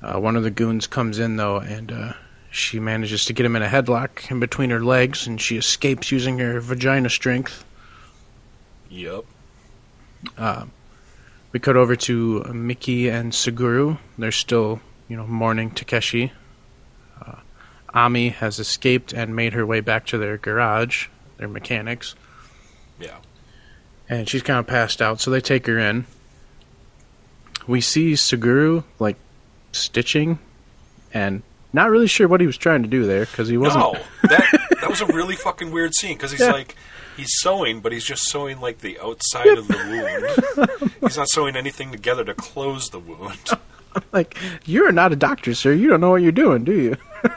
Uh, 0.01 0.19
one 0.19 0.35
of 0.35 0.43
the 0.43 0.51
goons 0.51 0.85
comes 0.85 1.17
in 1.17 1.37
though, 1.37 1.57
and 1.57 1.91
uh, 1.91 2.13
she 2.51 2.79
manages 2.79 3.25
to 3.25 3.33
get 3.33 3.45
him 3.45 3.55
in 3.55 3.63
a 3.63 3.67
headlock 3.67 4.29
in 4.29 4.39
between 4.39 4.69
her 4.69 4.83
legs, 4.83 5.25
and 5.25 5.41
she 5.41 5.57
escapes 5.57 6.11
using 6.11 6.37
her 6.39 6.59
vagina 6.59 7.09
strength. 7.09 7.65
Yep. 8.89 9.23
We 11.51 11.59
cut 11.59 11.77
over 11.77 11.95
to 11.95 12.43
Miki 12.53 13.09
and 13.09 13.31
Suguru. 13.31 13.97
They're 14.17 14.31
still, 14.31 14.81
you 15.07 15.15
know, 15.15 15.25
mourning 15.25 15.71
Takeshi. 15.71 16.33
Uh, 17.25 17.35
Ami 17.93 18.29
has 18.29 18.59
escaped 18.59 19.13
and 19.13 19.35
made 19.35 19.53
her 19.53 19.65
way 19.65 19.79
back 19.79 20.05
to 20.07 20.17
their 20.17 20.37
garage, 20.37 21.07
their 21.37 21.47
mechanics. 21.47 22.15
Yeah. 22.99 23.17
and 24.09 24.27
she's 24.27 24.43
kind 24.43 24.59
of 24.59 24.67
passed 24.67 25.01
out, 25.01 25.21
so 25.21 25.31
they 25.31 25.41
take 25.41 25.65
her 25.67 25.77
in. 25.79 26.05
We 27.67 27.81
see 27.81 28.13
Suguru 28.13 28.83
like 28.99 29.17
stitching, 29.73 30.39
and 31.13 31.43
not 31.73 31.89
really 31.89 32.07
sure 32.07 32.27
what 32.27 32.41
he 32.41 32.47
was 32.47 32.57
trying 32.57 32.81
to 32.83 32.87
do 32.89 33.05
there 33.05 33.25
because 33.25 33.47
he 33.49 33.57
wasn't. 33.57 33.83
No, 33.83 33.93
that 34.23 34.67
that 34.81 34.89
was 34.89 35.01
a 35.01 35.05
really 35.07 35.35
fucking 35.35 35.71
weird 35.71 35.93
scene 35.95 36.13
because 36.15 36.31
he's 36.31 36.39
Yeah. 36.39 36.51
like 36.51 36.75
he's 37.17 37.29
sewing, 37.39 37.81
but 37.81 37.91
he's 37.91 38.05
just 38.05 38.29
sewing 38.29 38.59
like 38.61 38.79
the 38.79 38.97
outside 38.99 39.57
of 39.57 39.67
the 39.67 39.75
wound. 39.77 40.91
he's 41.01 41.17
not 41.17 41.29
sewing 41.29 41.55
anything 41.55 41.91
together 41.91 42.23
to 42.23 42.33
close 42.33 42.89
the 42.89 42.99
wound. 42.99 43.49
Like 44.11 44.37
you're 44.65 44.91
not 44.91 45.11
a 45.11 45.15
doctor, 45.15 45.55
sir. 45.55 45.73
You 45.73 45.89
don't 45.89 45.99
know 46.01 46.11
what 46.11 46.21
you're 46.21 46.31
doing, 46.31 46.63
do 46.63 46.73
you? 46.73 46.97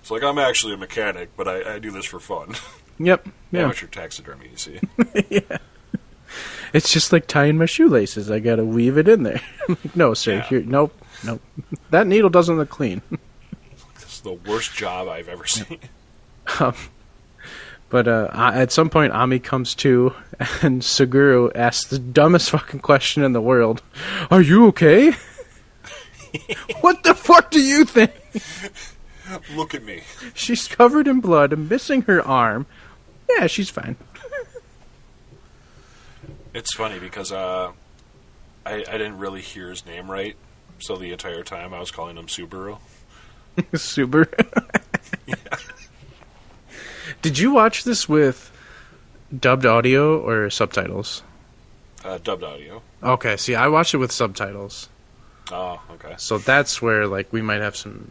It's 0.00 0.10
like 0.10 0.22
I'm 0.22 0.38
actually 0.38 0.72
a 0.72 0.76
mechanic, 0.78 1.30
but 1.36 1.46
I, 1.48 1.74
I 1.74 1.78
do 1.80 1.90
this 1.90 2.06
for 2.06 2.18
fun. 2.20 2.54
Yep. 2.98 3.28
Yeah. 3.50 3.64
Amateur 3.64 3.86
taxidermy, 3.88 4.48
you 4.50 4.56
see. 4.56 4.80
It's 6.72 6.92
just 6.92 7.12
like 7.12 7.26
tying 7.26 7.58
my 7.58 7.66
shoelaces. 7.66 8.30
I 8.30 8.38
gotta 8.38 8.64
weave 8.64 8.98
it 8.98 9.08
in 9.08 9.22
there. 9.22 9.40
no, 9.94 10.14
sir. 10.14 10.34
Yeah. 10.34 10.46
You're, 10.50 10.62
nope. 10.62 10.94
Nope. 11.24 11.42
That 11.90 12.06
needle 12.06 12.30
doesn't 12.30 12.56
look 12.56 12.70
clean. 12.70 13.02
This 13.94 14.14
is 14.16 14.20
the 14.22 14.50
worst 14.50 14.74
job 14.74 15.06
I've 15.06 15.28
ever 15.28 15.46
seen. 15.46 15.78
But 17.90 18.06
uh, 18.06 18.28
at 18.32 18.70
some 18.70 18.90
point, 18.90 19.12
Ami 19.12 19.38
comes 19.38 19.74
to, 19.76 20.14
and 20.62 20.82
Suguru 20.82 21.50
asks 21.54 21.88
the 21.88 21.98
dumbest 21.98 22.50
fucking 22.50 22.80
question 22.80 23.22
in 23.22 23.32
the 23.32 23.40
world: 23.40 23.82
"Are 24.30 24.42
you 24.42 24.66
okay?" 24.66 25.12
what 26.80 27.02
the 27.02 27.14
fuck 27.14 27.50
do 27.50 27.60
you 27.60 27.86
think? 27.86 28.12
Look 29.54 29.74
at 29.74 29.84
me. 29.84 30.02
She's 30.34 30.68
covered 30.68 31.08
in 31.08 31.20
blood 31.20 31.52
and 31.52 31.68
missing 31.68 32.02
her 32.02 32.20
arm. 32.26 32.66
Yeah, 33.30 33.46
she's 33.46 33.70
fine. 33.70 33.96
It's 36.58 36.74
funny 36.74 36.98
because 36.98 37.30
uh, 37.30 37.70
I 38.66 38.72
I 38.72 38.98
didn't 38.98 39.18
really 39.18 39.40
hear 39.40 39.70
his 39.70 39.86
name 39.86 40.10
right, 40.10 40.34
so 40.80 40.96
the 40.96 41.12
entire 41.12 41.44
time 41.44 41.72
I 41.72 41.78
was 41.78 41.92
calling 41.92 42.16
him 42.16 42.26
Subaru. 42.26 42.78
Super. 43.76 44.28
Did 47.22 47.38
you 47.38 47.52
watch 47.52 47.84
this 47.84 48.08
with 48.08 48.50
dubbed 49.36 49.66
audio 49.66 50.18
or 50.18 50.50
subtitles? 50.50 51.22
Uh, 52.04 52.18
dubbed 52.18 52.42
audio. 52.42 52.82
Okay, 53.04 53.36
see, 53.36 53.54
I 53.54 53.68
watched 53.68 53.94
it 53.94 53.98
with 53.98 54.10
subtitles. 54.10 54.88
Oh, 55.52 55.80
okay. 55.92 56.16
So 56.18 56.38
that's 56.38 56.82
where 56.82 57.06
like 57.06 57.32
we 57.32 57.40
might 57.40 57.60
have 57.60 57.76
some. 57.76 58.10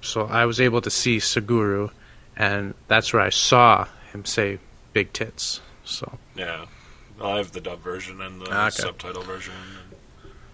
So 0.00 0.24
I 0.24 0.46
was 0.46 0.62
able 0.62 0.80
to 0.80 0.90
see 0.90 1.18
Suguru, 1.18 1.90
and 2.38 2.72
that's 2.88 3.12
where 3.12 3.22
I 3.22 3.28
saw 3.28 3.86
him 4.14 4.24
say 4.24 4.60
"big 4.94 5.12
tits." 5.12 5.60
So 5.84 6.18
Yeah. 6.34 6.64
I 7.22 7.36
have 7.38 7.52
the 7.52 7.60
dub 7.60 7.80
version 7.80 8.20
and 8.20 8.40
the 8.40 8.46
Okay. 8.50 8.70
subtitle 8.70 9.22
version. 9.22 9.54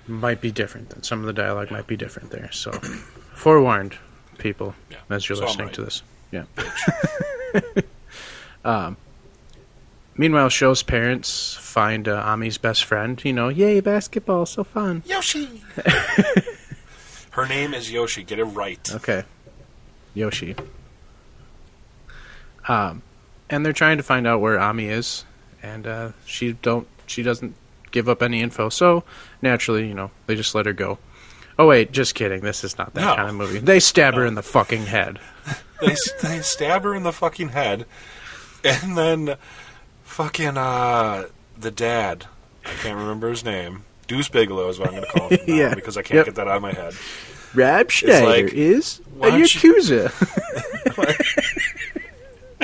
might 0.07 0.41
be 0.41 0.51
different. 0.51 1.05
Some 1.05 1.21
of 1.21 1.27
the 1.27 1.33
dialogue 1.33 1.71
might 1.71 1.87
be 1.87 1.97
different 1.97 2.31
there. 2.31 2.51
So 2.53 2.71
forewarned, 3.35 3.97
people, 4.39 4.75
Yeah. 4.91 4.97
as 5.09 5.29
you're 5.29 5.37
So 5.37 5.45
listening 5.47 5.67
right. 5.69 5.75
to 5.75 5.83
this. 5.85 6.03
Yeah. 6.33 6.45
um. 8.65 8.97
Meanwhile, 10.17 10.51
Sho's 10.51 10.83
parents 10.83 11.55
find 11.59 12.07
uh, 12.07 12.23
Ami's 12.27 12.59
best 12.59 12.85
friend. 12.85 13.23
You 13.25 13.33
know, 13.33 13.49
yay 13.49 13.81
basketball, 13.81 14.45
so 14.45 14.65
fun. 14.65 15.03
Yoshi! 15.07 15.63
Her 17.31 17.47
name 17.47 17.73
is 17.73 17.91
Yoshi. 17.91 18.23
Get 18.25 18.39
it 18.39 18.45
right. 18.45 18.91
Okay. 18.97 19.23
Yoshi. 20.13 20.57
Um, 22.69 23.03
and 23.49 23.65
they're 23.65 23.73
trying 23.73 23.97
to 23.97 24.03
find 24.03 24.27
out 24.27 24.41
where 24.41 24.59
Ami 24.61 24.87
is, 24.87 25.25
and 25.63 25.87
uh, 25.87 26.13
she 26.27 26.53
don't 26.53 26.87
she 27.07 27.23
doesn't 27.23 27.55
give 27.91 28.09
up 28.09 28.23
any 28.23 28.41
info. 28.41 28.69
So 28.69 29.05
naturally, 29.43 29.87
you 29.89 29.95
know, 29.95 30.11
they 30.27 30.35
just 30.37 30.55
let 30.55 30.67
her 30.67 30.73
go. 30.73 30.99
Oh 31.59 31.67
wait, 31.67 31.93
just 31.93 32.15
kidding. 32.15 32.41
This 32.41 32.65
is 32.65 32.79
not 32.79 32.95
that 32.95 33.01
No. 33.01 33.17
kind 33.17 33.29
of 33.29 33.35
movie. 33.35 33.59
They 33.59 33.81
stab 33.81 34.15
her 34.15 34.25
in 34.25 34.35
the 34.35 34.43
fucking 34.43 34.87
head. 34.87 35.19
they, 35.81 35.95
they 36.23 36.41
stab 36.41 36.83
her 36.85 36.95
in 36.95 37.03
the 37.03 37.13
fucking 37.13 37.51
head, 37.51 37.85
and 38.65 38.97
then 38.97 39.37
fucking 40.05 40.57
uh, 40.57 41.27
the 41.59 41.71
dad. 41.71 42.27
I 42.65 42.71
can't 42.83 42.99
remember 42.99 43.29
his 43.31 43.45
name. 43.45 43.85
Deuce 44.07 44.29
Bigalow 44.29 44.69
is 44.69 44.79
what 44.79 44.89
I'm 44.89 44.95
going 44.97 45.05
to 45.07 45.11
call 45.19 45.29
him 45.29 45.39
Yeah. 45.47 45.75
because 45.75 45.97
I 45.97 46.03
can't 46.03 46.17
Yep. 46.17 46.25
get 46.27 46.35
that 46.37 46.49
out 46.49 46.57
of 46.57 46.63
my 46.63 46.73
head. 46.73 46.95
Rob 47.55 47.91
Schneider 47.91 48.27
like, 48.27 48.53
is 48.53 49.01
why 49.17 49.29
a 49.29 49.31
don't 49.31 49.63
you- 49.63 49.75
yakuza. 49.75 50.11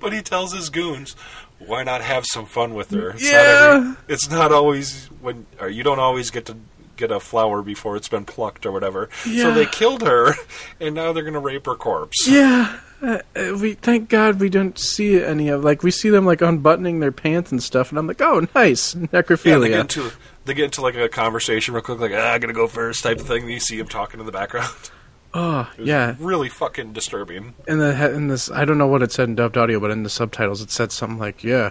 But 0.00 0.12
he 0.12 0.22
tells 0.22 0.52
his 0.52 0.70
goons, 0.70 1.16
"Why 1.58 1.82
not 1.84 2.02
have 2.02 2.24
some 2.26 2.46
fun 2.46 2.74
with 2.74 2.90
her? 2.90 3.10
It's 3.10 3.22
Yeah. 3.30 3.32
not 3.42 3.46
every, 3.76 3.96
it's 4.08 4.30
not 4.30 4.52
always 4.52 5.06
when 5.20 5.46
or 5.60 5.68
you 5.68 5.82
don't 5.82 5.98
always 6.00 6.30
get 6.30 6.46
to 6.46 6.56
get 6.96 7.10
a 7.10 7.20
flower 7.20 7.60
before 7.62 7.94
it's 7.96 8.08
been 8.08 8.24
plucked 8.24 8.64
or 8.66 8.72
whatever." 8.72 9.08
Yeah. 9.26 9.44
So 9.44 9.54
they 9.54 9.66
killed 9.66 10.02
her, 10.02 10.34
and 10.80 10.94
now 10.94 11.12
they're 11.12 11.22
going 11.22 11.34
to 11.34 11.40
rape 11.40 11.66
her 11.66 11.74
corpse. 11.74 12.26
yeah. 12.28 12.78
Uh, 13.02 13.18
uh, 13.36 13.54
we 13.60 13.74
thank 13.74 14.08
God 14.08 14.40
we 14.40 14.48
don't 14.48 14.78
see 14.78 15.22
any 15.22 15.48
of 15.50 15.62
like 15.62 15.82
we 15.82 15.90
see 15.90 16.08
them 16.08 16.24
like 16.24 16.40
unbuttoning 16.40 17.00
their 17.00 17.12
pants 17.12 17.52
and 17.52 17.62
stuff, 17.62 17.90
and 17.90 17.98
I'm 17.98 18.06
like, 18.06 18.22
oh, 18.22 18.46
nice 18.54 18.94
Yeah, 18.94 19.06
necrophilia. 19.08 19.60
they 19.60 19.68
get 19.68 19.80
into 19.80 20.12
they 20.46 20.54
get 20.54 20.64
into 20.64 20.80
like 20.80 20.96
a 20.96 21.06
conversation 21.08 21.74
real 21.74 21.82
quick, 21.82 21.98
like 22.00 22.12
ah, 22.14 22.32
"I 22.32 22.38
gotta 22.38 22.54
go 22.54 22.66
first 22.66 23.02
type 23.02 23.20
of 23.20 23.26
thing. 23.26 23.42
And 23.42 23.50
you 23.52 23.60
see 23.60 23.78
him 23.78 23.86
talking 23.88 24.18
in 24.20 24.24
the 24.26 24.32
background. 24.32 24.70
oh, 25.36 25.70
It 25.74 25.80
was 25.80 25.88
yeah. 25.88 26.14
really 26.18 26.48
fucking 26.48 26.92
disturbing. 26.92 27.54
in 27.68 27.78
the 27.78 28.12
in 28.14 28.28
this 28.28 28.50
I 28.50 28.64
don't 28.64 28.78
know 28.78 28.86
what 28.86 29.02
it 29.02 29.12
said 29.12 29.28
in 29.28 29.34
dubbed 29.34 29.56
audio, 29.56 29.78
but 29.80 29.90
in 29.90 30.02
the 30.02 30.10
subtitles 30.10 30.60
it 30.62 30.70
said 30.70 30.90
something 30.92 31.18
like, 31.18 31.44
"Yeah, 31.44 31.70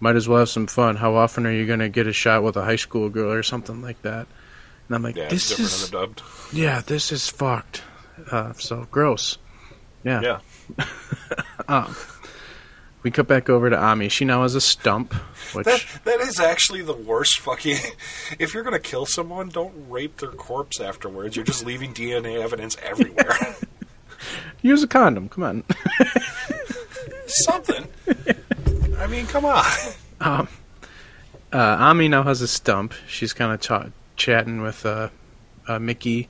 might 0.00 0.16
as 0.16 0.28
well 0.28 0.40
have 0.40 0.48
some 0.48 0.66
fun. 0.66 0.96
How 0.96 1.14
often 1.14 1.46
are 1.46 1.52
you 1.52 1.66
gonna 1.66 1.88
get 1.88 2.06
a 2.06 2.12
shot 2.12 2.42
with 2.42 2.56
a 2.56 2.64
high 2.64 2.76
school 2.76 3.08
girl 3.08 3.30
or 3.32 3.42
something 3.42 3.80
like 3.82 4.00
that?" 4.02 4.26
And 4.88 4.96
I'm 4.96 5.02
like, 5.02 5.16
Yeah, 5.16 5.28
"This 5.28 5.48
different 5.48 5.70
is 5.70 5.90
dubbed. 5.90 6.22
yeah, 6.52 6.80
this 6.86 7.12
is 7.12 7.28
fucked." 7.28 7.82
Uh, 8.30 8.52
so 8.54 8.86
gross. 8.90 9.38
Yeah. 10.04 10.20
Yeah, 10.78 10.84
We 13.06 13.12
cut 13.12 13.28
back 13.28 13.48
over 13.48 13.70
to 13.70 13.78
Ami. 13.78 14.08
She 14.08 14.24
now 14.24 14.42
has 14.42 14.56
a 14.56 14.60
stump, 14.60 15.12
which 15.54 15.64
that 15.66 15.86
that 16.02 16.20
is 16.20 16.40
actually 16.40 16.82
the 16.82 16.92
worst 16.92 17.38
fucking. 17.38 17.76
If 18.40 18.52
you're 18.52 18.64
gonna 18.64 18.80
kill 18.80 19.06
someone, 19.06 19.48
don't 19.48 19.72
rape 19.88 20.16
their 20.16 20.32
corpse 20.32 20.80
afterwards. 20.80 21.36
You're 21.36 21.44
just 21.44 21.64
leaving 21.64 21.94
DNA 21.94 22.42
evidence 22.42 22.76
everywhere. 22.82 23.38
use 24.62 24.82
a 24.82 24.88
condom. 24.88 25.28
Come 25.28 25.44
on. 25.44 25.64
Something. 27.28 27.86
I 28.98 29.06
mean, 29.06 29.28
come 29.28 29.44
on. 29.44 29.64
uh, 30.20 30.46
Ami 31.52 32.08
now 32.08 32.24
has 32.24 32.42
a 32.42 32.48
stump. 32.48 32.92
She's 33.06 33.32
kind 33.32 33.52
of 33.52 33.60
ta- 33.60 33.90
chatting 34.16 34.62
with 34.62 34.84
uh, 34.84 35.10
uh, 35.68 35.78
Miki, 35.78 36.28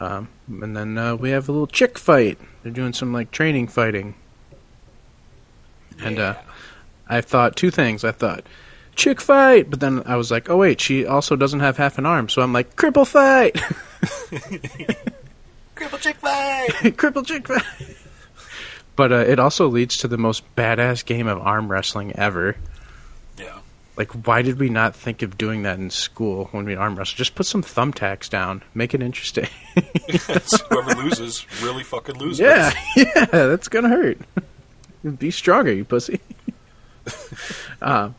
um, 0.00 0.28
and 0.48 0.74
then 0.74 0.96
uh, 0.96 1.14
we 1.14 1.28
have 1.28 1.46
a 1.50 1.52
little 1.52 1.66
chick 1.66 1.98
fight. 1.98 2.38
They're 2.62 2.72
doing 2.72 2.94
some 2.94 3.12
like 3.12 3.30
training 3.32 3.68
fighting, 3.68 4.14
and 6.02 6.18
uh, 6.18 6.34
I 7.08 7.20
thought 7.20 7.56
two 7.56 7.70
things. 7.70 8.04
I 8.04 8.12
thought, 8.12 8.44
chick 8.94 9.20
fight. 9.20 9.70
But 9.70 9.80
then 9.80 10.02
I 10.06 10.16
was 10.16 10.30
like, 10.30 10.48
oh 10.50 10.56
wait, 10.56 10.80
she 10.80 11.06
also 11.06 11.36
doesn't 11.36 11.60
have 11.60 11.76
half 11.76 11.98
an 11.98 12.06
arm, 12.06 12.28
so 12.28 12.42
I'm 12.42 12.52
like, 12.52 12.76
cripple 12.76 13.06
fight, 13.06 13.54
Cripple 15.76 16.00
chick 16.00 16.16
fight. 16.16 16.68
cripple 16.96 17.26
chick 17.26 17.46
fight. 17.46 17.96
But 18.96 19.12
uh, 19.12 19.16
it 19.16 19.38
also 19.38 19.68
leads 19.68 19.98
to 19.98 20.08
the 20.08 20.16
most 20.16 20.42
badass 20.56 21.04
game 21.04 21.26
of 21.26 21.38
arm 21.38 21.70
wrestling 21.70 22.16
ever. 22.16 22.56
Yeah. 23.38 23.58
Like, 23.96 24.26
why 24.26 24.40
did 24.40 24.58
we 24.58 24.70
not 24.70 24.96
think 24.96 25.20
of 25.20 25.36
doing 25.36 25.64
that 25.64 25.78
in 25.78 25.90
school 25.90 26.46
when 26.52 26.64
we 26.64 26.74
arm 26.74 26.96
wrestle? 26.96 27.16
Just 27.16 27.34
put 27.34 27.44
some 27.44 27.62
thumbtacks 27.62 28.30
down, 28.30 28.62
make 28.74 28.94
it 28.94 29.02
interesting. 29.02 29.48
Whoever 30.70 30.94
loses 30.94 31.46
really 31.62 31.82
fucking 31.82 32.16
loses. 32.16 32.40
yeah, 32.40 32.72
yeah, 32.96 33.26
that's 33.26 33.68
gonna 33.68 33.90
hurt. 33.90 34.18
Be 35.18 35.30
stronger, 35.30 35.72
you 35.72 35.84
pussy. 35.84 36.20
uh, 37.82 38.10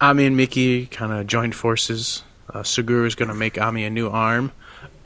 Ami 0.00 0.26
and 0.26 0.36
Miki 0.36 0.86
kind 0.86 1.12
of 1.12 1.26
joined 1.26 1.54
forces. 1.54 2.22
Uh, 2.52 2.60
Suguru 2.62 3.06
is 3.06 3.14
gonna 3.14 3.34
make 3.34 3.60
Ami 3.60 3.84
a 3.84 3.90
new 3.90 4.08
arm 4.08 4.52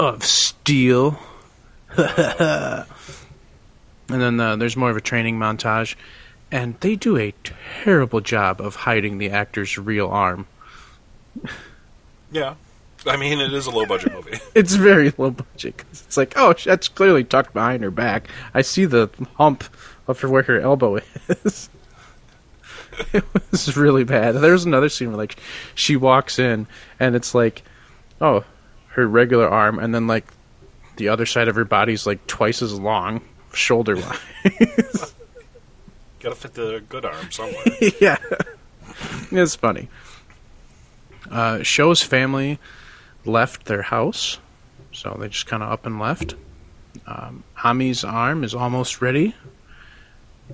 of 0.01 0.25
steel. 0.25 1.19
and 1.97 2.87
then 4.09 4.41
uh, 4.41 4.57
there's 4.57 4.77
more 4.77 4.91
of 4.91 4.97
a 4.97 5.01
training 5.01 5.39
montage, 5.39 5.95
and 6.51 6.79
they 6.81 6.97
do 6.97 7.17
a 7.19 7.35
terrible 7.83 8.21
job 8.21 8.61
of 8.61 8.75
hiding 8.77 9.19
the 9.19 9.31
actor's 9.31 9.77
real 9.79 10.09
arm. 10.09 10.47
Yeah. 12.31 12.55
I 13.07 13.17
mean, 13.17 13.41
it 13.41 13.53
is 13.55 13.67
a 13.67 13.71
low 13.71 13.87
budget 13.87 14.13
movie. 14.13 14.39
It's 14.55 14.75
very 14.75 15.13
low 15.17 15.31
budget. 15.31 15.77
'cause 15.79 16.03
it's 16.07 16.17
like, 16.17 16.33
oh, 16.37 16.53
that's 16.53 16.89
clearly 16.89 17.23
tucked 17.25 17.55
behind 17.55 17.83
her 17.85 17.91
back. 17.93 18.27
I 18.55 18.63
see 18.63 18.87
the 18.87 19.09
hump 19.37 19.65
of 20.09 20.21
her 20.21 20.29
where 20.29 20.43
her 20.43 20.61
elbow 20.61 20.99
is. 21.29 21.71
it 23.13 23.25
was 23.51 23.77
really 23.77 24.05
bad. 24.05 24.33
There's 24.33 24.65
another 24.65 24.89
scene 24.89 25.09
where 25.09 25.19
like 25.19 25.37
she 25.75 25.97
walks 25.97 26.39
in 26.39 26.67
and 26.99 27.15
it's 27.15 27.35
like, 27.35 27.63
oh, 28.21 28.45
her 28.89 29.07
regular 29.07 29.49
arm, 29.49 29.79
and 29.79 29.95
then 29.95 30.07
like 30.07 30.25
the 30.97 31.09
other 31.09 31.27
side 31.27 31.49
of 31.49 31.55
her 31.55 31.65
body's 31.65 32.07
like 32.07 32.27
twice 32.27 32.63
as 32.63 32.73
long, 32.79 33.21
shoulder 33.53 33.97
wise. 33.97 35.15
Gotta 36.21 36.35
fit 36.35 36.55
the 36.55 36.83
good 36.89 37.05
arm 37.05 37.31
somewhere. 37.31 37.63
yeah, 38.01 38.19
it's 39.31 39.55
funny. 39.55 39.89
Uh, 41.31 41.63
Sho's 41.63 42.03
family 42.03 42.59
left 43.25 43.67
their 43.67 43.83
house, 43.83 44.39
so 44.93 45.17
they 45.21 45.29
just 45.29 45.47
kind 45.47 45.63
of 45.63 45.71
up 45.71 45.87
and 45.87 46.01
left. 46.01 46.35
Um, 47.07 47.45
Ami's 47.63 48.03
arm 48.03 48.43
is 48.43 48.55
almost 48.55 49.01
ready, 49.01 49.35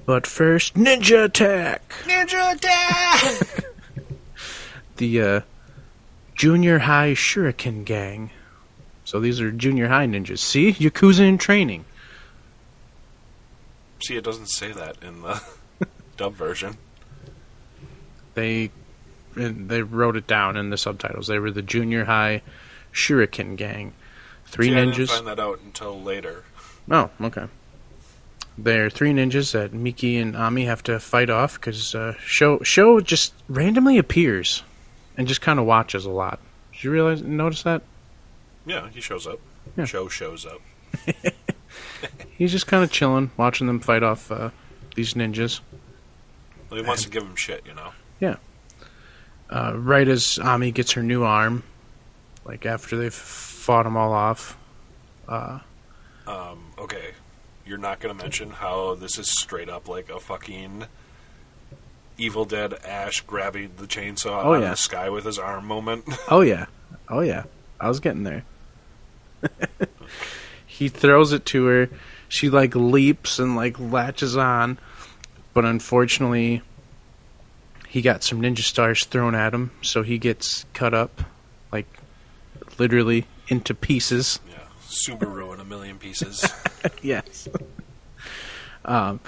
but 0.07 0.27
first, 0.27 0.75
ninja 0.75 1.25
attack! 1.25 1.95
Ninja 2.05 2.55
attack! 2.55 3.65
The 4.97 5.21
uh, 5.21 5.41
junior 6.37 6.79
high 6.81 7.15
shuriken 7.15 7.85
gang. 7.85 8.31
So 9.05 9.19
these 9.19 9.41
are 9.41 9.51
junior 9.51 9.89
high 9.89 10.07
ninjas. 10.07 10.39
See, 10.39 10.73
yakuza 10.73 11.21
in 11.21 11.39
training. 11.39 11.85
See, 14.05 14.17
it 14.17 14.25
doesn't 14.25 14.51
say 14.51 14.71
that 14.73 14.97
in 15.03 15.23
the 15.23 15.43
dub 16.17 16.35
version. 16.35 16.77
They 18.35 18.71
and 19.35 19.69
they 19.69 19.83
wrote 19.83 20.17
it 20.17 20.27
down 20.27 20.57
in 20.57 20.71
the 20.71 20.77
subtitles. 20.77 21.27
They 21.27 21.39
were 21.39 21.51
the 21.51 21.63
junior 21.63 22.05
high 22.05 22.43
shuriken 22.93 23.57
gang. 23.57 23.95
Three 24.47 24.69
See, 24.69 24.77
I 24.77 24.85
didn't 24.85 25.07
find 25.09 25.27
that 25.27 25.41
out 25.41 25.61
until 25.65 26.01
later. 26.01 26.45
Oh, 26.91 27.11
okay. 27.21 27.47
They're 28.57 28.89
three 28.91 29.13
ninjas 29.13 29.53
that 29.53 29.73
Miki 29.73 30.17
and 30.17 30.37
Ami 30.37 30.65
have 30.67 30.83
to 30.85 31.01
fight 31.01 31.29
off 31.31 31.55
because 31.55 31.95
uh, 31.95 32.15
Sho 32.25 32.61
Sho 32.63 33.01
just 33.01 33.35
randomly 33.49 33.99
appears 33.99 34.63
and 35.17 35.27
just 35.27 35.41
kind 35.41 35.59
of 35.59 35.67
watches 35.67 36.05
a 36.05 36.11
lot. 36.11 36.39
Did 36.73 36.85
you 36.85 36.91
realize 36.93 37.23
notice 37.23 37.63
that? 37.65 37.83
Yeah, 38.67 38.89
he 38.91 39.01
shows 39.01 39.27
up. 39.27 39.41
Yeah. 39.77 39.85
Sho 39.85 40.09
shows 40.09 40.47
up. 40.47 40.61
He's 42.39 42.53
just 42.53 42.67
kind 42.67 42.85
of 42.85 42.91
chilling, 42.91 43.31
watching 43.37 43.67
them 43.67 43.81
fight 43.81 44.03
off 44.03 44.31
uh, 44.31 44.51
these 44.95 45.15
ninjas. 45.15 45.61
Well, 46.71 46.81
he 46.81 46.87
wants 46.87 47.05
to 47.05 47.11
give 47.11 47.23
him 47.23 47.37
shit, 47.37 47.65
you 47.67 47.75
know. 47.75 47.91
Yeah. 48.21 48.37
Uh, 49.51 49.73
right 49.77 50.07
as 50.09 50.39
Ami 50.39 50.71
gets 50.73 50.93
her 50.93 51.03
new 51.03 51.23
arm, 51.25 51.63
like 52.45 52.67
after 52.67 52.97
they've 52.97 53.13
fought 53.15 53.83
them 53.85 53.97
all 53.97 54.13
off. 54.13 54.57
Uh, 55.29 55.59
Um, 56.27 56.73
okay, 56.79 57.13
you're 57.67 57.79
not 57.79 58.01
going 58.01 58.17
to 58.17 58.23
mention 58.23 58.51
how 58.51 58.95
this 58.95 59.19
is 59.19 59.31
straight 59.41 59.69
up 59.69 59.89
like 59.89 60.11
a 60.11 60.21
fucking 60.21 60.85
Evil 62.19 62.45
Dead 62.45 62.75
Ash 62.85 63.21
grabbing 63.23 63.73
the 63.77 63.87
chainsaw 63.87 64.45
Oh, 64.45 64.55
out 64.55 64.61
yeah. 64.61 64.65
of 64.67 64.71
the 64.73 64.77
sky 64.77 65.11
with 65.11 65.25
his 65.25 65.39
arm 65.39 65.67
moment. 65.67 66.05
oh 66.31 66.43
yeah, 66.43 66.67
oh 67.09 67.21
yeah, 67.21 67.45
I 67.81 67.89
was 67.89 68.01
getting 68.01 68.23
there. 68.23 68.45
he 70.67 70.89
throws 70.89 71.33
it 71.33 71.45
to 71.47 71.65
her. 71.67 71.89
She 72.29 72.49
like 72.51 72.75
leaps 72.75 73.39
and 73.39 73.57
like 73.57 73.79
latches 73.79 74.37
on, 74.37 74.79
but 75.53 75.65
unfortunately, 75.65 76.63
he 77.89 78.01
got 78.03 78.25
some 78.25 78.41
ninja 78.41 78.61
stars 78.61 79.05
thrown 79.05 79.35
at 79.35 79.55
him, 79.55 79.71
so 79.83 80.03
he 80.03 80.19
gets 80.19 80.65
cut 80.73 80.95
up, 80.95 81.23
like 81.73 81.87
literally 82.79 83.27
into 83.49 83.75
pieces. 83.75 84.41
yeah, 84.51 84.64
Subaru 84.95 85.53
in 85.55 85.61
a 85.61 85.65
million 85.65 85.99
pieces. 85.99 86.45
yes. 87.03 87.49
um, 88.85 89.21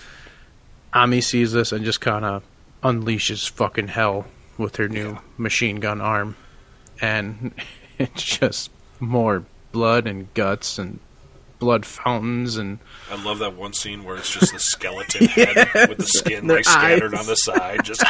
Ami 0.92 1.20
sees 1.20 1.52
this 1.52 1.72
and 1.72 1.84
just 1.84 2.00
kind 2.00 2.24
of 2.24 2.42
unleashes 2.82 3.48
fucking 3.50 3.88
hell 3.88 4.26
with 4.58 4.76
her 4.76 4.88
new 4.88 5.10
Yeah. 5.12 5.20
machine 5.36 5.80
gun 5.80 6.00
arm, 6.00 6.36
and 7.00 7.52
it's 7.98 8.22
just 8.22 8.70
more 9.00 9.44
blood 9.72 10.06
and 10.06 10.32
guts 10.34 10.78
and 10.78 10.98
blood 11.58 11.84
fountains 11.86 12.56
and 12.58 12.78
I 13.10 13.22
love 13.24 13.38
that 13.38 13.54
one 13.56 13.72
scene 13.72 14.04
where 14.04 14.16
it's 14.16 14.30
just 14.30 14.52
the 14.52 14.58
skeleton 14.58 15.26
head 15.28 15.56
with 15.88 15.96
the 15.98 16.06
skin 16.06 16.46
like 16.46 16.64
scattered 16.66 17.14
on 17.14 17.26
the 17.26 17.34
side. 17.34 17.82
Just 17.82 18.02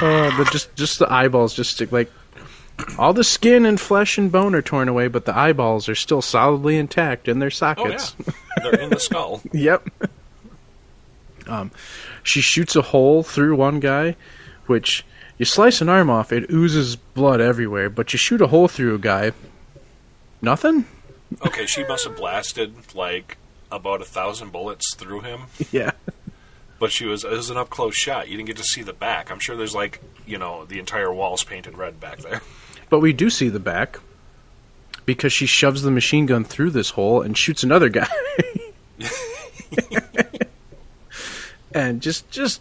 oh, 0.00 0.34
the 0.36 0.48
just 0.50 0.74
just 0.76 0.98
the 0.98 1.12
eyeballs 1.12 1.54
just 1.54 1.72
stick 1.72 1.92
like 1.92 2.10
all 2.98 3.12
the 3.12 3.24
skin 3.24 3.66
and 3.66 3.80
flesh 3.80 4.18
and 4.18 4.30
bone 4.30 4.54
are 4.54 4.62
torn 4.62 4.88
away, 4.88 5.08
but 5.08 5.24
the 5.24 5.36
eyeballs 5.36 5.88
are 5.88 5.94
still 5.94 6.22
solidly 6.22 6.76
intact 6.76 7.28
in 7.28 7.38
their 7.38 7.50
sockets. 7.50 8.14
oh 8.20 8.24
yeah, 8.26 8.62
they're 8.62 8.80
in 8.80 8.90
the 8.90 9.00
skull. 9.00 9.40
Yep. 9.52 9.88
Um, 11.46 11.70
she 12.22 12.40
shoots 12.40 12.76
a 12.76 12.82
hole 12.82 13.22
through 13.22 13.56
one 13.56 13.80
guy, 13.80 14.16
which 14.66 15.04
you 15.38 15.44
slice 15.44 15.80
an 15.80 15.88
arm 15.88 16.10
off, 16.10 16.32
it 16.32 16.50
oozes 16.50 16.96
blood 16.96 17.40
everywhere. 17.40 17.88
But 17.88 18.12
you 18.12 18.18
shoot 18.18 18.40
a 18.40 18.48
hole 18.48 18.68
through 18.68 18.94
a 18.94 18.98
guy, 18.98 19.32
nothing. 20.42 20.84
Okay, 21.46 21.66
she 21.66 21.84
must 21.84 22.04
have 22.04 22.16
blasted 22.16 22.94
like 22.94 23.38
about 23.70 24.00
a 24.00 24.04
thousand 24.04 24.52
bullets 24.52 24.94
through 24.94 25.20
him. 25.22 25.42
Yeah. 25.72 25.92
But 26.80 26.92
she 26.92 27.06
was 27.06 27.24
it 27.24 27.30
was 27.32 27.50
an 27.50 27.56
up 27.56 27.70
close 27.70 27.96
shot. 27.96 28.28
You 28.28 28.36
didn't 28.36 28.46
get 28.46 28.56
to 28.58 28.62
see 28.62 28.82
the 28.82 28.92
back. 28.92 29.32
I'm 29.32 29.40
sure 29.40 29.56
there's 29.56 29.74
like 29.74 30.00
you 30.26 30.38
know 30.38 30.64
the 30.64 30.78
entire 30.78 31.12
wall's 31.12 31.42
painted 31.42 31.76
red 31.76 31.98
back 31.98 32.18
there. 32.18 32.40
But 32.90 33.00
we 33.00 33.12
do 33.12 33.28
see 33.30 33.48
the 33.48 33.60
back 33.60 33.98
because 35.04 35.32
she 35.32 35.46
shoves 35.46 35.82
the 35.82 35.90
machine 35.90 36.26
gun 36.26 36.44
through 36.44 36.70
this 36.70 36.90
hole 36.90 37.22
and 37.22 37.36
shoots 37.36 37.62
another 37.62 37.88
guy. 37.88 38.08
and 41.72 42.00
just 42.00 42.30
just 42.30 42.60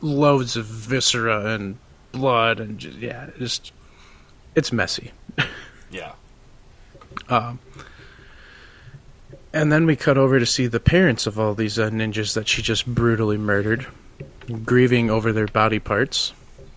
loads 0.00 0.56
of 0.56 0.66
viscera 0.66 1.54
and 1.54 1.78
blood 2.10 2.60
and 2.60 2.78
just, 2.78 2.98
yeah, 2.98 3.30
just 3.38 3.72
it's 4.54 4.72
messy. 4.72 5.12
Yeah, 5.90 6.12
And 9.52 9.70
then 9.70 9.84
we 9.84 9.94
cut 9.94 10.16
over 10.16 10.38
to 10.38 10.46
see 10.46 10.66
the 10.66 10.80
parents 10.80 11.26
of 11.26 11.38
all 11.38 11.54
these 11.54 11.78
uh, 11.78 11.90
ninjas 11.90 12.32
that 12.32 12.48
she 12.48 12.62
just 12.62 12.86
brutally 12.86 13.36
murdered, 13.36 13.86
grieving 14.64 15.10
over 15.10 15.32
their 15.34 15.46
body 15.48 15.78
parts. 15.78 16.32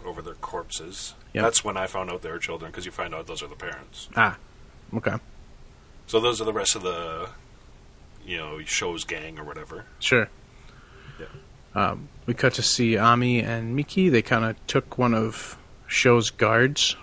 over 0.05 0.21
their 0.21 0.33
corpses. 0.35 1.14
Yep. 1.35 1.43
That's 1.43 1.63
when 1.63 1.77
I 1.77 1.85
found 1.87 2.09
out 2.09 2.21
they 2.21 2.31
were 2.31 2.39
children 2.39 2.71
because 2.71 2.85
you 2.85 2.91
find 2.91 3.13
out 3.13 3.27
those 3.27 3.43
are 3.43 3.47
the 3.47 3.55
parents. 3.55 4.07
Ah, 4.15 4.37
okay, 4.95 5.15
So 6.07 6.19
those 6.19 6.39
are 6.41 6.45
the 6.45 6.53
rest 6.53 6.75
of 6.75 6.81
the 6.81 7.29
you 8.25 8.37
know 8.37 8.59
Sho's 8.65 9.03
gang 9.03 9.37
or 9.37 9.43
whatever. 9.43 9.85
sure. 9.99 10.29
Yeah. 11.19 11.25
Um, 11.75 12.07
we 12.25 12.33
cut 12.33 12.53
to 12.55 12.61
see 12.63 12.97
Ami 12.97 13.39
and 13.41 13.75
Miki. 13.75 14.09
They 14.09 14.21
kind 14.21 14.45
of 14.45 14.55
took 14.67 14.97
one 14.97 15.13
of 15.13 15.57
Sho's 15.87 16.29
guards 16.31 16.95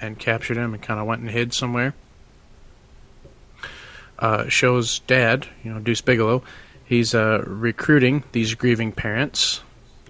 and 0.00 0.18
captured 0.18 0.56
him 0.58 0.74
and 0.74 0.82
kind 0.82 1.00
of 1.00 1.06
went 1.06 1.22
and 1.22 1.30
hid 1.30 1.52
somewhere. 1.54 1.94
Uh, 4.18 4.48
Sho's 4.48 5.00
dad, 5.00 5.46
you 5.64 5.72
know, 5.72 5.80
Deuce 5.80 6.00
Bigalow, 6.00 6.42
he's 6.84 7.14
uh, 7.14 7.42
recruiting 7.46 8.24
these 8.32 8.54
grieving 8.54 8.92
parents 8.92 9.60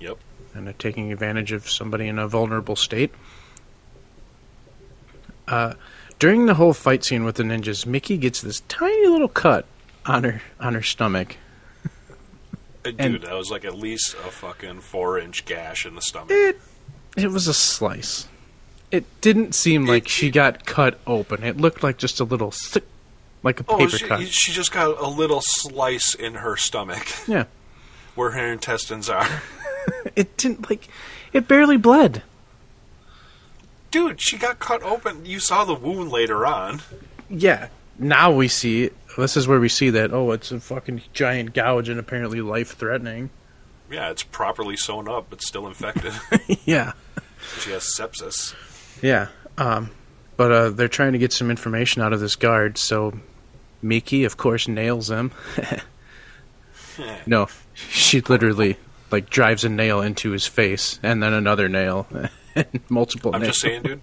Yep. 0.00 0.18
and 0.54 0.78
taking 0.78 1.12
advantage 1.12 1.52
of 1.52 1.68
somebody 1.68 2.06
in 2.06 2.18
a 2.18 2.28
vulnerable 2.28 2.76
state. 2.76 3.12
Uh, 5.48 5.74
during 6.18 6.46
the 6.46 6.54
whole 6.54 6.72
fight 6.72 7.04
scene 7.04 7.24
with 7.24 7.36
the 7.36 7.42
ninjas, 7.42 7.86
Miki 7.86 8.16
gets 8.16 8.40
this 8.40 8.60
tiny 8.68 9.06
little 9.06 9.28
cut 9.28 9.66
on 10.06 10.24
her 10.24 10.42
on 10.60 10.74
her 10.74 10.82
stomach. 10.82 11.36
Uh, 11.84 11.88
Dude, 12.90 13.00
And- 13.00 13.22
that 13.22 13.34
was 13.34 13.50
like 13.50 13.64
at 13.64 13.76
least 13.76 14.14
a 14.14 14.30
fucking 14.30 14.80
four 14.80 15.18
inch 15.18 15.44
gash 15.44 15.84
in 15.86 15.94
the 15.94 16.02
stomach. 16.02 16.30
It 16.30 16.60
it 17.16 17.30
was 17.30 17.46
a 17.48 17.54
slice. 17.54 18.28
It 18.90 19.04
didn't 19.20 19.54
seem 19.54 19.84
like 19.86 20.06
she 20.08 20.30
got 20.30 20.64
cut 20.64 21.00
open. 21.06 21.42
It 21.42 21.56
looked 21.56 21.82
like 21.82 21.96
just 21.98 22.20
a 22.20 22.24
little 22.24 22.52
sick, 22.52 22.84
like 23.42 23.58
a 23.60 23.64
Oh, 23.68 23.78
paper 23.78 23.96
she, 23.98 24.06
cut. 24.06 24.28
she 24.28 24.52
just 24.52 24.70
got 24.70 24.98
a 25.00 25.08
little 25.08 25.40
slice 25.42 26.14
in 26.14 26.34
her 26.36 26.56
stomach 26.56 27.06
Yeah, 27.26 27.44
where 28.14 28.30
her 28.30 28.52
intestines 28.52 29.10
are. 29.10 29.26
it 30.16 30.36
didn't 30.36 30.68
like. 30.70 30.88
It 31.32 31.48
barely 31.48 31.76
bled. 31.76 32.22
Dude, 33.96 34.20
she 34.20 34.36
got 34.36 34.58
cut 34.58 34.82
open. 34.82 35.24
You 35.24 35.40
saw 35.40 35.64
the 35.64 35.74
wound 35.74 36.12
later 36.12 36.44
on. 36.44 36.82
Yeah. 37.30 37.68
Now 37.98 38.30
we 38.30 38.46
see. 38.46 38.90
This 39.16 39.38
is 39.38 39.48
where 39.48 39.58
we 39.58 39.70
see 39.70 39.88
that. 39.88 40.12
Oh, 40.12 40.32
it's 40.32 40.52
a 40.52 40.60
fucking 40.60 41.00
giant 41.14 41.54
gouge 41.54 41.88
and 41.88 41.98
apparently 41.98 42.42
life 42.42 42.76
threatening. 42.76 43.30
Yeah, 43.90 44.10
it's 44.10 44.22
properly 44.22 44.76
sewn 44.76 45.08
up, 45.08 45.28
but 45.30 45.40
still 45.40 45.66
infected. 45.66 46.12
yeah. 46.66 46.92
she 47.60 47.70
has 47.70 47.84
sepsis. 47.84 48.54
Yeah. 49.00 49.28
Um, 49.56 49.92
but 50.36 50.52
uh, 50.52 50.68
they're 50.68 50.88
trying 50.88 51.12
to 51.12 51.18
get 51.18 51.32
some 51.32 51.50
information 51.50 52.02
out 52.02 52.12
of 52.12 52.20
this 52.20 52.36
guard, 52.36 52.76
so 52.76 53.18
Miki, 53.80 54.24
of 54.24 54.36
course, 54.36 54.68
nails 54.68 55.08
him. 55.08 55.32
no, 57.26 57.48
she 57.72 58.20
literally 58.20 58.76
like 59.10 59.30
drives 59.30 59.64
a 59.64 59.70
nail 59.70 60.02
into 60.02 60.32
his 60.32 60.46
face, 60.46 61.00
and 61.02 61.22
then 61.22 61.32
another 61.32 61.66
nail, 61.70 62.06
and 62.72 62.80
multiple 62.88 63.34
I'm 63.34 63.42
nails. 63.42 63.52
just 63.52 63.60
saying, 63.60 63.82
dude. 63.82 64.00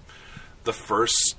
The 0.64 0.74
first, 0.74 1.36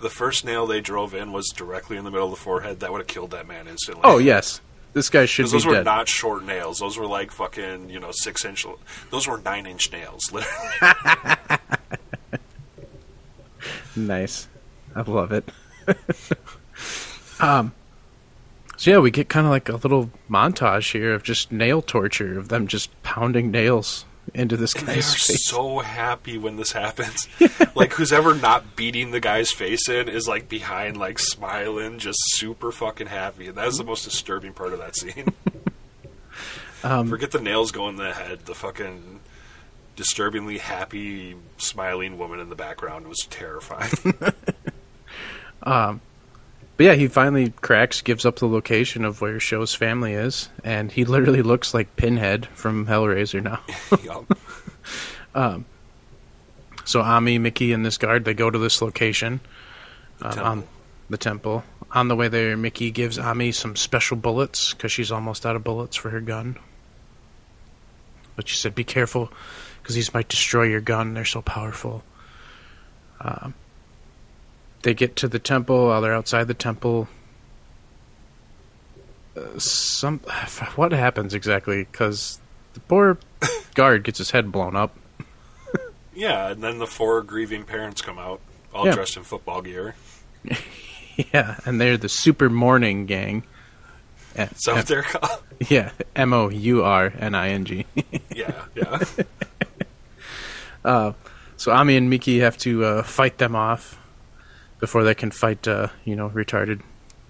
the 0.00 0.08
first 0.10 0.44
nail 0.44 0.66
they 0.66 0.80
drove 0.80 1.14
in 1.14 1.32
was 1.32 1.48
directly 1.54 1.96
in 1.96 2.04
the 2.04 2.10
middle 2.10 2.26
of 2.26 2.30
the 2.32 2.42
forehead. 2.42 2.80
That 2.80 2.92
would 2.92 3.00
have 3.00 3.06
killed 3.06 3.32
that 3.32 3.46
man 3.46 3.68
instantly. 3.68 4.02
Oh 4.04 4.18
yes, 4.18 4.60
this 4.94 5.10
guy 5.10 5.26
should 5.26 5.44
be 5.46 5.50
those 5.50 5.66
were 5.66 5.74
dead. 5.74 5.84
not 5.84 6.08
short 6.08 6.44
nails. 6.44 6.78
Those 6.78 6.96
were 6.96 7.06
like 7.06 7.30
fucking, 7.30 7.90
you 7.90 8.00
know, 8.00 8.12
six 8.12 8.44
inch. 8.46 8.64
Those 9.10 9.28
were 9.28 9.38
nine 9.38 9.66
inch 9.66 9.92
nails. 9.92 10.32
Literally. 10.32 11.58
Nice. 13.96 14.48
I 14.94 15.02
love 15.02 15.32
it. 15.32 15.48
um 17.40 17.72
so 18.78 18.90
yeah, 18.90 18.98
we 18.98 19.10
get 19.10 19.28
kind 19.28 19.46
of 19.46 19.50
like 19.50 19.68
a 19.68 19.76
little 19.76 20.10
montage 20.28 20.92
here 20.92 21.14
of 21.14 21.22
just 21.22 21.50
nail 21.50 21.80
torture 21.80 22.38
of 22.38 22.48
them 22.48 22.66
just 22.66 22.90
pounding 23.02 23.50
nails 23.50 24.04
into 24.34 24.56
this 24.56 24.74
They 24.74 24.82
are 24.82 24.94
guy's 24.96 25.14
face. 25.14 25.46
so 25.46 25.78
happy 25.78 26.36
when 26.38 26.56
this 26.56 26.72
happens. 26.72 27.28
like 27.74 27.92
who's 27.94 28.12
ever 28.12 28.34
not 28.34 28.76
beating 28.76 29.10
the 29.10 29.20
guy's 29.20 29.50
face 29.52 29.88
in 29.88 30.08
is 30.08 30.26
like 30.28 30.48
behind, 30.48 30.96
like 30.96 31.18
smiling, 31.18 31.98
just 31.98 32.18
super 32.34 32.70
fucking 32.72 33.06
happy. 33.06 33.46
And 33.48 33.56
that's 33.56 33.78
the 33.78 33.84
most 33.84 34.04
disturbing 34.04 34.52
part 34.52 34.72
of 34.72 34.78
that 34.80 34.96
scene. 34.96 35.28
Um, 36.84 37.08
Forget 37.08 37.32
the 37.32 37.40
nails 37.40 37.72
going 37.72 37.96
in 37.98 38.04
the 38.04 38.12
head. 38.12 38.40
The 38.44 38.54
fucking 38.54 39.20
disturbingly 39.96 40.58
happy, 40.58 41.34
smiling 41.56 42.16
woman 42.18 42.38
in 42.38 42.48
the 42.48 42.54
background 42.54 43.08
was 43.08 43.26
terrifying. 43.30 43.90
But 46.76 46.84
yeah, 46.84 46.94
he 46.94 47.08
finally 47.08 47.50
cracks, 47.50 48.02
gives 48.02 48.26
up 48.26 48.36
the 48.36 48.48
location 48.48 49.04
of 49.04 49.20
where 49.20 49.40
Sho's 49.40 49.74
family 49.74 50.12
is, 50.12 50.50
and 50.62 50.92
he 50.92 51.04
literally 51.06 51.42
looks 51.42 51.72
like 51.72 51.96
Pinhead 51.96 52.46
from 52.46 52.86
Hellraiser 52.86 53.42
now. 53.42 53.60
Yup. 55.34 55.64
so 56.84 57.00
Ami, 57.00 57.38
Miki, 57.38 57.72
and 57.72 57.84
this 57.84 57.96
guard 57.98 58.24
they 58.24 58.34
go 58.34 58.50
to 58.50 58.58
this 58.58 58.82
location 58.82 59.40
um, 60.20 60.32
temple. 60.32 60.44
on 60.44 60.64
the 61.08 61.18
temple. 61.18 61.64
On 61.92 62.08
the 62.08 62.16
way 62.16 62.28
there, 62.28 62.56
Miki 62.56 62.90
gives 62.90 63.18
Ami 63.18 63.52
some 63.52 63.76
special 63.76 64.16
bullets 64.16 64.74
because 64.74 64.92
she's 64.92 65.12
almost 65.12 65.46
out 65.46 65.56
of 65.56 65.64
bullets 65.64 65.96
for 65.96 66.10
her 66.10 66.20
gun. 66.20 66.58
But 68.34 68.48
she 68.48 68.56
said, 68.56 68.74
"Be 68.74 68.84
careful, 68.84 69.32
because 69.80 69.94
these 69.94 70.12
might 70.12 70.28
destroy 70.28 70.64
your 70.64 70.82
gun. 70.82 71.14
They're 71.14 71.24
so 71.24 71.40
powerful." 71.40 72.04
Um, 73.20 73.54
they 74.86 74.94
get 74.94 75.16
to 75.16 75.26
the 75.26 75.40
temple. 75.40 75.88
While 75.88 76.00
they're 76.00 76.14
outside 76.14 76.46
the 76.46 76.54
temple, 76.54 77.08
uh, 79.36 79.58
some 79.58 80.20
what 80.76 80.92
happens 80.92 81.34
exactly? 81.34 81.82
Because 81.90 82.38
the 82.74 82.80
poor 82.80 83.18
guard 83.74 84.04
gets 84.04 84.18
his 84.18 84.30
head 84.30 84.52
blown 84.52 84.76
up. 84.76 84.96
Yeah, 86.14 86.50
and 86.52 86.62
then 86.62 86.78
the 86.78 86.86
four 86.86 87.20
grieving 87.22 87.64
parents 87.64 88.00
come 88.00 88.16
out, 88.18 88.40
all 88.72 88.86
Yeah. 88.86 88.94
dressed 88.94 89.16
in 89.18 89.24
football 89.24 89.60
gear. 89.60 89.94
Yeah, 91.32 91.56
and 91.64 91.80
they're 91.80 91.96
the 91.96 92.10
Super 92.10 92.50
Mourning 92.50 93.06
Gang. 93.06 93.42
Is 94.34 94.64
that 94.64 94.86
they're 94.86 95.02
called? 95.02 95.42
Yeah, 95.70 95.92
M 96.14 96.34
O 96.34 96.50
U 96.50 96.82
R 96.84 97.10
N 97.18 97.34
I 97.34 97.48
N 97.48 97.64
G. 97.64 97.86
yeah, 98.34 98.64
yeah. 100.84 101.12
So 101.56 101.72
Ami 101.72 101.96
and 101.96 102.10
Miki 102.10 102.40
have 102.40 102.58
to 102.58 102.84
uh, 102.84 103.02
fight 103.02 103.38
them 103.38 103.56
off 103.56 103.98
before 104.86 105.02
they 105.02 105.16
can 105.16 105.32
fight, 105.32 105.66
uh, 105.66 105.88
you 106.04 106.14
know, 106.14 106.30
retarded 106.30 106.80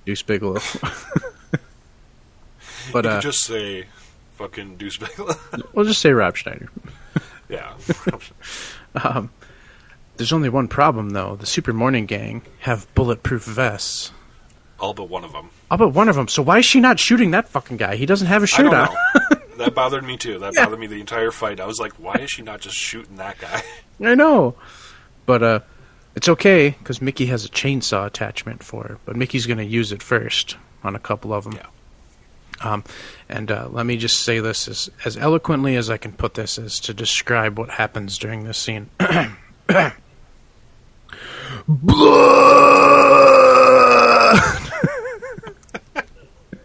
Deuce 0.04 0.20
Bigalow. 0.20 0.60
but 2.92 3.06
you 3.06 3.10
uh, 3.10 3.18
just 3.22 3.44
say 3.44 3.86
fucking 4.34 4.76
Deuce 4.76 4.98
Bigalow. 4.98 5.34
we'll 5.72 5.86
just 5.86 6.02
say 6.02 6.12
Rob 6.12 6.36
Schneider. 6.36 6.68
yeah. 7.48 7.72
Um, 8.94 9.30
there's 10.18 10.34
only 10.34 10.50
one 10.50 10.68
problem, 10.68 11.10
though. 11.10 11.36
The 11.36 11.46
Super 11.46 11.72
Mourning 11.72 12.04
Gang 12.04 12.42
have 12.58 12.94
bulletproof 12.94 13.44
vests. 13.44 14.12
All 14.78 14.92
but 14.92 15.08
one 15.08 15.24
of 15.24 15.32
them. 15.32 15.48
All 15.70 15.78
but 15.78 15.88
one 15.88 16.10
of 16.10 16.14
them. 16.16 16.28
So 16.28 16.42
why 16.42 16.58
is 16.58 16.66
she 16.66 16.80
not 16.80 17.00
shooting 17.00 17.30
that 17.30 17.48
fucking 17.48 17.78
guy? 17.78 17.96
He 17.96 18.04
doesn't 18.04 18.26
have 18.26 18.42
a 18.42 18.46
shirt 18.46 18.66
don't 18.66 18.74
on. 18.74 18.94
know. 19.14 19.38
that 19.56 19.74
bothered 19.74 20.04
me 20.04 20.18
too. 20.18 20.38
That 20.40 20.52
Yeah. 20.54 20.64
bothered 20.66 20.78
me 20.78 20.88
the 20.88 21.00
entire 21.00 21.30
fight. 21.30 21.58
I 21.58 21.64
was 21.64 21.78
like, 21.80 21.94
why 21.94 22.16
is 22.16 22.30
she 22.30 22.42
not 22.42 22.60
just 22.60 22.76
shooting 22.76 23.16
that 23.16 23.38
guy? 23.38 23.62
I 24.04 24.14
know. 24.14 24.56
But 25.24 25.42
uh 25.42 25.60
it's 26.16 26.28
okay 26.30 26.70
because 26.70 27.00
Miki 27.02 27.26
has 27.26 27.44
a 27.44 27.48
chainsaw 27.48 28.06
attachment 28.06 28.64
for 28.64 28.84
her. 28.84 28.98
But 29.04 29.16
Miki's 29.16 29.46
going 29.46 29.58
to 29.58 29.64
use 29.64 29.92
it 29.92 30.02
first 30.02 30.56
on 30.82 30.96
a 30.96 30.98
couple 30.98 31.32
of 31.34 31.44
them. 31.44 31.52
Yeah. 31.52 31.66
Um, 32.62 32.84
and 33.28 33.50
uh, 33.50 33.68
let 33.70 33.84
me 33.84 33.98
just 33.98 34.20
say 34.22 34.40
this 34.40 34.66
as, 34.66 34.90
as 35.04 35.18
eloquently 35.18 35.76
as 35.76 35.90
I 35.90 35.98
can 35.98 36.12
put 36.12 36.32
this 36.34 36.56
is 36.56 36.80
to 36.80 36.94
describe 36.94 37.58
what 37.58 37.68
happens 37.68 38.16
during 38.16 38.44
this 38.44 38.56
scene. 38.56 38.88
Blood! 41.68 42.16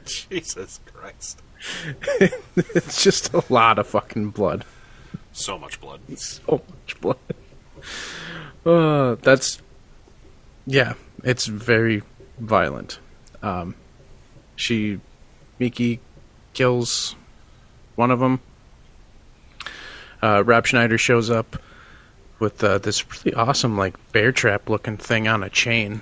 Jesus 0.05 0.79
Christ. 0.85 1.41
it's 2.55 3.03
just 3.03 3.33
a 3.33 3.43
lot 3.49 3.77
of 3.79 3.87
fucking 3.87 4.29
blood. 4.29 4.63
So 5.33 5.57
much 5.57 5.81
blood. 5.81 5.99
So 6.17 6.61
much 6.69 7.01
blood. 7.01 7.17
Uh, 8.65 9.15
that's 9.21 9.61
yeah, 10.65 10.93
it's 11.23 11.47
very 11.47 12.03
violent. 12.39 12.99
Um, 13.41 13.75
she, 14.55 14.99
Miki, 15.59 15.99
kills 16.53 17.15
one 17.95 18.11
of 18.11 18.19
them. 18.19 18.39
Uh, 20.21 20.43
Rob 20.45 20.67
Schneider 20.67 20.97
shows 20.99 21.29
up 21.31 21.57
with 22.39 22.63
uh, 22.63 22.77
this 22.77 23.03
really 23.25 23.33
awesome, 23.35 23.77
like 23.77 23.95
bear 24.11 24.31
trap 24.31 24.69
looking 24.69 24.97
thing 24.97 25.27
on 25.27 25.43
a 25.43 25.49
chain. 25.49 26.01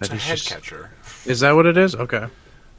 It's 0.00 0.10
a 0.10 0.16
head 0.16 0.36
just- 0.36 0.48
catcher. 0.50 0.90
Is 1.24 1.40
that 1.40 1.52
what 1.52 1.64
it 1.64 1.78
is? 1.78 1.94
Okay. 1.94 2.26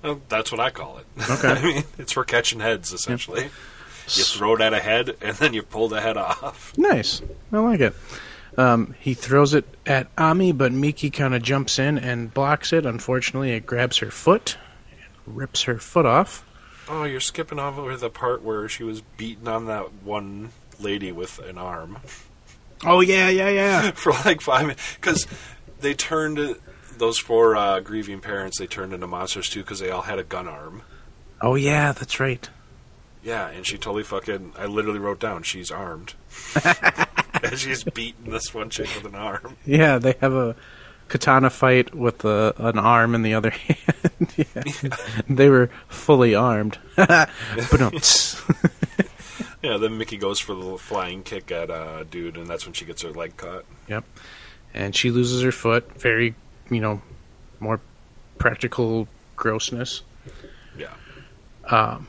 Well, 0.04 0.22
that's 0.30 0.52
what 0.52 0.60
I 0.60 0.70
call 0.70 1.00
it. 1.00 1.06
Okay. 1.32 1.48
I 1.48 1.62
mean, 1.64 1.84
it's 1.98 2.12
for 2.12 2.24
catching 2.24 2.60
heads, 2.60 2.94
essentially. 2.94 3.44
You 3.44 4.24
throw 4.24 4.54
it 4.54 4.62
at 4.62 4.72
a 4.72 4.80
head, 4.80 5.16
and 5.20 5.36
then 5.38 5.56
you 5.56 5.64
pull 5.64 5.88
the 5.88 6.00
head 6.00 6.16
off. 6.16 6.74
Nice. 6.78 7.24
I 7.52 7.58
like 7.58 7.80
it. 7.80 7.96
Um, 8.58 8.96
he 9.00 9.14
throws 9.14 9.54
it 9.54 9.66
at 9.86 10.08
Ami, 10.18 10.52
but 10.52 10.72
Miki 10.72 11.10
kind 11.10 11.36
of 11.36 11.42
jumps 11.42 11.78
in 11.80 11.98
and 11.98 12.34
blocks 12.34 12.72
it. 12.72 12.86
Unfortunately, 12.86 13.52
it 13.52 13.66
grabs 13.66 13.98
her 13.98 14.12
foot, 14.12 14.58
and 14.92 15.38
rips 15.38 15.64
her 15.64 15.78
foot 15.78 16.06
off. 16.06 16.46
Oh, 16.88 17.04
you're 17.04 17.20
skipping 17.20 17.60
over 17.60 17.98
the 17.98 18.10
part 18.10 18.44
where 18.44 18.70
she 18.70 18.84
was 18.84 19.02
beating 19.02 19.48
on 19.48 19.66
that 19.66 19.92
one 20.04 20.52
lady 20.80 21.12
with 21.12 21.40
an 21.40 21.58
arm 21.58 21.98
Oh 22.84 23.00
yeah, 23.02 23.30
yeah, 23.30 23.50
yeah. 23.50 23.92
for 23.96 24.12
like 24.12 24.42
five 24.42 24.64
minutes. 24.64 24.96
Because 24.96 25.28
they 25.80 25.94
turned 25.94 26.58
those 26.98 27.18
four 27.18 27.56
uh, 27.56 27.80
grieving 27.80 28.20
parents. 28.22 28.60
They 28.60 28.68
turned 28.68 28.94
into 28.94 29.08
monsters 29.08 29.50
too 29.50 29.62
because 29.62 29.80
they 29.80 29.90
all 29.90 30.04
had 30.04 30.20
a 30.20 30.24
gun 30.24 30.48
arm. 30.48 30.82
Oh 31.42 31.56
yeah, 31.56 31.92
that's 31.92 32.20
right. 32.20 32.50
Yeah, 33.24 33.48
and 33.50 33.66
she 33.66 33.78
totally 33.78 34.04
fucking. 34.04 34.54
I 34.58 34.66
literally 34.66 35.00
wrote 35.00 35.20
down 35.20 35.44
she's 35.44 35.72
armed. 35.72 36.14
she's 37.56 37.84
beating 37.84 38.32
this 38.32 38.54
one 38.54 38.70
chick 38.70 38.90
with 38.96 39.06
an 39.06 39.16
arm. 39.16 39.58
Yeah, 39.66 39.98
they 39.98 40.16
have 40.22 40.34
a 40.34 40.56
katana 41.08 41.50
fight 41.50 41.94
with 41.94 42.26
a, 42.26 42.54
an 42.58 42.80
arm 42.80 43.16
in 43.16 43.22
the 43.22 43.34
other 43.34 43.50
hand. 43.52 44.34
yeah. 44.38 44.64
They 45.30 45.50
were 45.50 45.70
fully 45.88 46.36
armed. 46.36 46.78
Yeah, 46.98 47.28
then 49.78 49.98
Miki 49.98 50.18
goes 50.18 50.40
for 50.40 50.54
the 50.54 50.78
flying 50.78 51.24
kick 51.24 51.52
at 51.52 51.72
uh, 51.72 52.04
dude, 52.04 52.38
and 52.38 52.48
that's 52.48 52.66
when 52.66 52.74
she 52.74 52.86
gets 52.86 53.02
her 53.02 53.12
leg 53.12 53.36
cut. 53.36 53.66
yep. 53.88 54.04
And 54.76 54.96
she 54.96 55.10
loses 55.10 55.42
her 55.42 55.52
foot. 55.52 56.00
Very, 56.00 56.36
you 56.70 56.82
know, 56.82 57.02
more 57.60 57.80
practical 58.38 59.08
grossness. 59.36 60.04
Yeah. 60.78 60.94
Um, 61.64 62.08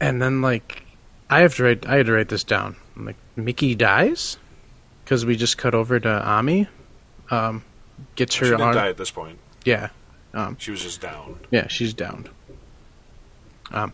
and 0.00 0.22
then 0.22 0.40
like 0.40 0.84
I 1.30 1.40
have 1.40 1.56
to 1.56 1.64
write 1.64 1.86
I 1.86 1.96
had 1.96 2.06
to 2.06 2.12
write 2.12 2.28
this 2.28 2.44
down 2.44 2.76
like 2.96 3.16
Miki 3.36 3.74
dies 3.74 4.38
because 5.04 5.24
we 5.26 5.36
just 5.36 5.58
cut 5.58 5.74
over 5.74 5.98
to 6.00 6.08
Ami. 6.28 6.68
Um, 7.30 7.64
gets 8.16 8.34
She 8.34 8.40
her 8.44 8.50
didn't 8.52 8.60
arm. 8.62 8.74
die 8.74 8.88
at 8.88 8.96
this 8.96 9.10
point. 9.10 9.38
Yeah, 9.64 9.88
um, 10.34 10.56
She 10.58 10.70
was 10.70 10.82
just 10.82 11.00
down. 11.00 11.38
yeah, 11.50 11.68
she's 11.68 11.94
downed. 11.94 12.28
Um, 13.70 13.92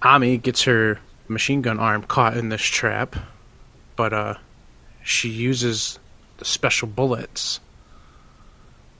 Ami 0.00 0.38
gets 0.38 0.62
her 0.64 0.98
machine 1.28 1.60
gun 1.62 1.78
arm 1.80 2.02
caught 2.02 2.36
in 2.36 2.48
this 2.50 2.62
trap, 2.62 3.16
but 3.96 4.12
uh, 4.12 4.34
she 5.02 5.28
uses 5.28 5.98
the 6.38 6.44
special 6.44 6.88
bullets 6.88 7.60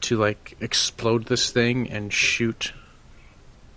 to 0.03 0.17
like 0.17 0.57
explode 0.61 1.27
this 1.27 1.51
thing 1.51 1.89
and 1.91 2.13
shoot 2.13 2.73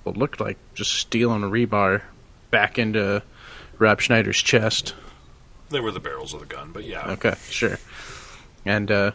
what 0.03 0.17
looked 0.17 0.39
like 0.39 0.57
just 0.73 0.93
steel 0.93 1.31
and 1.33 1.43
rebar 1.45 2.01
back 2.51 2.77
into 2.79 3.21
Rob 3.77 4.01
Schneider's 4.01 4.37
chest. 4.41 4.95
They 5.75 5.81
were 5.81 5.91
the 5.91 5.99
barrels 5.99 6.33
of 6.33 6.39
the 6.39 6.45
gun, 6.45 6.71
but 6.71 6.85
yeah. 6.85 7.05
Okay, 7.11 7.35
sure. 7.49 7.77
And 8.65 8.89
uh, 8.89 9.11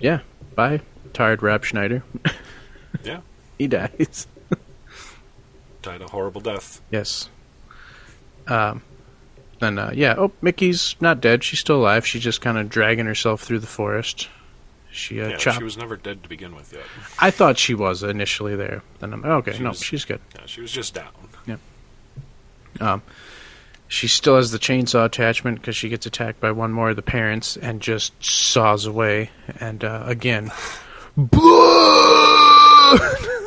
yeah, 0.00 0.18
bye, 0.56 0.80
tired 1.12 1.40
Rob 1.40 1.64
Schneider. 1.64 2.02
Yeah. 3.04 3.20
he 3.58 3.68
dies. 3.68 4.26
Died 5.82 6.02
a 6.02 6.08
horrible 6.08 6.40
death. 6.40 6.80
Yes. 6.90 7.28
Um, 8.48 8.82
then, 9.60 9.78
uh, 9.78 9.92
yeah, 9.94 10.14
oh, 10.18 10.32
Miki's 10.42 10.96
not 11.00 11.20
dead. 11.20 11.42
She's 11.44 11.60
still 11.60 11.76
alive. 11.76 12.04
She's 12.04 12.22
just 12.22 12.40
kind 12.40 12.58
of 12.58 12.68
dragging 12.68 13.06
herself 13.06 13.42
through 13.42 13.60
the 13.60 13.66
forest. 13.68 14.28
She, 14.90 15.20
uh, 15.22 15.28
Yeah, 15.28 15.36
chopped. 15.36 15.58
she 15.58 15.64
was 15.64 15.76
never 15.78 15.96
dead 15.96 16.22
to 16.24 16.28
begin 16.28 16.54
with 16.56 16.72
yet. 16.72 16.82
I 17.20 17.30
thought 17.30 17.56
she 17.58 17.74
was 17.74 18.02
initially 18.02 18.56
there. 18.56 18.82
Then 18.98 19.12
I'm, 19.14 19.24
okay, 19.24 19.52
She 19.52 19.62
no, 19.62 19.70
was- 19.70 19.80
she's 19.82 20.04
good. 20.04 20.20
Yeah, 20.34 20.42
she 20.46 20.60
was 20.60 20.72
just 20.72 20.92
down. 20.94 21.12
Yeah. 21.46 21.56
Um, 22.80 23.02
she 23.92 24.08
still 24.08 24.36
has 24.36 24.50
the 24.52 24.58
chainsaw 24.58 25.04
attachment 25.04 25.60
because 25.60 25.76
she 25.76 25.90
gets 25.90 26.06
attacked 26.06 26.40
by 26.40 26.50
one 26.50 26.72
more 26.72 26.90
of 26.90 26.96
the 26.96 27.02
parents 27.02 27.58
and 27.58 27.82
just 27.82 28.12
saws 28.24 28.86
away. 28.86 29.28
And, 29.60 29.84
uh, 29.84 30.02
again, 30.06 30.50
blood! 31.14 33.00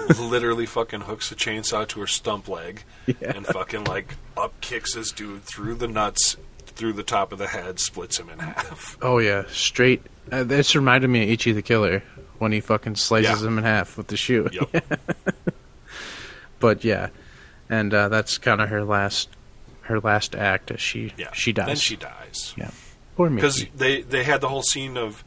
Literally 0.19 0.67
fucking 0.67 1.01
hooks 1.01 1.29
the 1.29 1.35
chainsaw 1.35 1.87
to 1.87 1.99
her 2.01 2.07
stump 2.07 2.47
leg 2.47 2.83
Yeah. 3.07 3.31
and 3.35 3.45
fucking 3.47 3.85
like 3.85 4.15
up 4.37 4.59
kicks 4.61 4.93
this 4.93 5.11
dude 5.11 5.41
through 5.43 5.75
the 5.75 5.87
nuts, 5.87 6.37
through 6.67 6.93
the 6.93 7.01
top 7.03 7.31
of 7.31 7.39
the 7.39 7.47
head, 7.47 7.79
splits 7.79 8.19
him 8.19 8.29
in 8.29 8.37
half. 8.37 8.97
Oh, 9.01 9.17
yeah, 9.17 9.45
straight. 9.49 10.03
Uh, 10.31 10.43
this 10.43 10.75
reminded 10.75 11.07
me 11.09 11.23
of 11.23 11.29
Ichi 11.29 11.53
the 11.53 11.61
Killer 11.63 12.03
when 12.37 12.51
he 12.51 12.59
fucking 12.59 12.95
slices 12.97 13.41
Yeah. 13.41 13.47
him 13.47 13.57
in 13.57 13.63
half 13.63 13.97
with 13.97 14.07
the 14.07 14.17
shoe. 14.17 14.47
Yep. 14.51 14.99
but 16.59 16.83
yeah, 16.83 17.09
and 17.67 17.91
uh, 17.93 18.09
that's 18.09 18.37
kind 18.37 18.61
of 18.61 18.69
her 18.69 18.83
last 18.83 19.29
her 19.86 19.99
last 19.99 20.36
act 20.36 20.71
as 20.71 20.81
she 20.81 21.13
Yeah. 21.17 21.31
she 21.33 21.51
dies. 21.53 21.67
Then 21.67 21.75
she 21.77 21.95
dies. 21.95 22.53
Yeah. 22.57 22.71
Poor 23.15 23.29
me. 23.29 23.36
Because 23.38 23.65
they 23.75 24.01
they 24.01 24.23
had 24.23 24.41
the 24.41 24.49
whole 24.49 24.63
scene 24.63 24.97
of 24.97 25.23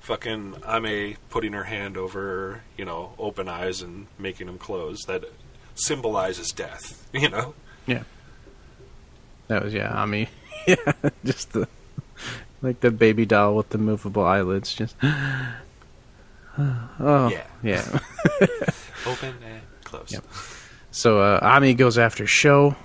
fucking 0.00 0.56
Ami 0.64 1.16
putting 1.28 1.52
her 1.52 1.64
hand 1.64 1.96
over 1.96 2.62
you 2.76 2.84
know 2.84 3.12
open 3.18 3.48
eyes 3.48 3.82
and 3.82 4.06
making 4.18 4.46
them 4.46 4.58
close 4.58 5.04
that 5.06 5.24
symbolizes 5.74 6.50
death. 6.52 7.06
You 7.12 7.28
know. 7.30 7.54
Yeah. 7.86 8.02
That 9.48 9.64
was 9.64 9.72
yeah. 9.72 9.90
I 9.94 10.04
mean, 10.04 10.28
yeah, 10.66 10.76
just 11.24 11.52
the 11.52 11.66
like 12.60 12.80
the 12.80 12.90
baby 12.90 13.24
doll 13.24 13.54
with 13.54 13.70
the 13.70 13.78
movable 13.78 14.24
eyelids. 14.24 14.74
Just 14.74 14.94
oh 15.02 15.54
Yeah. 17.30 17.44
yeah. 17.62 17.98
Open 19.06 19.34
and 19.44 19.62
close. 19.84 20.12
Yep. 20.12 20.24
So 20.90 21.20
uh, 21.20 21.38
Ami 21.42 21.74
goes 21.74 21.96
after 21.98 22.26
Sho. 22.26 22.76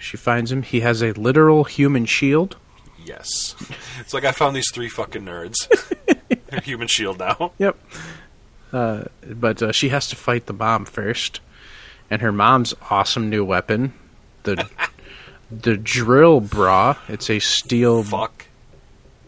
She 0.00 0.16
finds 0.16 0.50
him. 0.50 0.62
He 0.62 0.80
has 0.80 1.02
a 1.02 1.12
literal 1.12 1.64
human 1.64 2.06
shield. 2.06 2.56
Yes. 3.04 3.54
It's 4.00 4.14
like 4.14 4.24
I 4.24 4.32
found 4.32 4.56
these 4.56 4.70
three 4.72 4.88
fucking 4.88 5.24
nerds. 5.26 5.54
They're 6.48 6.60
human 6.60 6.88
shield 6.88 7.18
now. 7.18 7.52
Yep. 7.58 7.78
Uh, 8.72 9.04
but 9.26 9.62
uh, 9.62 9.72
she 9.72 9.90
has 9.90 10.08
to 10.08 10.16
fight 10.16 10.46
the 10.46 10.52
mom 10.54 10.84
first, 10.86 11.40
and 12.10 12.22
her 12.22 12.32
mom's 12.32 12.72
awesome 12.90 13.28
new 13.28 13.44
weapon, 13.44 13.92
the 14.44 14.68
the 15.50 15.76
drill 15.76 16.40
bra. 16.40 16.96
It's 17.08 17.28
a 17.28 17.40
steel 17.40 18.02
Fuck. 18.04 18.46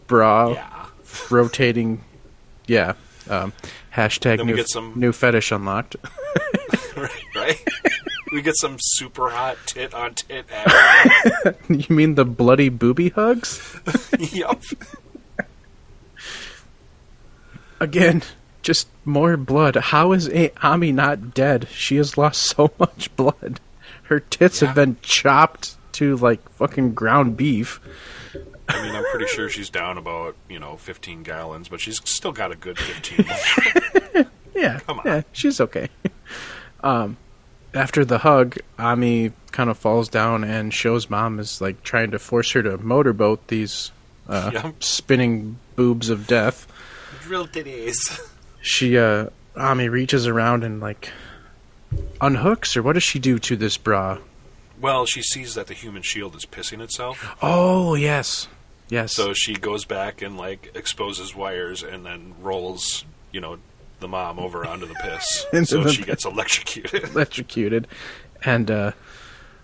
bra, 0.07 0.53
Yeah. 0.53 0.85
rotating. 1.29 2.03
Yeah. 2.67 2.93
Um, 3.29 3.53
hashtag 3.95 4.37
Then 4.37 4.47
we 4.47 4.53
new, 4.53 4.55
get 4.57 4.69
some- 4.69 4.93
new 4.95 5.11
fetish 5.11 5.51
unlocked. 5.51 5.97
right? 7.35 7.59
We 8.33 8.41
get 8.41 8.57
some 8.57 8.77
super 8.79 9.29
hot 9.29 9.57
tit 9.65 9.93
on 9.93 10.15
tit 10.15 10.45
action. 10.51 11.55
you 11.69 11.95
mean 11.95 12.15
the 12.15 12.25
bloody 12.25 12.69
booby 12.69 13.09
hugs? 13.09 13.79
yep. 14.19 14.61
Again, 17.79 18.23
just 18.61 18.87
more 19.05 19.35
blood. 19.37 19.75
How 19.75 20.13
is 20.13 20.29
A- 20.29 20.51
Ami 20.61 20.91
not 20.91 21.33
dead? 21.33 21.67
She 21.71 21.97
has 21.97 22.17
lost 22.17 22.41
so 22.41 22.71
much 22.79 23.13
blood. 23.15 23.59
Her 24.03 24.19
tits 24.19 24.61
Yeah. 24.61 24.67
have 24.69 24.75
been 24.75 24.97
chopped 25.01 25.75
to 25.93 26.15
like 26.17 26.47
fucking 26.53 26.93
ground 26.93 27.37
beef. 27.37 27.79
I 28.69 28.81
mean, 28.81 28.95
I'm 28.95 29.03
pretty 29.11 29.27
sure 29.27 29.49
she's 29.49 29.69
down 29.69 29.97
about, 29.97 30.35
you 30.49 30.57
know, 30.57 30.77
15 30.77 31.23
gallons, 31.23 31.67
but 31.67 31.81
she's 31.81 31.99
still 32.09 32.31
got 32.31 32.51
a 32.51 32.55
good 32.55 32.79
15. 32.79 33.25
Yeah, 34.55 34.79
Come 34.79 34.99
on. 34.99 35.05
yeah, 35.05 35.21
she's 35.33 35.59
okay. 35.59 35.89
um, 36.83 37.17
after 37.73 38.05
the 38.05 38.19
hug, 38.19 38.57
Ami 38.77 39.31
kind 39.51 39.69
of 39.69 39.77
falls 39.77 40.09
down 40.09 40.43
and 40.43 40.73
Sho's 40.73 41.09
mom 41.09 41.39
is 41.39 41.61
like 41.61 41.83
trying 41.83 42.11
to 42.11 42.19
force 42.19 42.51
her 42.51 42.63
to 42.63 42.77
motorboat 42.77 43.47
these 43.47 43.91
uh, 44.27 44.51
Yeah. 44.53 44.71
spinning 44.79 45.57
boobs 45.75 46.09
of 46.09 46.27
death. 46.27 46.67
Drill 47.23 47.47
titties. 47.47 47.97
She 48.61 48.97
uh, 48.97 49.27
Ami 49.55 49.89
reaches 49.89 50.25
around 50.27 50.63
and 50.63 50.79
like 50.79 51.09
unhooks, 52.21 52.75
or 52.77 52.81
what 52.83 52.93
does 52.93 53.03
she 53.03 53.19
do 53.19 53.37
to 53.39 53.55
this 53.55 53.77
bra? 53.77 54.17
Well, 54.81 55.05
she 55.05 55.21
sees 55.21 55.55
that 55.55 55.67
the 55.67 55.73
human 55.73 56.01
shield 56.01 56.35
is 56.35 56.45
pissing 56.45 56.81
itself, 56.81 57.35
Oh 57.41 57.95
yes, 57.95 58.47
yes. 58.89 59.13
so 59.13 59.33
she 59.33 59.53
goes 59.53 59.85
back 59.85 60.21
and, 60.21 60.35
like, 60.37 60.71
exposes 60.75 61.33
wires 61.35 61.83
and 61.83 62.05
then 62.05 62.33
rolls, 62.41 63.05
you 63.31 63.39
know, 63.39 63.59
the 64.03 64.07
mom 64.07 64.37
over 64.37 64.63
onto 64.65 64.85
the 64.85 64.93
piss. 64.95 65.45
So 65.65 65.81
the 65.81 65.91
she 65.91 66.03
gets 66.03 66.25
electrocuted. 66.25 67.03
electrocuted, 67.15 67.87
and 68.45 68.69
uh, 68.69 68.91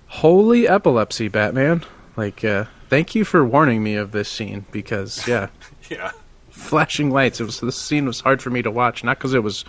holy 0.08 0.68
epilepsy, 0.68 1.28
Batman! 1.28 1.84
Like, 2.16 2.44
uh, 2.44 2.66
thank 2.90 3.14
you 3.14 3.24
for 3.24 3.46
warning 3.46 3.84
me 3.84 3.96
of 3.96 4.12
this 4.12 4.30
scene 4.30 4.66
because 4.72 5.28
yeah. 5.28 5.50
yeah. 5.90 6.12
flashing 6.50 7.12
lights. 7.12 7.40
It 7.40 7.44
was 7.44 7.60
this 7.60 7.78
scene 7.78 8.06
was 8.06 8.22
hard 8.22 8.42
for 8.42 8.50
me 8.50 8.62
to 8.64 8.72
watch, 8.72 9.04
not 9.04 9.18
because 9.18 9.34
it 9.34 9.44
was 9.44 9.66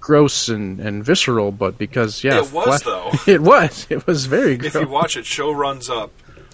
gross 0.00 0.48
and, 0.48 0.80
and 0.80 1.04
visceral, 1.04 1.52
but 1.52 1.78
because 1.78 2.24
yeah, 2.24 2.38
It 2.38 2.52
was, 2.52 2.82
though. 2.82 3.12
It 3.26 3.42
was. 3.42 3.86
It 3.90 4.06
was 4.06 4.26
very 4.26 4.54
If 4.54 4.74
you 4.74 4.88
watch 4.88 5.16
it, 5.16 5.26
Sho 5.26 5.52
runs 5.52 5.88
up 5.88 6.10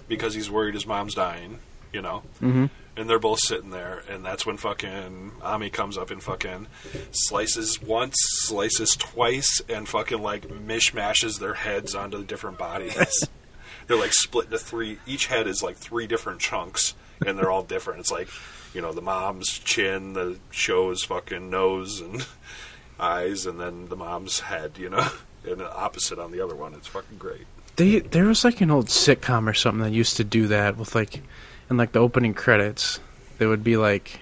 because 0.07 0.33
he's 0.33 0.51
worried 0.51 0.75
his 0.75 0.85
mom's 0.85 1.15
dying, 1.15 1.59
you 1.93 2.01
know? 2.01 2.23
Mm-hmm. 2.41 2.65
And 2.97 3.07
they're 3.07 3.19
both 3.19 3.39
sitting 3.39 3.69
there, 3.69 4.01
and 4.09 4.25
that's 4.25 4.43
when 4.43 4.57
fucking 4.57 5.33
Ami 5.43 5.69
comes 5.69 5.99
up 5.99 6.09
and 6.09 6.21
fucking 6.21 6.65
slices 7.11 7.79
once, 7.79 8.15
slices 8.41 8.95
twice, 8.95 9.61
and 9.69 9.87
fucking 9.87 10.21
like 10.21 10.47
mishmashes 10.47 11.39
their 11.39 11.53
heads 11.53 11.93
onto 11.93 12.17
the 12.17 12.23
different 12.23 12.57
bodies. 12.57 13.29
they're 13.87 13.97
like 13.97 14.13
split 14.13 14.45
into 14.45 14.57
three. 14.57 14.97
Each 15.05 15.27
head 15.27 15.47
is 15.47 15.61
like 15.61 15.77
three 15.77 16.07
different 16.07 16.39
chunks, 16.39 16.95
and 17.25 17.37
they're 17.37 17.51
all 17.51 17.63
different. 17.63 17.99
It's 17.99 18.11
like, 18.11 18.29
you 18.73 18.81
know, 18.81 18.93
the 18.93 19.01
mom's 19.01 19.47
chin, 19.47 20.13
the 20.13 20.39
Sho's 20.51 21.03
fucking 21.03 21.49
nose 21.49 22.01
and 22.01 22.25
eyes, 22.99 23.45
and 23.45 23.59
then 23.59 23.89
the 23.89 23.95
mom's 23.95 24.41
head, 24.41 24.77
you 24.77 24.89
know? 24.89 25.07
And 25.47 25.59
the 25.59 25.71
opposite 25.73 26.19
on 26.19 26.31
the 26.31 26.41
other 26.41 26.55
one. 26.55 26.73
It's 26.73 26.87
fucking 26.87 27.17
great. 27.17 27.45
They 27.77 27.99
there 27.99 28.25
was 28.25 28.43
like 28.43 28.59
an 28.59 28.71
old 28.71 28.87
sitcom 28.87 29.47
or 29.47 29.53
something 29.53 29.83
that 29.83 29.93
used 29.93 30.17
to 30.17 30.23
do 30.23 30.47
that 30.47 30.77
with 30.77 30.95
like 30.95 31.21
in 31.69 31.77
like 31.77 31.91
the 31.91 31.99
opening 31.99 32.33
credits. 32.33 32.99
There 33.37 33.49
would 33.49 33.63
be 33.63 33.77
like 33.77 34.21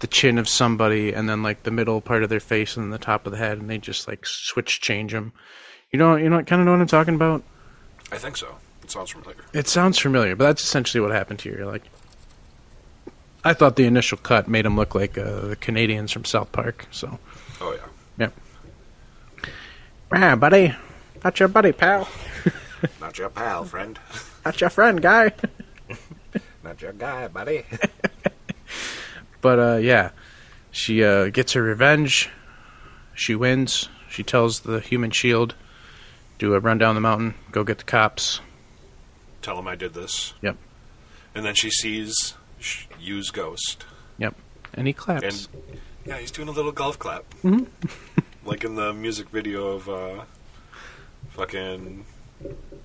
the 0.00 0.06
chin 0.06 0.38
of 0.38 0.48
somebody 0.48 1.12
and 1.12 1.28
then 1.28 1.42
like 1.42 1.62
the 1.62 1.70
middle 1.70 2.00
part 2.00 2.22
of 2.22 2.28
their 2.28 2.40
face 2.40 2.76
and 2.76 2.84
then 2.84 2.90
the 2.90 2.98
top 2.98 3.26
of 3.26 3.32
the 3.32 3.38
head 3.38 3.58
and 3.58 3.68
they 3.70 3.78
just 3.78 4.06
like 4.06 4.26
switch 4.26 4.80
change 4.80 5.12
them. 5.12 5.32
You 5.90 5.98
know, 5.98 6.16
you 6.16 6.28
know, 6.28 6.42
kind 6.42 6.60
of 6.60 6.66
know 6.66 6.72
what 6.72 6.80
I'm 6.80 6.86
talking 6.86 7.14
about. 7.14 7.42
I 8.12 8.18
think 8.18 8.36
so. 8.36 8.56
It 8.82 8.90
sounds 8.90 9.10
familiar. 9.10 9.36
It 9.54 9.66
sounds 9.68 9.98
familiar, 9.98 10.36
but 10.36 10.44
that's 10.44 10.62
essentially 10.62 11.00
what 11.00 11.10
happened 11.10 11.40
here. 11.40 11.64
Like, 11.64 11.82
I 13.44 13.54
thought 13.54 13.76
the 13.76 13.86
initial 13.86 14.18
cut 14.18 14.46
made 14.46 14.66
him 14.66 14.76
look 14.76 14.94
like 14.94 15.16
uh, 15.16 15.40
the 15.48 15.56
Canadians 15.56 16.12
from 16.12 16.24
South 16.24 16.52
Park. 16.52 16.86
So, 16.90 17.18
Oh 17.60 17.72
yeah. 18.18 18.30
yeah. 19.38 19.48
Ah, 20.12 20.36
buddy, 20.36 20.74
not 21.24 21.38
your 21.40 21.48
buddy, 21.48 21.72
pal. 21.72 22.08
Not 23.00 23.16
your 23.16 23.30
pal, 23.30 23.64
friend. 23.64 23.98
not 24.44 24.60
your 24.60 24.68
friend, 24.68 25.00
guy. 25.00 25.32
Not 26.64 26.80
your 26.82 26.92
guy, 26.92 27.28
buddy. 27.28 27.64
But 29.40 29.58
uh, 29.58 29.76
yeah, 29.76 30.10
she 30.70 31.04
uh, 31.04 31.28
gets 31.28 31.52
her 31.52 31.62
revenge. 31.62 32.30
She 33.14 33.34
wins. 33.34 33.90
She 34.08 34.22
tells 34.22 34.60
the 34.60 34.80
human 34.80 35.10
shield, 35.10 35.54
"Do 36.38 36.54
a 36.54 36.60
run 36.60 36.78
down 36.78 36.94
the 36.94 37.02
mountain. 37.02 37.34
Go 37.52 37.62
get 37.62 37.76
the 37.76 37.84
cops." 37.84 38.40
Tell 39.42 39.54
them 39.56 39.68
I 39.68 39.74
did 39.76 39.92
this. 39.92 40.32
Yep. 40.40 40.56
And 41.34 41.44
then 41.44 41.54
she 41.54 41.68
sees 41.70 42.32
Yu's 42.98 43.30
ghost. 43.30 43.84
Yep. 44.16 44.34
And 44.72 44.86
he 44.86 44.94
claps. 44.94 45.46
And 45.52 45.62
yeah, 46.06 46.16
he's 46.16 46.30
doing 46.30 46.48
a 46.48 46.52
little 46.52 46.72
golf 46.72 46.98
clap. 46.98 47.24
Mm-hmm. 47.42 47.64
like 48.48 48.64
in 48.64 48.76
the 48.76 48.94
music 48.94 49.28
video 49.28 49.66
of 49.72 49.88
uh, 49.90 50.24
fucking 51.32 52.06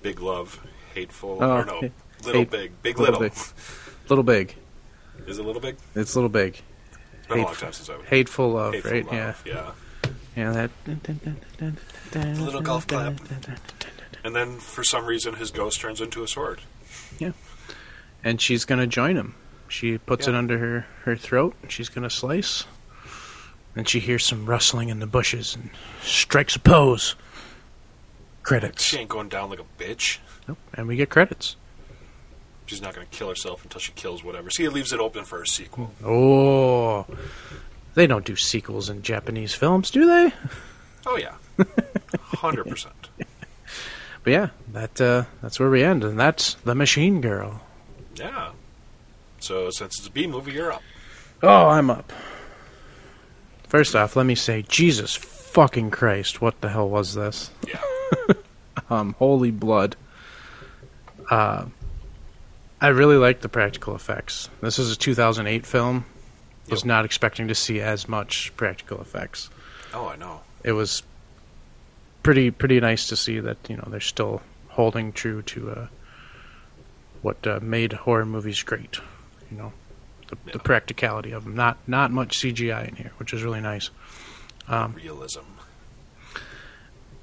Big 0.02 0.20
Love, 0.20 0.60
Hateful, 0.94 1.38
Oh, 1.40 1.50
or 1.60 1.64
no, 1.64 1.80
hate- 1.80 1.92
Little 2.24 2.40
hate- 2.42 2.50
Big, 2.50 2.82
Big 2.82 2.98
Little 2.98 3.20
Little. 3.20 3.28
Big. 3.28 4.08
little 4.08 4.24
big. 4.24 4.54
Is 5.26 5.38
it 5.38 5.44
Little 5.44 5.60
Big? 5.60 5.76
It's 5.94 6.14
little 6.16 6.28
big. 6.30 6.60
It's 7.18 7.26
been 7.26 7.38
a 7.38 7.42
long 7.42 7.48
Hateful- 7.48 7.66
time 7.66 7.72
since 7.72 7.90
I've 7.90 8.04
Hateful 8.06 8.50
love, 8.52 8.74
Hateful 8.74 8.90
right? 8.92 9.04
Love, 9.06 9.42
yeah. 9.46 9.52
Yeah. 9.54 9.70
Yeah, 10.36 10.68
that. 12.12 12.38
little 12.38 12.60
golf 12.62 12.86
clap. 12.86 13.14
And 14.24 14.34
then 14.36 14.58
for 14.58 14.84
some 14.84 15.06
reason 15.06 15.34
his 15.34 15.50
ghost 15.50 15.80
turns 15.80 16.00
into 16.00 16.22
a 16.22 16.28
sword. 16.28 16.60
Yeah. 17.18 17.32
And 18.22 18.40
she's 18.40 18.64
gonna 18.64 18.86
join 18.86 19.16
him. 19.16 19.34
She 19.68 19.98
puts 19.98 20.26
it 20.28 20.34
under 20.34 20.58
her, 20.58 20.86
her 21.04 21.16
throat. 21.16 21.54
and 21.62 21.70
She's 21.72 21.88
gonna 21.88 22.10
slice. 22.10 22.64
And 23.76 23.88
she 23.88 24.00
hears 24.00 24.24
some 24.24 24.46
rustling 24.46 24.88
in 24.88 24.98
the 25.00 25.06
bushes 25.06 25.54
and 25.54 25.70
strikes 26.02 26.56
a 26.56 26.60
pose. 26.60 27.14
Credits. 28.42 28.82
She 28.82 28.98
ain't 28.98 29.08
going 29.08 29.28
down 29.28 29.50
like 29.50 29.60
a 29.60 29.82
bitch. 29.82 30.18
Nope. 30.48 30.58
And 30.74 30.86
we 30.88 30.96
get 30.96 31.08
credits. 31.10 31.56
She's 32.70 32.80
not 32.80 32.94
going 32.94 33.04
to 33.04 33.18
kill 33.18 33.28
herself 33.28 33.64
until 33.64 33.80
she 33.80 33.90
kills 33.90 34.22
whatever. 34.22 34.48
See, 34.48 34.62
it 34.62 34.72
leaves 34.72 34.92
it 34.92 35.00
open 35.00 35.24
for 35.24 35.42
a 35.42 35.46
sequel. 35.48 35.90
Oh. 36.04 37.04
They 37.94 38.06
don't 38.06 38.24
do 38.24 38.36
sequels 38.36 38.88
in 38.88 39.02
Japanese 39.02 39.52
films, 39.52 39.90
do 39.90 40.06
they? 40.06 40.32
Oh 41.04 41.16
yeah, 41.16 41.34
hundred 42.14 42.68
percent. 42.68 43.08
But 44.22 44.30
yeah, 44.30 44.48
that 44.72 45.00
uh, 45.00 45.24
that's 45.42 45.58
where 45.58 45.68
we 45.68 45.82
end, 45.82 46.04
and 46.04 46.20
that's 46.20 46.54
the 46.64 46.76
Machine 46.76 47.20
Girl. 47.20 47.60
Yeah. 48.14 48.52
So 49.40 49.70
since 49.70 49.98
it's 49.98 50.06
a 50.06 50.10
B 50.12 50.28
movie, 50.28 50.52
you're 50.52 50.70
up. 50.70 50.82
Oh, 51.42 51.70
I'm 51.70 51.90
up. 51.90 52.12
First 53.66 53.96
off, 53.96 54.14
let 54.14 54.26
me 54.26 54.36
say, 54.36 54.62
Jesus 54.62 55.16
fucking 55.16 55.90
Christ, 55.90 56.40
what 56.40 56.60
the 56.60 56.68
hell 56.68 56.88
was 56.88 57.14
this? 57.14 57.50
Yeah. 57.66 57.82
Um, 58.88 59.14
holy 59.18 59.50
blood. 59.50 59.96
Uh, 61.30 61.66
I 62.80 62.88
really 62.88 63.16
like 63.16 63.40
the 63.40 63.48
practical 63.48 63.94
effects. 63.94 64.48
This 64.60 64.78
is 64.78 64.90
a 64.92 64.96
2008 64.96 65.66
film. 65.66 66.04
Was 66.68 66.84
not 66.84 67.04
expecting 67.04 67.48
to 67.48 67.54
see 67.54 67.80
as 67.80 68.08
much 68.08 68.52
practical 68.56 69.00
effects. 69.00 69.50
Oh, 69.92 70.06
I 70.06 70.14
know. 70.16 70.40
It 70.62 70.72
was 70.72 71.02
pretty 72.22 72.50
pretty 72.52 72.78
nice 72.78 73.08
to 73.08 73.16
see 73.16 73.40
that 73.40 73.56
you 73.68 73.76
know 73.76 73.84
they're 73.88 73.98
still 73.98 74.40
holding 74.68 75.12
true 75.12 75.42
to 75.42 75.70
uh, 75.72 75.86
what 77.22 77.44
uh, 77.44 77.58
made 77.60 77.92
horror 77.92 78.24
movies 78.24 78.62
great. 78.62 79.00
You 79.50 79.56
know, 79.58 79.72
the, 80.28 80.36
Yeah. 80.46 80.52
the 80.52 80.58
practicality 80.60 81.32
of 81.32 81.42
them. 81.42 81.56
Not 81.56 81.76
not 81.88 82.12
much 82.12 82.38
CGI 82.38 82.86
in 82.88 82.94
here, 82.94 83.10
which 83.16 83.32
is 83.34 83.42
really 83.42 83.60
nice. 83.60 83.90
Um, 84.68 84.94
Realism. 84.94 85.40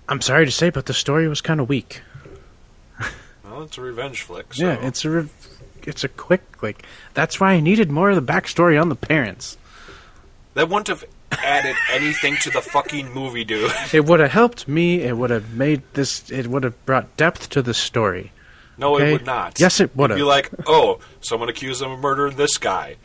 I'm 0.10 0.20
sorry 0.22 0.46
to 0.46 0.52
say, 0.52 0.70
but 0.72 0.88
the 0.88 0.94
story 0.94 1.28
was 1.30 1.40
kind 1.40 1.62
of 1.62 1.70
weak. 1.70 2.02
Well, 3.58 3.66
it's 3.66 3.78
a 3.80 3.82
revenge 3.82 4.22
flick. 4.22 4.54
So. 4.54 4.64
Yeah, 4.68 4.86
it's 4.86 5.04
a 5.04 5.10
rev- 5.10 5.34
it's 5.82 6.04
a 6.04 6.08
quick 6.10 6.62
like. 6.62 6.86
That's 7.16 7.40
why 7.40 7.54
I 7.54 7.60
needed 7.60 7.90
more 7.90 8.12
of 8.12 8.16
the 8.16 8.32
backstory 8.34 8.80
on 8.80 8.90
the 8.90 8.96
parents. 8.96 9.58
that 10.54 10.70
wouldn't 10.70 10.90
have 10.90 11.04
added 11.32 11.76
anything 11.92 12.36
to 12.44 12.52
the 12.52 12.62
fucking 12.62 13.12
movie, 13.14 13.44
dude. 13.44 13.72
It 13.94 14.06
would 14.06 14.20
have 14.20 14.30
helped 14.32 14.68
me. 14.68 15.02
It 15.02 15.18
would 15.18 15.32
have 15.32 15.56
made 15.56 15.82
this. 15.94 16.30
It 16.30 16.46
would 16.46 16.64
have 16.66 16.86
brought 16.86 17.18
depth 17.18 17.50
to 17.50 17.64
the 17.64 17.74
story. 17.74 18.32
No, 18.78 18.94
Okay. 18.96 19.10
it 19.10 19.14
would 19.14 19.26
not. 19.26 19.60
Yes, 19.60 19.80
it 19.80 19.96
would 19.96 20.12
It'd 20.12 20.20
Be 20.20 20.24
like, 20.24 20.52
oh, 20.68 21.00
someone 21.22 21.50
accused 21.50 21.82
them 21.82 21.94
of 21.94 22.00
murdering 22.00 22.36
this 22.36 22.58
guy, 22.60 22.98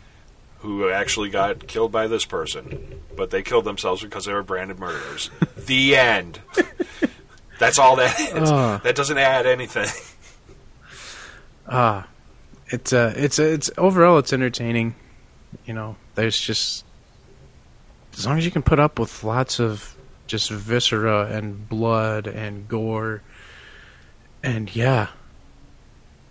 who 0.59 0.91
actually 0.91 1.31
got 1.31 1.67
killed 1.67 1.93
by 1.93 2.09
this 2.09 2.27
person, 2.27 3.01
but 3.17 3.31
they 3.31 3.41
killed 3.43 3.65
themselves 3.65 4.03
because 4.03 4.27
they 4.27 4.35
were 4.35 4.43
branded 4.43 4.79
murderers. 4.79 5.31
the 5.57 5.97
end. 5.97 6.41
That's 7.59 7.79
all 7.79 7.97
that 7.97 8.21
is. 8.21 8.51
Ah. 8.51 8.83
that 8.85 8.95
doesn't 8.97 9.17
add 9.17 9.47
anything. 9.47 9.89
Ah, 11.67 12.09
it's 12.69 12.93
uh, 12.93 13.13
it's 13.17 13.39
it's 13.39 13.71
overall 13.79 14.19
it's 14.19 14.33
entertaining. 14.33 14.95
You 15.65 15.75
know, 15.75 15.97
there's 16.15 16.41
just 16.41 16.85
as 18.15 18.27
long 18.27 18.39
as 18.39 18.45
you 18.45 18.51
can 18.51 18.63
put 18.63 18.81
up 18.81 18.99
with 18.99 19.23
lots 19.25 19.61
of 19.61 19.97
just 20.27 20.51
viscera 20.51 21.27
and 21.27 21.69
blood 21.69 22.27
and 22.27 22.69
gore, 22.69 23.23
and 24.43 24.75
yeah, 24.75 25.09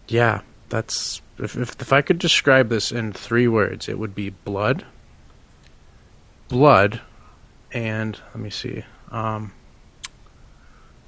yeah, 0.07 0.41
that's 0.69 1.21
if 1.37 1.55
if, 1.55 1.79
if 1.79 1.93
I 1.93 2.01
could 2.01 2.19
describe 2.19 2.69
this 2.69 2.91
in 2.91 3.13
three 3.13 3.47
words, 3.47 3.87
it 3.87 3.97
would 3.97 4.15
be 4.15 4.31
blood, 4.31 4.85
blood, 6.49 7.01
and 7.71 8.19
let 8.33 8.39
me 8.39 8.49
see, 8.49 8.83
um, 9.11 9.53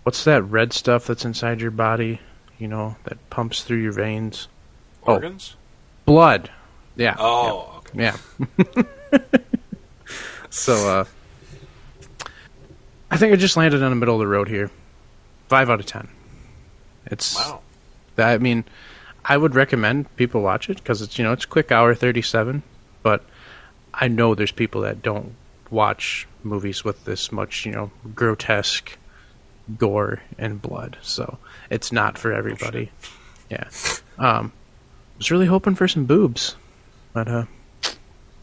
what's 0.04 0.24
that 0.24 0.44
red 0.44 0.74
stuff 0.74 1.08
that's 1.08 1.26
inside 1.26 1.62
your 1.62 1.72
body? 1.72 2.20
You 2.64 2.70
know, 2.70 2.96
that 3.04 3.18
pumps 3.30 3.66
through 3.66 3.80
your 3.80 3.92
veins. 3.92 4.48
Oh. 5.06 5.16
Organs? 5.16 5.58
Blood. 6.06 6.50
Yeah. 6.96 7.18
Oh, 7.20 7.74
okay. 7.80 8.04
Yeah. 8.04 8.18
so, 10.50 10.74
uh, 10.88 11.06
I 13.12 13.18
think 13.18 13.34
I 13.34 13.36
just 13.36 13.58
landed 13.58 13.84
on 13.84 13.90
the 13.90 13.98
middle 13.98 14.16
of 14.16 14.20
the 14.20 14.28
road 14.28 14.48
here. 14.48 14.72
Five 15.50 15.70
out 15.70 15.82
of 15.82 15.86
ten. 15.86 16.08
It's. 17.08 17.36
Wow. 17.36 17.60
I 18.18 18.38
mean, 18.38 18.64
I 19.26 19.36
would 19.36 19.56
recommend 19.56 20.16
people 20.16 20.40
watch 20.40 20.70
it 20.70 20.78
because 20.78 21.02
it's 21.02 21.20
you 21.20 21.26
know 21.26 21.34
it's 21.34 21.44
quick 21.44 21.70
hour 21.70 21.94
thirty 21.94 22.22
seven, 22.22 22.64
but 23.02 23.26
I 23.94 24.08
know 24.08 24.36
there's 24.36 24.54
people 24.54 24.80
that 24.84 25.02
don't 25.02 25.36
watch 25.70 26.30
movies 26.44 26.86
with 26.86 27.04
this 27.04 27.30
much 27.30 27.66
you 27.66 27.74
know 27.74 27.92
grotesque 28.16 28.98
gore 29.78 30.22
and 30.38 30.62
blood, 30.62 30.98
so 31.02 31.38
it's 31.70 31.92
not 31.92 32.18
for 32.18 32.34
everybody. 32.34 32.92
yeah, 33.50 33.70
um, 34.18 34.52
was 35.18 35.32
really 35.32 35.46
hoping 35.46 35.76
for 35.76 35.88
some 35.88 36.06
boobs, 36.06 36.56
but 37.14 37.28
uh, 37.28 37.46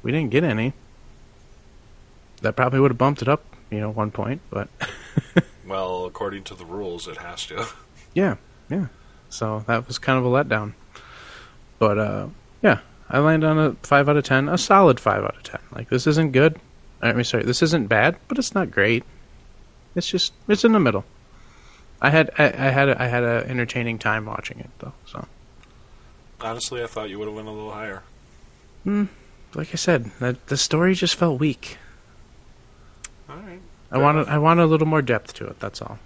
we 0.02 0.12
didn't 0.12 0.30
get 0.30 0.44
any. 0.44 0.72
That 2.42 2.56
probably 2.56 2.80
would 2.80 2.90
have 2.90 2.98
bumped 2.98 3.20
it 3.22 3.28
up, 3.28 3.44
you 3.70 3.80
know, 3.80 3.90
one 3.90 4.10
point, 4.10 4.40
but 4.50 4.68
Well, 5.66 6.06
according 6.06 6.44
to 6.44 6.54
the 6.54 6.64
rules, 6.64 7.06
it 7.06 7.18
has 7.18 7.46
to. 7.46 7.66
Yeah, 8.12 8.36
yeah. 8.68 8.86
So 9.28 9.62
that 9.68 9.86
was 9.86 9.98
kind 10.00 10.18
of 10.18 10.24
a 10.24 10.28
letdown. 10.28 10.72
But 11.78 11.96
uh 11.96 12.26
yeah, 12.60 12.80
I 13.08 13.20
landed 13.20 13.46
on 13.46 13.58
a 13.58 13.72
five 13.84 14.08
out 14.08 14.16
of 14.16 14.24
ten, 14.24 14.48
a 14.48 14.58
solid 14.58 14.98
five 14.98 15.22
out 15.22 15.36
of 15.36 15.42
ten. 15.44 15.60
Like 15.70 15.90
this 15.90 16.08
isn't 16.08 16.32
good. 16.32 16.58
I 17.00 17.12
mean, 17.12 17.22
sorry, 17.22 17.44
this 17.44 17.62
isn't 17.62 17.86
bad, 17.86 18.16
but 18.26 18.36
it's 18.36 18.52
not 18.52 18.72
great. 18.72 19.04
It's 19.94 20.08
just 20.08 20.32
it's 20.48 20.64
in 20.64 20.72
the 20.72 20.80
middle. 20.80 21.04
I 22.00 22.10
had 22.10 22.30
I, 22.38 22.44
I 22.44 22.70
had 22.70 22.88
a, 22.88 23.02
I 23.02 23.06
had 23.06 23.22
an 23.24 23.50
entertaining 23.50 23.98
time 23.98 24.26
watching 24.26 24.60
it 24.60 24.70
though. 24.78 24.92
So 25.06 25.26
Honestly, 26.40 26.82
I 26.82 26.86
thought 26.86 27.10
you 27.10 27.18
would 27.18 27.26
have 27.28 27.34
went 27.34 27.48
a 27.48 27.50
little 27.50 27.72
higher. 27.72 28.02
like 28.86 29.68
I 29.72 29.76
said, 29.76 30.10
that 30.20 30.46
the 30.46 30.56
story 30.56 30.94
just 30.94 31.14
felt 31.16 31.38
weak. 31.38 31.76
All 33.28 33.36
right. 33.36 33.60
I 33.90 33.94
Fair 33.96 34.02
wanted 34.02 34.20
enough. 34.22 34.34
I 34.34 34.38
wanted 34.38 34.62
a 34.62 34.66
little 34.66 34.86
more 34.86 35.02
depth 35.02 35.34
to 35.34 35.46
it. 35.48 35.60
That's 35.60 35.82
all. 35.82 35.98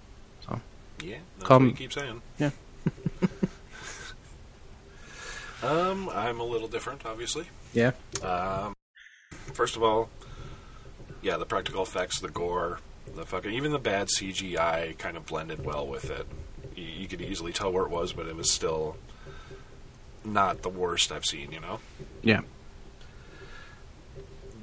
So 0.47 0.61
yeah, 1.03 1.19
that's 1.39 1.49
Call 1.49 1.59
what 1.59 1.65
me- 1.65 1.71
you 1.71 1.77
keep 1.77 1.93
saying. 1.93 2.23
Yeah. 2.39 2.51
um, 5.63 6.09
I'm 6.11 6.41
a 6.41 6.45
little 6.45 6.69
different, 6.69 7.05
obviously. 7.07 7.47
Yeah. 7.73 7.93
Um, 8.23 8.75
first 9.53 9.77
of 9.77 9.83
all, 9.83 10.09
yeah, 11.23 11.37
the 11.37 11.47
practical 11.47 11.83
effects, 11.83 12.21
the 12.21 12.29
gore, 12.29 12.79
the 13.15 13.25
fucking 13.27 13.53
even 13.53 13.73
the 13.73 13.79
bad 13.79 14.09
CGI 14.09 14.97
kind 14.99 15.17
of 15.17 15.27
blended 15.27 15.65
well 15.65 15.87
with 15.87 16.11
it. 16.11 16.27
You, 16.77 16.85
you 16.85 17.09
could 17.09 17.21
easily 17.21 17.53
tell 17.53 17.73
where 17.73 17.85
it 17.85 17.91
was, 17.91 18.13
but 18.13 18.27
it 18.27 18.37
was 18.37 18.51
still 18.51 18.97
not 20.25 20.63
the 20.63 20.69
worst 20.71 21.13
I've 21.13 21.25
seen. 21.25 21.53
You 21.53 21.61
know, 21.61 21.81
Yeah. 22.23 22.41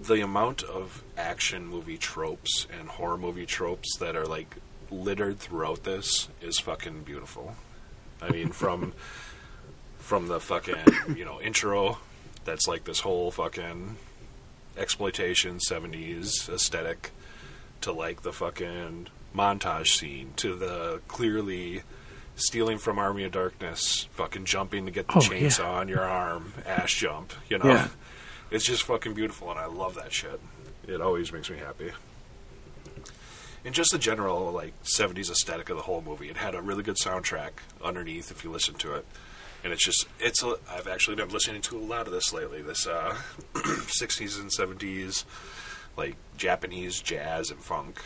the 0.02 0.22
amount 0.22 0.64
of 0.64 1.04
action 1.18 1.66
movie 1.68 1.98
tropes 1.98 2.68
and 2.80 2.90
horror 2.90 3.18
movie 3.18 3.46
tropes 3.46 3.96
that 3.98 4.16
are 4.16 4.26
like 4.26 4.56
littered 4.90 5.40
throughout 5.40 5.84
this 5.84 6.28
is 6.42 6.60
fucking 6.60 7.04
beautiful. 7.04 7.56
I 8.22 8.30
mean, 8.30 8.50
from 8.52 8.94
from 10.00 10.28
the 10.28 10.40
fucking 10.40 11.16
you 11.16 11.26
know 11.26 11.40
intro, 11.42 12.00
that's 12.46 12.68
like 12.68 12.84
this 12.86 13.00
whole 13.02 13.32
fucking 13.32 13.96
exploitation 14.78 15.60
'70s 15.60 16.50
aesthetic, 16.50 17.12
to 17.82 17.92
like 17.92 18.22
the 18.22 18.32
fucking 18.34 19.08
montage 19.36 19.88
scene, 19.88 20.34
to 20.38 20.56
the 20.56 21.02
clearly 21.08 21.84
stealing 22.36 22.78
from 22.78 22.98
Army 23.00 23.24
of 23.24 23.32
Darkness, 23.32 24.08
fucking 24.12 24.46
jumping 24.46 24.86
to 24.86 24.92
get 24.92 25.08
the 25.08 25.16
Oh, 25.16 25.20
chainsaw 25.20 25.60
yeah. 25.60 25.70
on 25.72 25.88
your 25.88 26.02
arm, 26.02 26.54
ass 26.66 26.92
jump, 26.94 27.34
you 27.50 27.58
know. 27.60 27.66
Yeah. 27.66 27.88
It's 28.50 28.66
just 28.66 28.84
fucking 28.84 29.14
beautiful, 29.14 29.50
and 29.52 29.60
I 29.60 29.66
love 29.66 29.96
that 29.96 30.12
shit. 30.12 30.40
It 30.88 31.00
always 31.02 31.32
makes 31.32 31.50
me 31.50 31.58
happy. 31.58 31.92
And 33.64 33.76
just 33.76 33.92
the 33.92 34.00
general 34.00 34.52
like 34.52 34.74
'70s 34.84 35.30
aesthetic 35.30 35.70
of 35.70 35.78
the 35.78 35.84
whole 35.84 36.02
movie. 36.02 36.30
It 36.30 36.38
had 36.38 36.56
a 36.56 36.62
really 36.62 36.82
good 36.84 36.98
soundtrack 36.98 37.52
underneath 37.84 38.32
if 38.32 38.44
you 38.44 38.52
listen 38.52 38.74
to 38.76 38.96
it. 38.96 39.06
and 39.64 39.72
it's 39.72 39.86
just 39.86 40.08
it's. 40.20 40.42
A, 40.44 40.56
I've 40.70 40.88
actually 40.88 41.16
been 41.16 41.30
listening 41.30 41.62
to 41.64 41.78
a 41.78 41.80
lot 41.80 42.08
of 42.08 42.14
this 42.14 42.34
lately. 42.34 42.64
This 42.64 42.88
uh, 42.88 43.16
60s 43.54 44.40
and 44.42 44.50
70s, 44.52 45.24
like 45.98 46.16
Japanese 46.38 47.00
jazz 47.02 47.52
and 47.52 47.60
funk. 47.60 48.02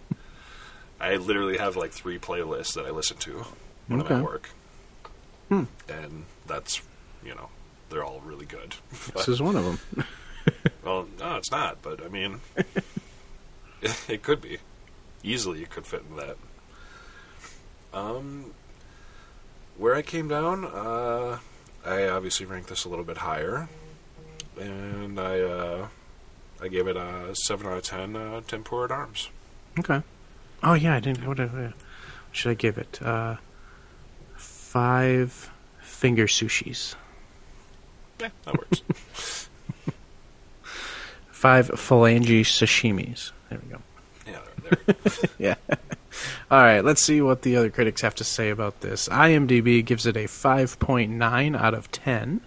I 1.00 1.16
literally 1.16 1.58
have 1.58 1.76
like 1.76 1.92
three 1.92 2.18
playlists 2.18 2.74
that 2.74 2.86
I 2.86 2.90
listen 2.90 3.16
to 3.18 3.44
when 3.86 4.00
I'm 4.00 4.12
at 4.12 4.24
work, 4.24 4.50
Hmm. 5.48 5.64
and 5.88 6.24
that's 6.46 6.80
you 7.24 7.34
know 7.34 7.48
they're 7.90 8.04
all 8.04 8.20
really 8.24 8.46
good. 8.46 8.74
This 9.14 9.28
is 9.28 9.40
one 9.42 9.56
of 9.56 9.64
them. 9.64 10.04
Well, 10.84 11.08
no, 11.18 11.34
it's 11.34 11.50
not. 11.50 11.82
But 11.82 12.00
I 12.04 12.06
mean, 12.06 12.40
it, 12.56 12.66
it 14.08 14.22
could 14.22 14.40
be 14.40 14.58
easily. 15.24 15.62
It 15.62 15.70
could 15.70 15.84
fit 15.84 16.04
in 16.08 16.16
that. 16.16 16.36
Um, 17.92 18.52
where 19.76 19.96
I 19.96 20.02
came 20.02 20.28
down, 20.28 20.64
uh, 20.64 21.38
I 21.84 22.06
obviously 22.08 22.46
ranked 22.46 22.68
this 22.68 22.84
a 22.84 22.88
little 22.88 23.04
bit 23.04 23.16
higher, 23.18 23.68
and 24.60 25.18
I 25.18 25.40
uh, 25.40 25.88
I 26.60 26.68
gave 26.68 26.86
it 26.86 26.96
a 26.96 27.34
seven 27.34 27.66
out 27.66 27.76
of 27.78 27.82
ten. 27.82 28.16
Uh, 28.16 28.40
Temporid 28.46 28.90
arms. 28.90 29.30
Okay. 29.78 30.02
Oh 30.62 30.74
yeah, 30.74 30.96
I 30.96 31.00
didn't. 31.00 31.26
What, 31.26 31.38
uh, 31.38 31.46
what 31.48 31.74
should 32.32 32.50
I 32.50 32.54
give 32.54 32.78
it? 32.78 33.00
Uh, 33.02 33.36
five 34.36 35.50
finger 35.80 36.26
sushis. 36.26 36.94
Yeah, 38.20 38.30
that 38.44 38.56
works. 38.56 38.82
Five 41.30 41.68
phalange 41.72 42.40
sashimis. 42.46 43.32
There 43.50 43.60
we 43.62 43.70
go. 43.70 43.82
yeah, 44.26 44.40
there. 44.62 44.96
there. 44.96 45.30
yeah. 45.38 45.76
All 46.50 46.62
right, 46.62 46.82
let's 46.82 47.02
see 47.02 47.20
what 47.20 47.42
the 47.42 47.56
other 47.56 47.68
critics 47.68 48.00
have 48.00 48.14
to 48.16 48.24
say 48.24 48.48
about 48.48 48.80
this. 48.80 49.06
IMDb 49.10 49.84
gives 49.84 50.06
it 50.06 50.16
a 50.16 50.24
5.9 50.24 51.60
out 51.60 51.74
of 51.74 51.92
10. 51.92 52.40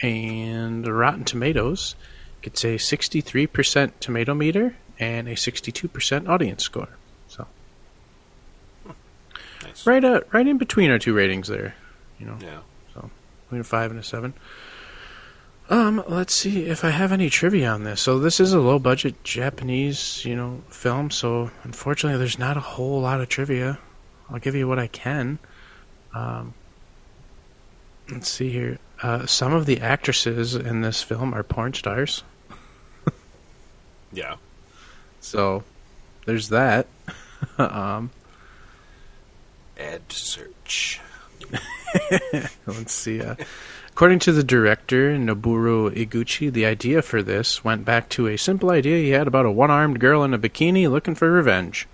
And 0.00 0.86
Rotten 0.86 1.24
Tomatoes 1.24 1.96
gets 2.42 2.64
a 2.64 2.76
63% 2.76 3.92
tomato 4.00 4.34
meter 4.34 4.76
and 4.98 5.28
a 5.28 5.34
62% 5.34 6.28
audience 6.28 6.62
score. 6.64 6.88
So, 7.28 7.46
Nice. 9.62 9.86
right 9.86 10.04
uh, 10.04 10.20
right 10.32 10.46
in 10.46 10.58
between 10.58 10.90
our 10.90 10.98
two 10.98 11.14
ratings 11.14 11.48
there, 11.48 11.74
you 12.18 12.26
know. 12.26 12.36
Yeah. 12.40 12.60
So, 12.94 13.10
between 13.44 13.60
a 13.60 13.64
five 13.64 13.90
and 13.90 14.00
a 14.00 14.02
seven. 14.02 14.34
Um, 15.70 16.02
let's 16.06 16.34
see 16.34 16.66
if 16.66 16.84
I 16.84 16.90
have 16.90 17.12
any 17.12 17.30
trivia 17.30 17.70
on 17.70 17.84
this. 17.84 18.02
So 18.02 18.18
this 18.18 18.40
is 18.40 18.52
a 18.52 18.60
low 18.60 18.78
budget 18.78 19.22
Japanese, 19.24 20.22
you 20.24 20.36
know, 20.36 20.62
film, 20.68 21.10
so 21.10 21.50
unfortunately 21.62 22.18
there's 22.18 22.38
not 22.38 22.56
a 22.58 22.60
whole 22.60 23.00
lot 23.00 23.20
of 23.20 23.28
trivia. 23.28 23.78
I'll 24.28 24.40
give 24.40 24.54
you 24.54 24.68
what 24.68 24.78
I 24.78 24.88
can. 24.88 25.38
Um, 26.12 26.52
let's 28.10 28.28
see 28.28 28.50
here. 28.50 28.78
Uh, 29.02 29.24
some 29.24 29.54
of 29.54 29.64
the 29.66 29.80
actresses 29.80 30.54
in 30.54 30.82
this 30.82 31.02
film 31.02 31.32
are 31.32 31.42
porn 31.42 31.72
stars. 31.74 32.22
Yeah. 34.12 34.36
So 35.20 35.64
there's 36.26 36.48
that. 36.50 36.86
um, 37.58 38.10
Ad 39.78 40.02
search. 40.10 41.00
Let's 42.66 42.92
see. 42.92 43.20
Uh, 43.20 43.34
according 43.90 44.20
to 44.20 44.32
the 44.32 44.44
director, 44.44 45.16
Noboru 45.16 45.90
Iguchi, 45.94 46.52
the 46.52 46.66
idea 46.66 47.02
for 47.02 47.22
this 47.22 47.64
went 47.64 47.84
back 47.84 48.08
to 48.10 48.26
a 48.28 48.36
simple 48.38 48.70
idea 48.70 48.96
he 48.98 49.10
had 49.10 49.26
about 49.26 49.46
a 49.46 49.50
one 49.50 49.70
armed 49.70 49.98
girl 50.00 50.22
in 50.24 50.32
a 50.34 50.38
bikini 50.38 50.88
looking 50.90 51.14
for 51.14 51.30
revenge. 51.30 51.88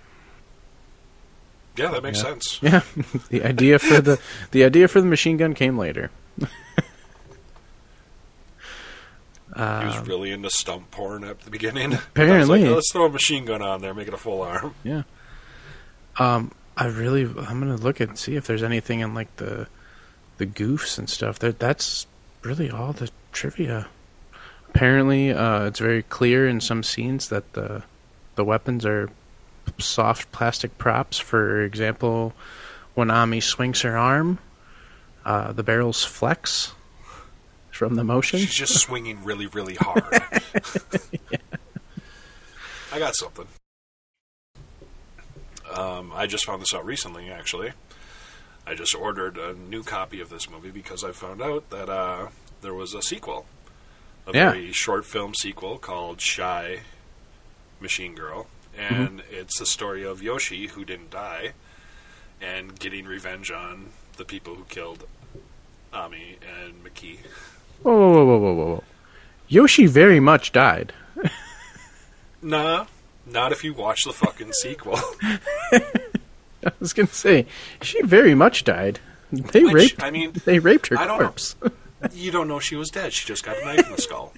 Yeah, 1.77 1.91
that 1.91 2.03
makes 2.03 2.17
Yeah. 2.19 2.23
sense. 2.23 2.59
Yeah, 2.61 2.81
the 3.29 3.43
idea 3.43 3.79
for 3.79 4.01
the 4.01 4.19
the 4.51 4.63
idea 4.65 4.87
for 4.87 4.99
the 5.01 5.07
machine 5.07 5.37
gun 5.37 5.53
came 5.53 5.77
later. 5.77 6.11
He 9.81 9.85
was 9.87 9.97
Um, 9.97 10.05
really 10.05 10.31
into 10.31 10.49
stump 10.49 10.89
porn 10.91 11.23
at 11.23 11.41
the 11.41 11.51
beginning. 11.51 11.93
Apparently. 12.15 12.61
Like, 12.63 12.71
"Oh, 12.71 12.75
let's 12.75 12.91
throw 12.93 13.05
a 13.05 13.09
machine 13.09 13.45
gun 13.45 13.61
on 13.61 13.81
there, 13.81 13.93
make 13.93 14.07
it 14.07 14.13
a 14.13 14.17
full 14.17 14.41
arm. 14.41 14.73
Yeah. 14.83 15.03
Um, 16.17 16.51
I 16.77 16.87
really, 16.87 17.23
I'm 17.23 17.59
gonna 17.59 17.75
look 17.75 17.99
and 17.99 18.17
see 18.17 18.35
if 18.35 18.47
there's 18.47 18.63
anything 18.63 19.01
in 19.01 19.13
like 19.13 19.35
the, 19.37 19.67
the 20.37 20.45
goofs 20.45 20.97
and 20.97 21.09
stuff. 21.09 21.39
That 21.39 21.59
that's 21.59 22.07
really 22.41 22.69
all 22.71 22.93
the 22.93 23.09
trivia. 23.31 23.87
Apparently, 24.69 25.31
uh, 25.33 25.65
it's 25.65 25.79
very 25.79 26.03
clear 26.03 26.47
in 26.47 26.61
some 26.61 26.83
scenes 26.83 27.29
that 27.29 27.53
the, 27.53 27.83
the 28.35 28.43
weapons 28.45 28.85
are 28.85 29.09
soft 29.77 30.31
plastic 30.31 30.77
props. 30.77 31.17
For 31.19 31.63
example, 31.63 32.33
when 32.93 33.09
Ami 33.11 33.39
swings 33.41 33.81
her 33.81 33.97
arm, 33.97 34.37
uh, 35.25 35.51
the 35.51 35.63
barrels 35.63 36.03
flex 36.05 36.73
from 37.79 37.95
the 37.95 38.03
motion. 38.03 38.39
She's 38.39 38.53
just 38.53 38.77
swinging 38.77 39.23
really, 39.23 39.47
really 39.47 39.75
hard. 39.75 40.03
I 42.91 42.99
got 42.99 43.15
something. 43.15 43.47
Um, 45.73 46.11
I 46.13 46.27
just 46.27 46.45
found 46.45 46.61
this 46.61 46.73
out 46.73 46.85
recently, 46.85 47.29
actually. 47.31 47.71
I 48.67 48.75
just 48.75 48.93
ordered 48.93 49.37
a 49.37 49.53
new 49.53 49.81
copy 49.83 50.19
of 50.19 50.29
this 50.29 50.49
movie 50.49 50.71
because 50.71 51.05
I 51.05 51.13
found 51.13 51.41
out 51.41 51.69
that 51.69 51.87
uh, 51.89 52.27
there 52.61 52.73
was 52.73 52.93
a 52.93 53.01
sequel. 53.01 53.45
A 54.27 54.33
Yeah. 54.33 54.51
very 54.51 54.73
short 54.73 55.05
film 55.05 55.33
sequel 55.33 55.77
called 55.77 56.19
Shy 56.19 56.81
Machine 57.79 58.13
Girl. 58.13 58.47
And 58.77 59.23
it's 59.31 59.57
the 59.57 59.65
story 59.65 60.03
of 60.05 60.21
Yoshi, 60.21 60.67
who 60.67 60.83
didn't 60.83 61.11
die, 61.11 61.53
and 62.41 62.77
getting 62.77 63.05
revenge 63.05 63.51
on 63.51 63.91
the 64.17 64.25
people 64.25 64.55
who 64.55 64.65
killed 64.65 65.05
Ami 65.93 66.37
and 66.61 66.83
Miki. 66.83 67.19
Whoa, 67.83 67.95
whoa, 67.97 68.25
whoa, 68.25 68.37
whoa, 68.37 68.53
whoa, 68.53 68.65
whoa! 68.75 68.83
Yoshi 69.47 69.85
very 69.85 70.19
much 70.19 70.51
died. 70.51 70.93
Nah, 72.41 72.85
not 73.25 73.51
if 73.51 73.63
you 73.65 73.73
watch 73.73 74.03
the 74.05 74.13
fucking 74.13 74.53
sequel. 74.53 74.97
I 75.73 76.71
was 76.79 76.93
gonna 76.93 77.07
say 77.09 77.45
she 77.81 78.01
very 78.01 78.33
much 78.33 78.63
died. 78.63 78.99
They 79.31 79.63
Which, 79.63 79.73
raped. 79.73 80.01
I 80.03 80.09
mean, 80.09 80.31
they 80.45 80.59
raped 80.59 80.87
her 80.87 80.97
I 80.97 81.05
don't 81.05 81.19
know. 81.19 81.25
corpse. 81.25 81.55
you 82.13 82.31
don't 82.31 82.47
know 82.47 82.59
she 82.59 82.75
was 82.77 82.89
dead. 82.89 83.11
She 83.13 83.27
just 83.27 83.43
got 83.43 83.57
a 83.57 83.65
knife 83.65 83.85
in 83.85 83.91
the 83.93 84.01
skull. 84.01 84.33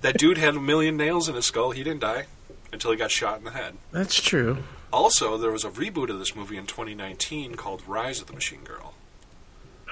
That 0.00 0.18
dude 0.18 0.36
had 0.38 0.56
a 0.56 0.60
million 0.60 0.96
nails 0.96 1.28
in 1.28 1.36
his 1.36 1.46
skull. 1.46 1.70
He 1.70 1.84
didn't 1.84 2.00
die 2.00 2.26
until 2.72 2.90
he 2.90 2.96
got 2.96 3.12
shot 3.12 3.38
in 3.38 3.44
the 3.44 3.52
head. 3.52 3.74
That's 3.92 4.20
true. 4.20 4.58
Also, 4.92 5.38
there 5.38 5.52
was 5.52 5.64
a 5.64 5.70
reboot 5.70 6.10
of 6.10 6.18
this 6.18 6.34
movie 6.34 6.56
in 6.56 6.66
2019 6.66 7.54
called 7.54 7.82
Rise 7.86 8.20
of 8.20 8.26
the 8.26 8.32
Machine 8.32 8.64
Girl. 8.64 8.94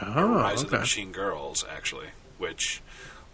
Or 0.03 0.09
Oh, 0.09 0.35
Rise 0.41 0.63
of 0.65 0.71
the. 0.71 0.81
Machine 0.81 1.13
Girls, 1.13 1.65
actually, 1.71 2.09
which 2.41 2.83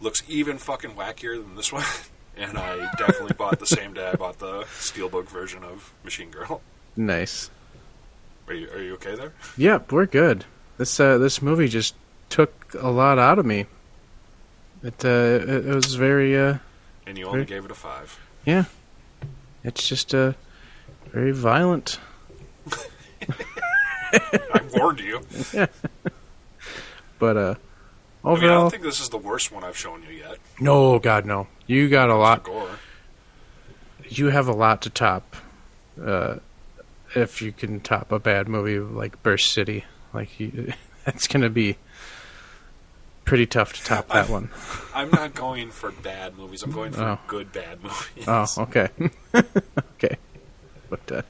looks 0.01 0.23
even 0.29 0.59
fucking 0.59 0.91
wackier 0.91 1.43
than 1.43 1.57
this 1.57 1.73
one. 1.73 1.85
And 2.39 2.59
I 2.59 2.93
definitely 2.99 3.33
bought 3.39 3.59
the 3.61 3.67
same 3.67 3.95
day 3.95 4.11
I 4.11 4.15
bought 4.15 4.39
the 4.41 4.65
Steelbook 4.65 5.27
version 5.27 5.65
of 5.65 5.95
Machine 6.05 6.29
Girl. 6.31 6.61
Nice. 6.95 7.49
Are 8.47 8.53
you, 8.53 8.69
are 8.73 8.83
you 8.83 8.93
okay 8.97 9.15
there? 9.15 9.33
Yep, 9.57 9.91
we're 9.91 10.05
good. 10.05 10.45
This 10.77 11.01
uh, 11.01 11.17
this 11.17 11.41
movie 11.41 11.67
just 11.67 11.95
took 12.29 12.53
a 12.79 12.91
lot 12.91 13.19
out 13.19 13.39
of 13.39 13.47
me. 13.47 13.65
It 14.83 15.03
uh, 15.03 15.09
it, 15.09 15.49
it 15.67 15.75
was 15.75 15.95
very 15.95 16.39
uh, 16.39 16.59
And 17.07 17.17
you 17.17 17.25
only 17.25 17.39
Right. 17.39 17.49
gave 17.49 17.65
it 17.65 17.71
a 17.71 17.75
five. 17.75 18.21
yeah. 18.45 18.65
It's 19.65 19.89
just 19.89 20.15
uh, 20.15 20.35
very 21.15 21.33
violent. 21.33 21.99
I 24.13 24.61
warned 24.75 25.01
you. 25.01 25.23
But 27.19 27.37
uh, 27.39 27.55
I 28.27 28.35
mean, 28.35 28.45
I 28.45 28.55
don't 28.55 28.71
think 28.71 28.83
this 28.83 29.01
is 29.01 29.09
the 29.11 29.19
worst 29.19 29.53
one 29.53 29.63
I've 29.65 29.77
shown 29.77 30.03
you 30.03 30.11
yet. 30.17 30.39
no, 30.61 30.99
God, 30.99 31.25
no. 31.27 31.47
You 31.67 31.89
got 31.89 32.11
a 32.11 32.17
lot. 32.17 32.43
Gore. 32.43 32.69
You 34.09 34.27
have 34.31 34.49
a 34.49 34.53
lot 34.53 34.83
to 34.83 34.91
top. 34.91 35.37
Uh, 36.03 36.37
if 37.15 37.41
you 37.41 37.53
can 37.53 37.81
top 37.81 38.11
a 38.13 38.19
bad 38.19 38.49
movie 38.49 38.79
like 38.81 39.23
Burst 39.23 39.53
City, 39.53 39.85
like 40.13 40.39
you, 40.41 40.73
that's 41.05 41.27
gonna 41.29 41.49
be 41.51 41.77
pretty 43.25 43.47
tough 43.47 43.73
to 43.75 43.83
top 43.85 44.09
that 44.09 44.29
one. 44.29 44.51
I'm 44.95 45.11
not 45.11 45.35
going 45.35 45.71
for 45.71 45.91
bad 45.91 46.37
movies. 46.37 46.63
I'm 46.63 46.71
going 46.73 46.93
for 46.93 47.03
Oh. 47.03 47.19
good 47.27 47.53
bad 47.53 47.83
movies. 47.83 48.25
Oh, 48.27 48.47
okay. 48.59 48.89
okay. 49.95 50.17
But 50.91 51.13
uh 51.13 51.23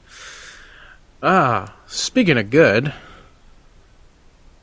Ah, 1.23 1.75
speaking 1.87 2.37
of 2.37 2.49
good, 2.51 2.93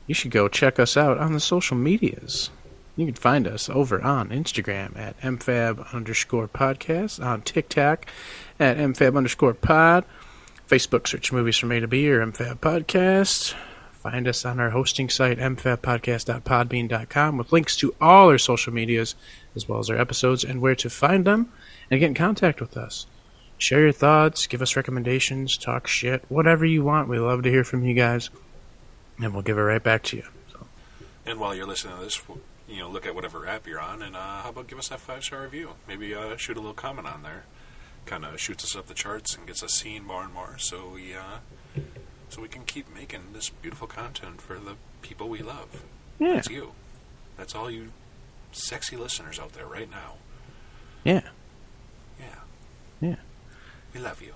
you 0.07 0.13
should 0.13 0.31
go 0.31 0.47
check 0.47 0.79
us 0.79 0.95
out 0.97 1.17
on 1.17 1.33
the 1.33 1.39
social 1.39 1.77
medias. 1.77 2.49
You 2.95 3.05
can 3.05 3.15
find 3.15 3.47
us 3.47 3.69
over 3.69 4.01
on 4.01 4.29
Instagram 4.29 4.97
at 4.97 5.19
mfab 5.19 5.93
underscore 5.93 6.47
podcast, 6.47 7.23
on 7.23 7.41
TikTok 7.41 8.05
at 8.59 8.77
mfab 8.77 9.17
underscore 9.17 9.53
pod, 9.53 10.05
Facebook 10.69 11.07
search 11.07 11.31
movies 11.33 11.57
from 11.57 11.71
A 11.71 11.79
to 11.81 11.87
B 11.87 12.09
or 12.09 12.25
mfab 12.25 12.59
podcast. 12.59 13.53
Find 13.91 14.27
us 14.27 14.45
on 14.45 14.59
our 14.59 14.69
hosting 14.69 15.09
site, 15.09 15.39
mfabpodcast.podbean.com, 15.39 17.37
with 17.37 17.51
links 17.51 17.75
to 17.77 17.95
all 17.99 18.29
our 18.29 18.37
social 18.37 18.71
medias, 18.71 19.15
as 19.55 19.67
well 19.67 19.79
as 19.79 19.89
our 19.89 19.97
episodes 19.97 20.43
and 20.43 20.61
where 20.61 20.75
to 20.75 20.91
find 20.91 21.25
them, 21.25 21.51
and 21.89 21.99
get 21.99 22.05
in 22.07 22.13
contact 22.13 22.61
with 22.61 22.77
us. 22.77 23.07
Share 23.57 23.81
your 23.81 23.91
thoughts, 23.91 24.45
give 24.47 24.61
us 24.61 24.75
recommendations, 24.75 25.57
talk 25.57 25.87
shit, 25.87 26.23
whatever 26.29 26.65
you 26.65 26.83
want. 26.83 27.09
We 27.09 27.17
love 27.17 27.41
to 27.43 27.49
hear 27.49 27.63
from 27.63 27.83
you 27.83 27.95
guys, 27.95 28.29
and 29.19 29.33
we'll 29.33 29.41
give 29.43 29.57
it 29.57 29.61
right 29.61 29.83
back 29.83 30.03
to 30.03 30.17
you. 30.17 30.23
So, 30.51 30.67
And 31.25 31.39
while 31.39 31.55
you're 31.55 31.67
listening 31.67 31.97
to 31.97 32.03
this, 32.03 32.21
you 32.67 32.79
know, 32.79 32.89
look 32.89 33.05
at 33.05 33.15
whatever 33.15 33.47
app 33.47 33.67
you're 33.67 33.79
on, 33.79 34.01
and 34.01 34.15
uh, 34.15 34.41
how 34.41 34.49
about 34.49 34.67
give 34.67 34.79
us 34.79 34.89
that 34.89 34.99
five 34.99 35.23
star 35.23 35.43
review? 35.43 35.71
Maybe 35.87 36.13
uh, 36.13 36.35
shoot 36.37 36.57
a 36.57 36.59
little 36.59 36.73
comment 36.73 37.07
on 37.07 37.23
there. 37.23 37.45
Kind 38.05 38.25
of 38.25 38.39
shoots 38.39 38.63
us 38.63 38.75
up 38.75 38.87
the 38.87 38.93
charts 38.93 39.35
and 39.35 39.47
gets 39.47 39.63
us 39.63 39.73
seen 39.73 40.03
more 40.03 40.23
and 40.23 40.33
more, 40.33 40.55
so 40.59 40.91
we 40.93 41.13
uh, 41.13 41.81
so 42.29 42.41
we 42.41 42.47
can 42.47 42.63
keep 42.63 42.93
making 42.93 43.21
this 43.33 43.49
beautiful 43.49 43.87
content 43.87 44.41
for 44.41 44.55
the 44.59 44.75
people 45.01 45.27
we 45.29 45.39
love. 45.41 45.83
Yeah. 46.19 46.35
That's 46.35 46.49
you. 46.49 46.71
That's 47.37 47.55
all 47.55 47.69
you 47.71 47.91
sexy 48.51 48.95
listeners 48.95 49.39
out 49.39 49.53
there 49.53 49.65
right 49.65 49.89
now. 49.89 50.13
Yeah. 51.03 51.21
Yeah. 52.19 52.25
Yeah. 53.01 53.15
We 53.93 53.99
love 53.99 54.21
you. 54.21 54.33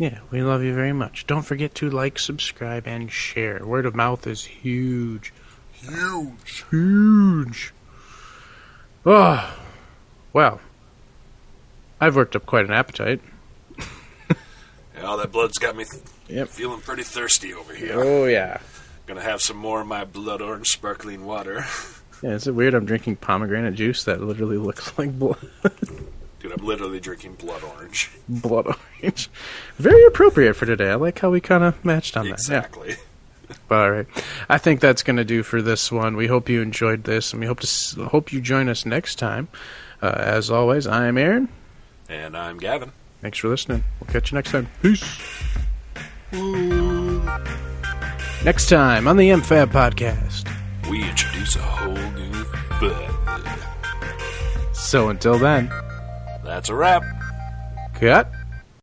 Yeah, 0.00 0.20
we 0.30 0.40
love 0.40 0.62
you 0.62 0.72
very 0.74 0.94
much. 0.94 1.26
Don't 1.26 1.42
forget 1.42 1.74
to 1.74 1.90
like, 1.90 2.18
subscribe, 2.18 2.86
and 2.86 3.12
share. 3.12 3.66
Word 3.66 3.84
of 3.84 3.94
mouth 3.94 4.26
is 4.26 4.42
huge. 4.44 5.30
Huge. 5.72 6.64
Huge. 6.70 7.74
Oh, 9.04 9.58
well. 10.32 10.58
I've 12.00 12.16
worked 12.16 12.34
up 12.34 12.46
quite 12.46 12.64
an 12.64 12.72
appetite. 12.72 13.20
Yeah, 14.96 15.06
all 15.06 15.16
that 15.18 15.32
blood's 15.32 15.56
got 15.58 15.76
me 15.76 15.84
th- 15.84 16.02
Yep. 16.28 16.48
feeling 16.48 16.80
pretty 16.80 17.04
thirsty 17.04 17.54
over 17.54 17.74
here. 17.74 17.94
Oh, 17.98 18.26
yeah. 18.26 18.58
Gonna 19.06 19.22
have 19.22 19.40
some 19.40 19.56
more 19.56 19.80
of 19.80 19.86
my 19.86 20.04
blood 20.04 20.40
orange 20.42 20.66
sparkling 20.68 21.24
water. 21.26 21.64
Yeah, 22.22 22.32
is 22.32 22.46
it 22.46 22.54
weird 22.54 22.74
I'm 22.74 22.84
drinking 22.84 23.16
pomegranate 23.16 23.74
juice 23.76 24.04
that 24.04 24.20
literally 24.20 24.58
looks 24.58 24.92
like 24.98 25.18
blood, 25.18 25.38
Dude, 26.40 26.52
I'm 26.52 26.64
literally 26.64 27.00
drinking 27.00 27.34
blood 27.34 27.62
orange. 27.62 28.10
blood 28.28 28.66
orange? 28.66 29.30
Very 29.76 30.04
appropriate 30.06 30.54
for 30.54 30.66
today. 30.66 30.90
I 30.90 30.94
like 30.94 31.18
how 31.18 31.30
we 31.30 31.40
kind 31.40 31.62
of 31.62 31.84
matched 31.84 32.16
on 32.16 32.24
that. 32.24 32.28
Yeah. 32.28 32.34
Exactly. 32.34 32.94
All 33.70 33.90
right. 33.90 34.06
I 34.48 34.56
think 34.58 34.80
that's 34.80 35.02
going 35.02 35.16
to 35.18 35.24
do 35.24 35.42
for 35.42 35.60
this 35.60 35.92
one. 35.92 36.16
We 36.16 36.28
hope 36.28 36.48
you 36.48 36.62
enjoyed 36.62 37.04
this, 37.04 37.32
and 37.32 37.40
we 37.40 37.46
hope 37.46 37.60
to 37.60 37.66
s- 37.66 37.94
hope 38.10 38.32
you 38.32 38.40
join 38.40 38.68
us 38.68 38.86
next 38.86 39.16
time. 39.16 39.48
Uh, 40.00 40.14
as 40.16 40.50
always, 40.50 40.86
I 40.86 41.06
am 41.08 41.18
Aaron. 41.18 41.48
And 42.08 42.36
I'm 42.36 42.58
Gavin. 42.58 42.92
Thanks 43.20 43.38
for 43.38 43.48
listening. 43.48 43.84
We'll 44.00 44.10
catch 44.12 44.32
you 44.32 44.36
next 44.36 44.50
time. 44.52 44.68
Peace. 44.82 45.02
Next 48.44 48.68
time 48.70 49.06
on 49.06 49.16
the 49.18 49.28
MFAB 49.30 49.66
podcast. 49.72 50.48
We 50.88 51.06
introduce 51.06 51.56
a 51.56 51.60
whole 51.60 51.92
new 52.12 52.44
bud. 52.80 53.06
So 54.74 55.08
until 55.10 55.38
then, 55.38 55.70
That's 56.50 56.68
a 56.68 56.74
wrap. 56.74 57.04
cut. 57.94 58.28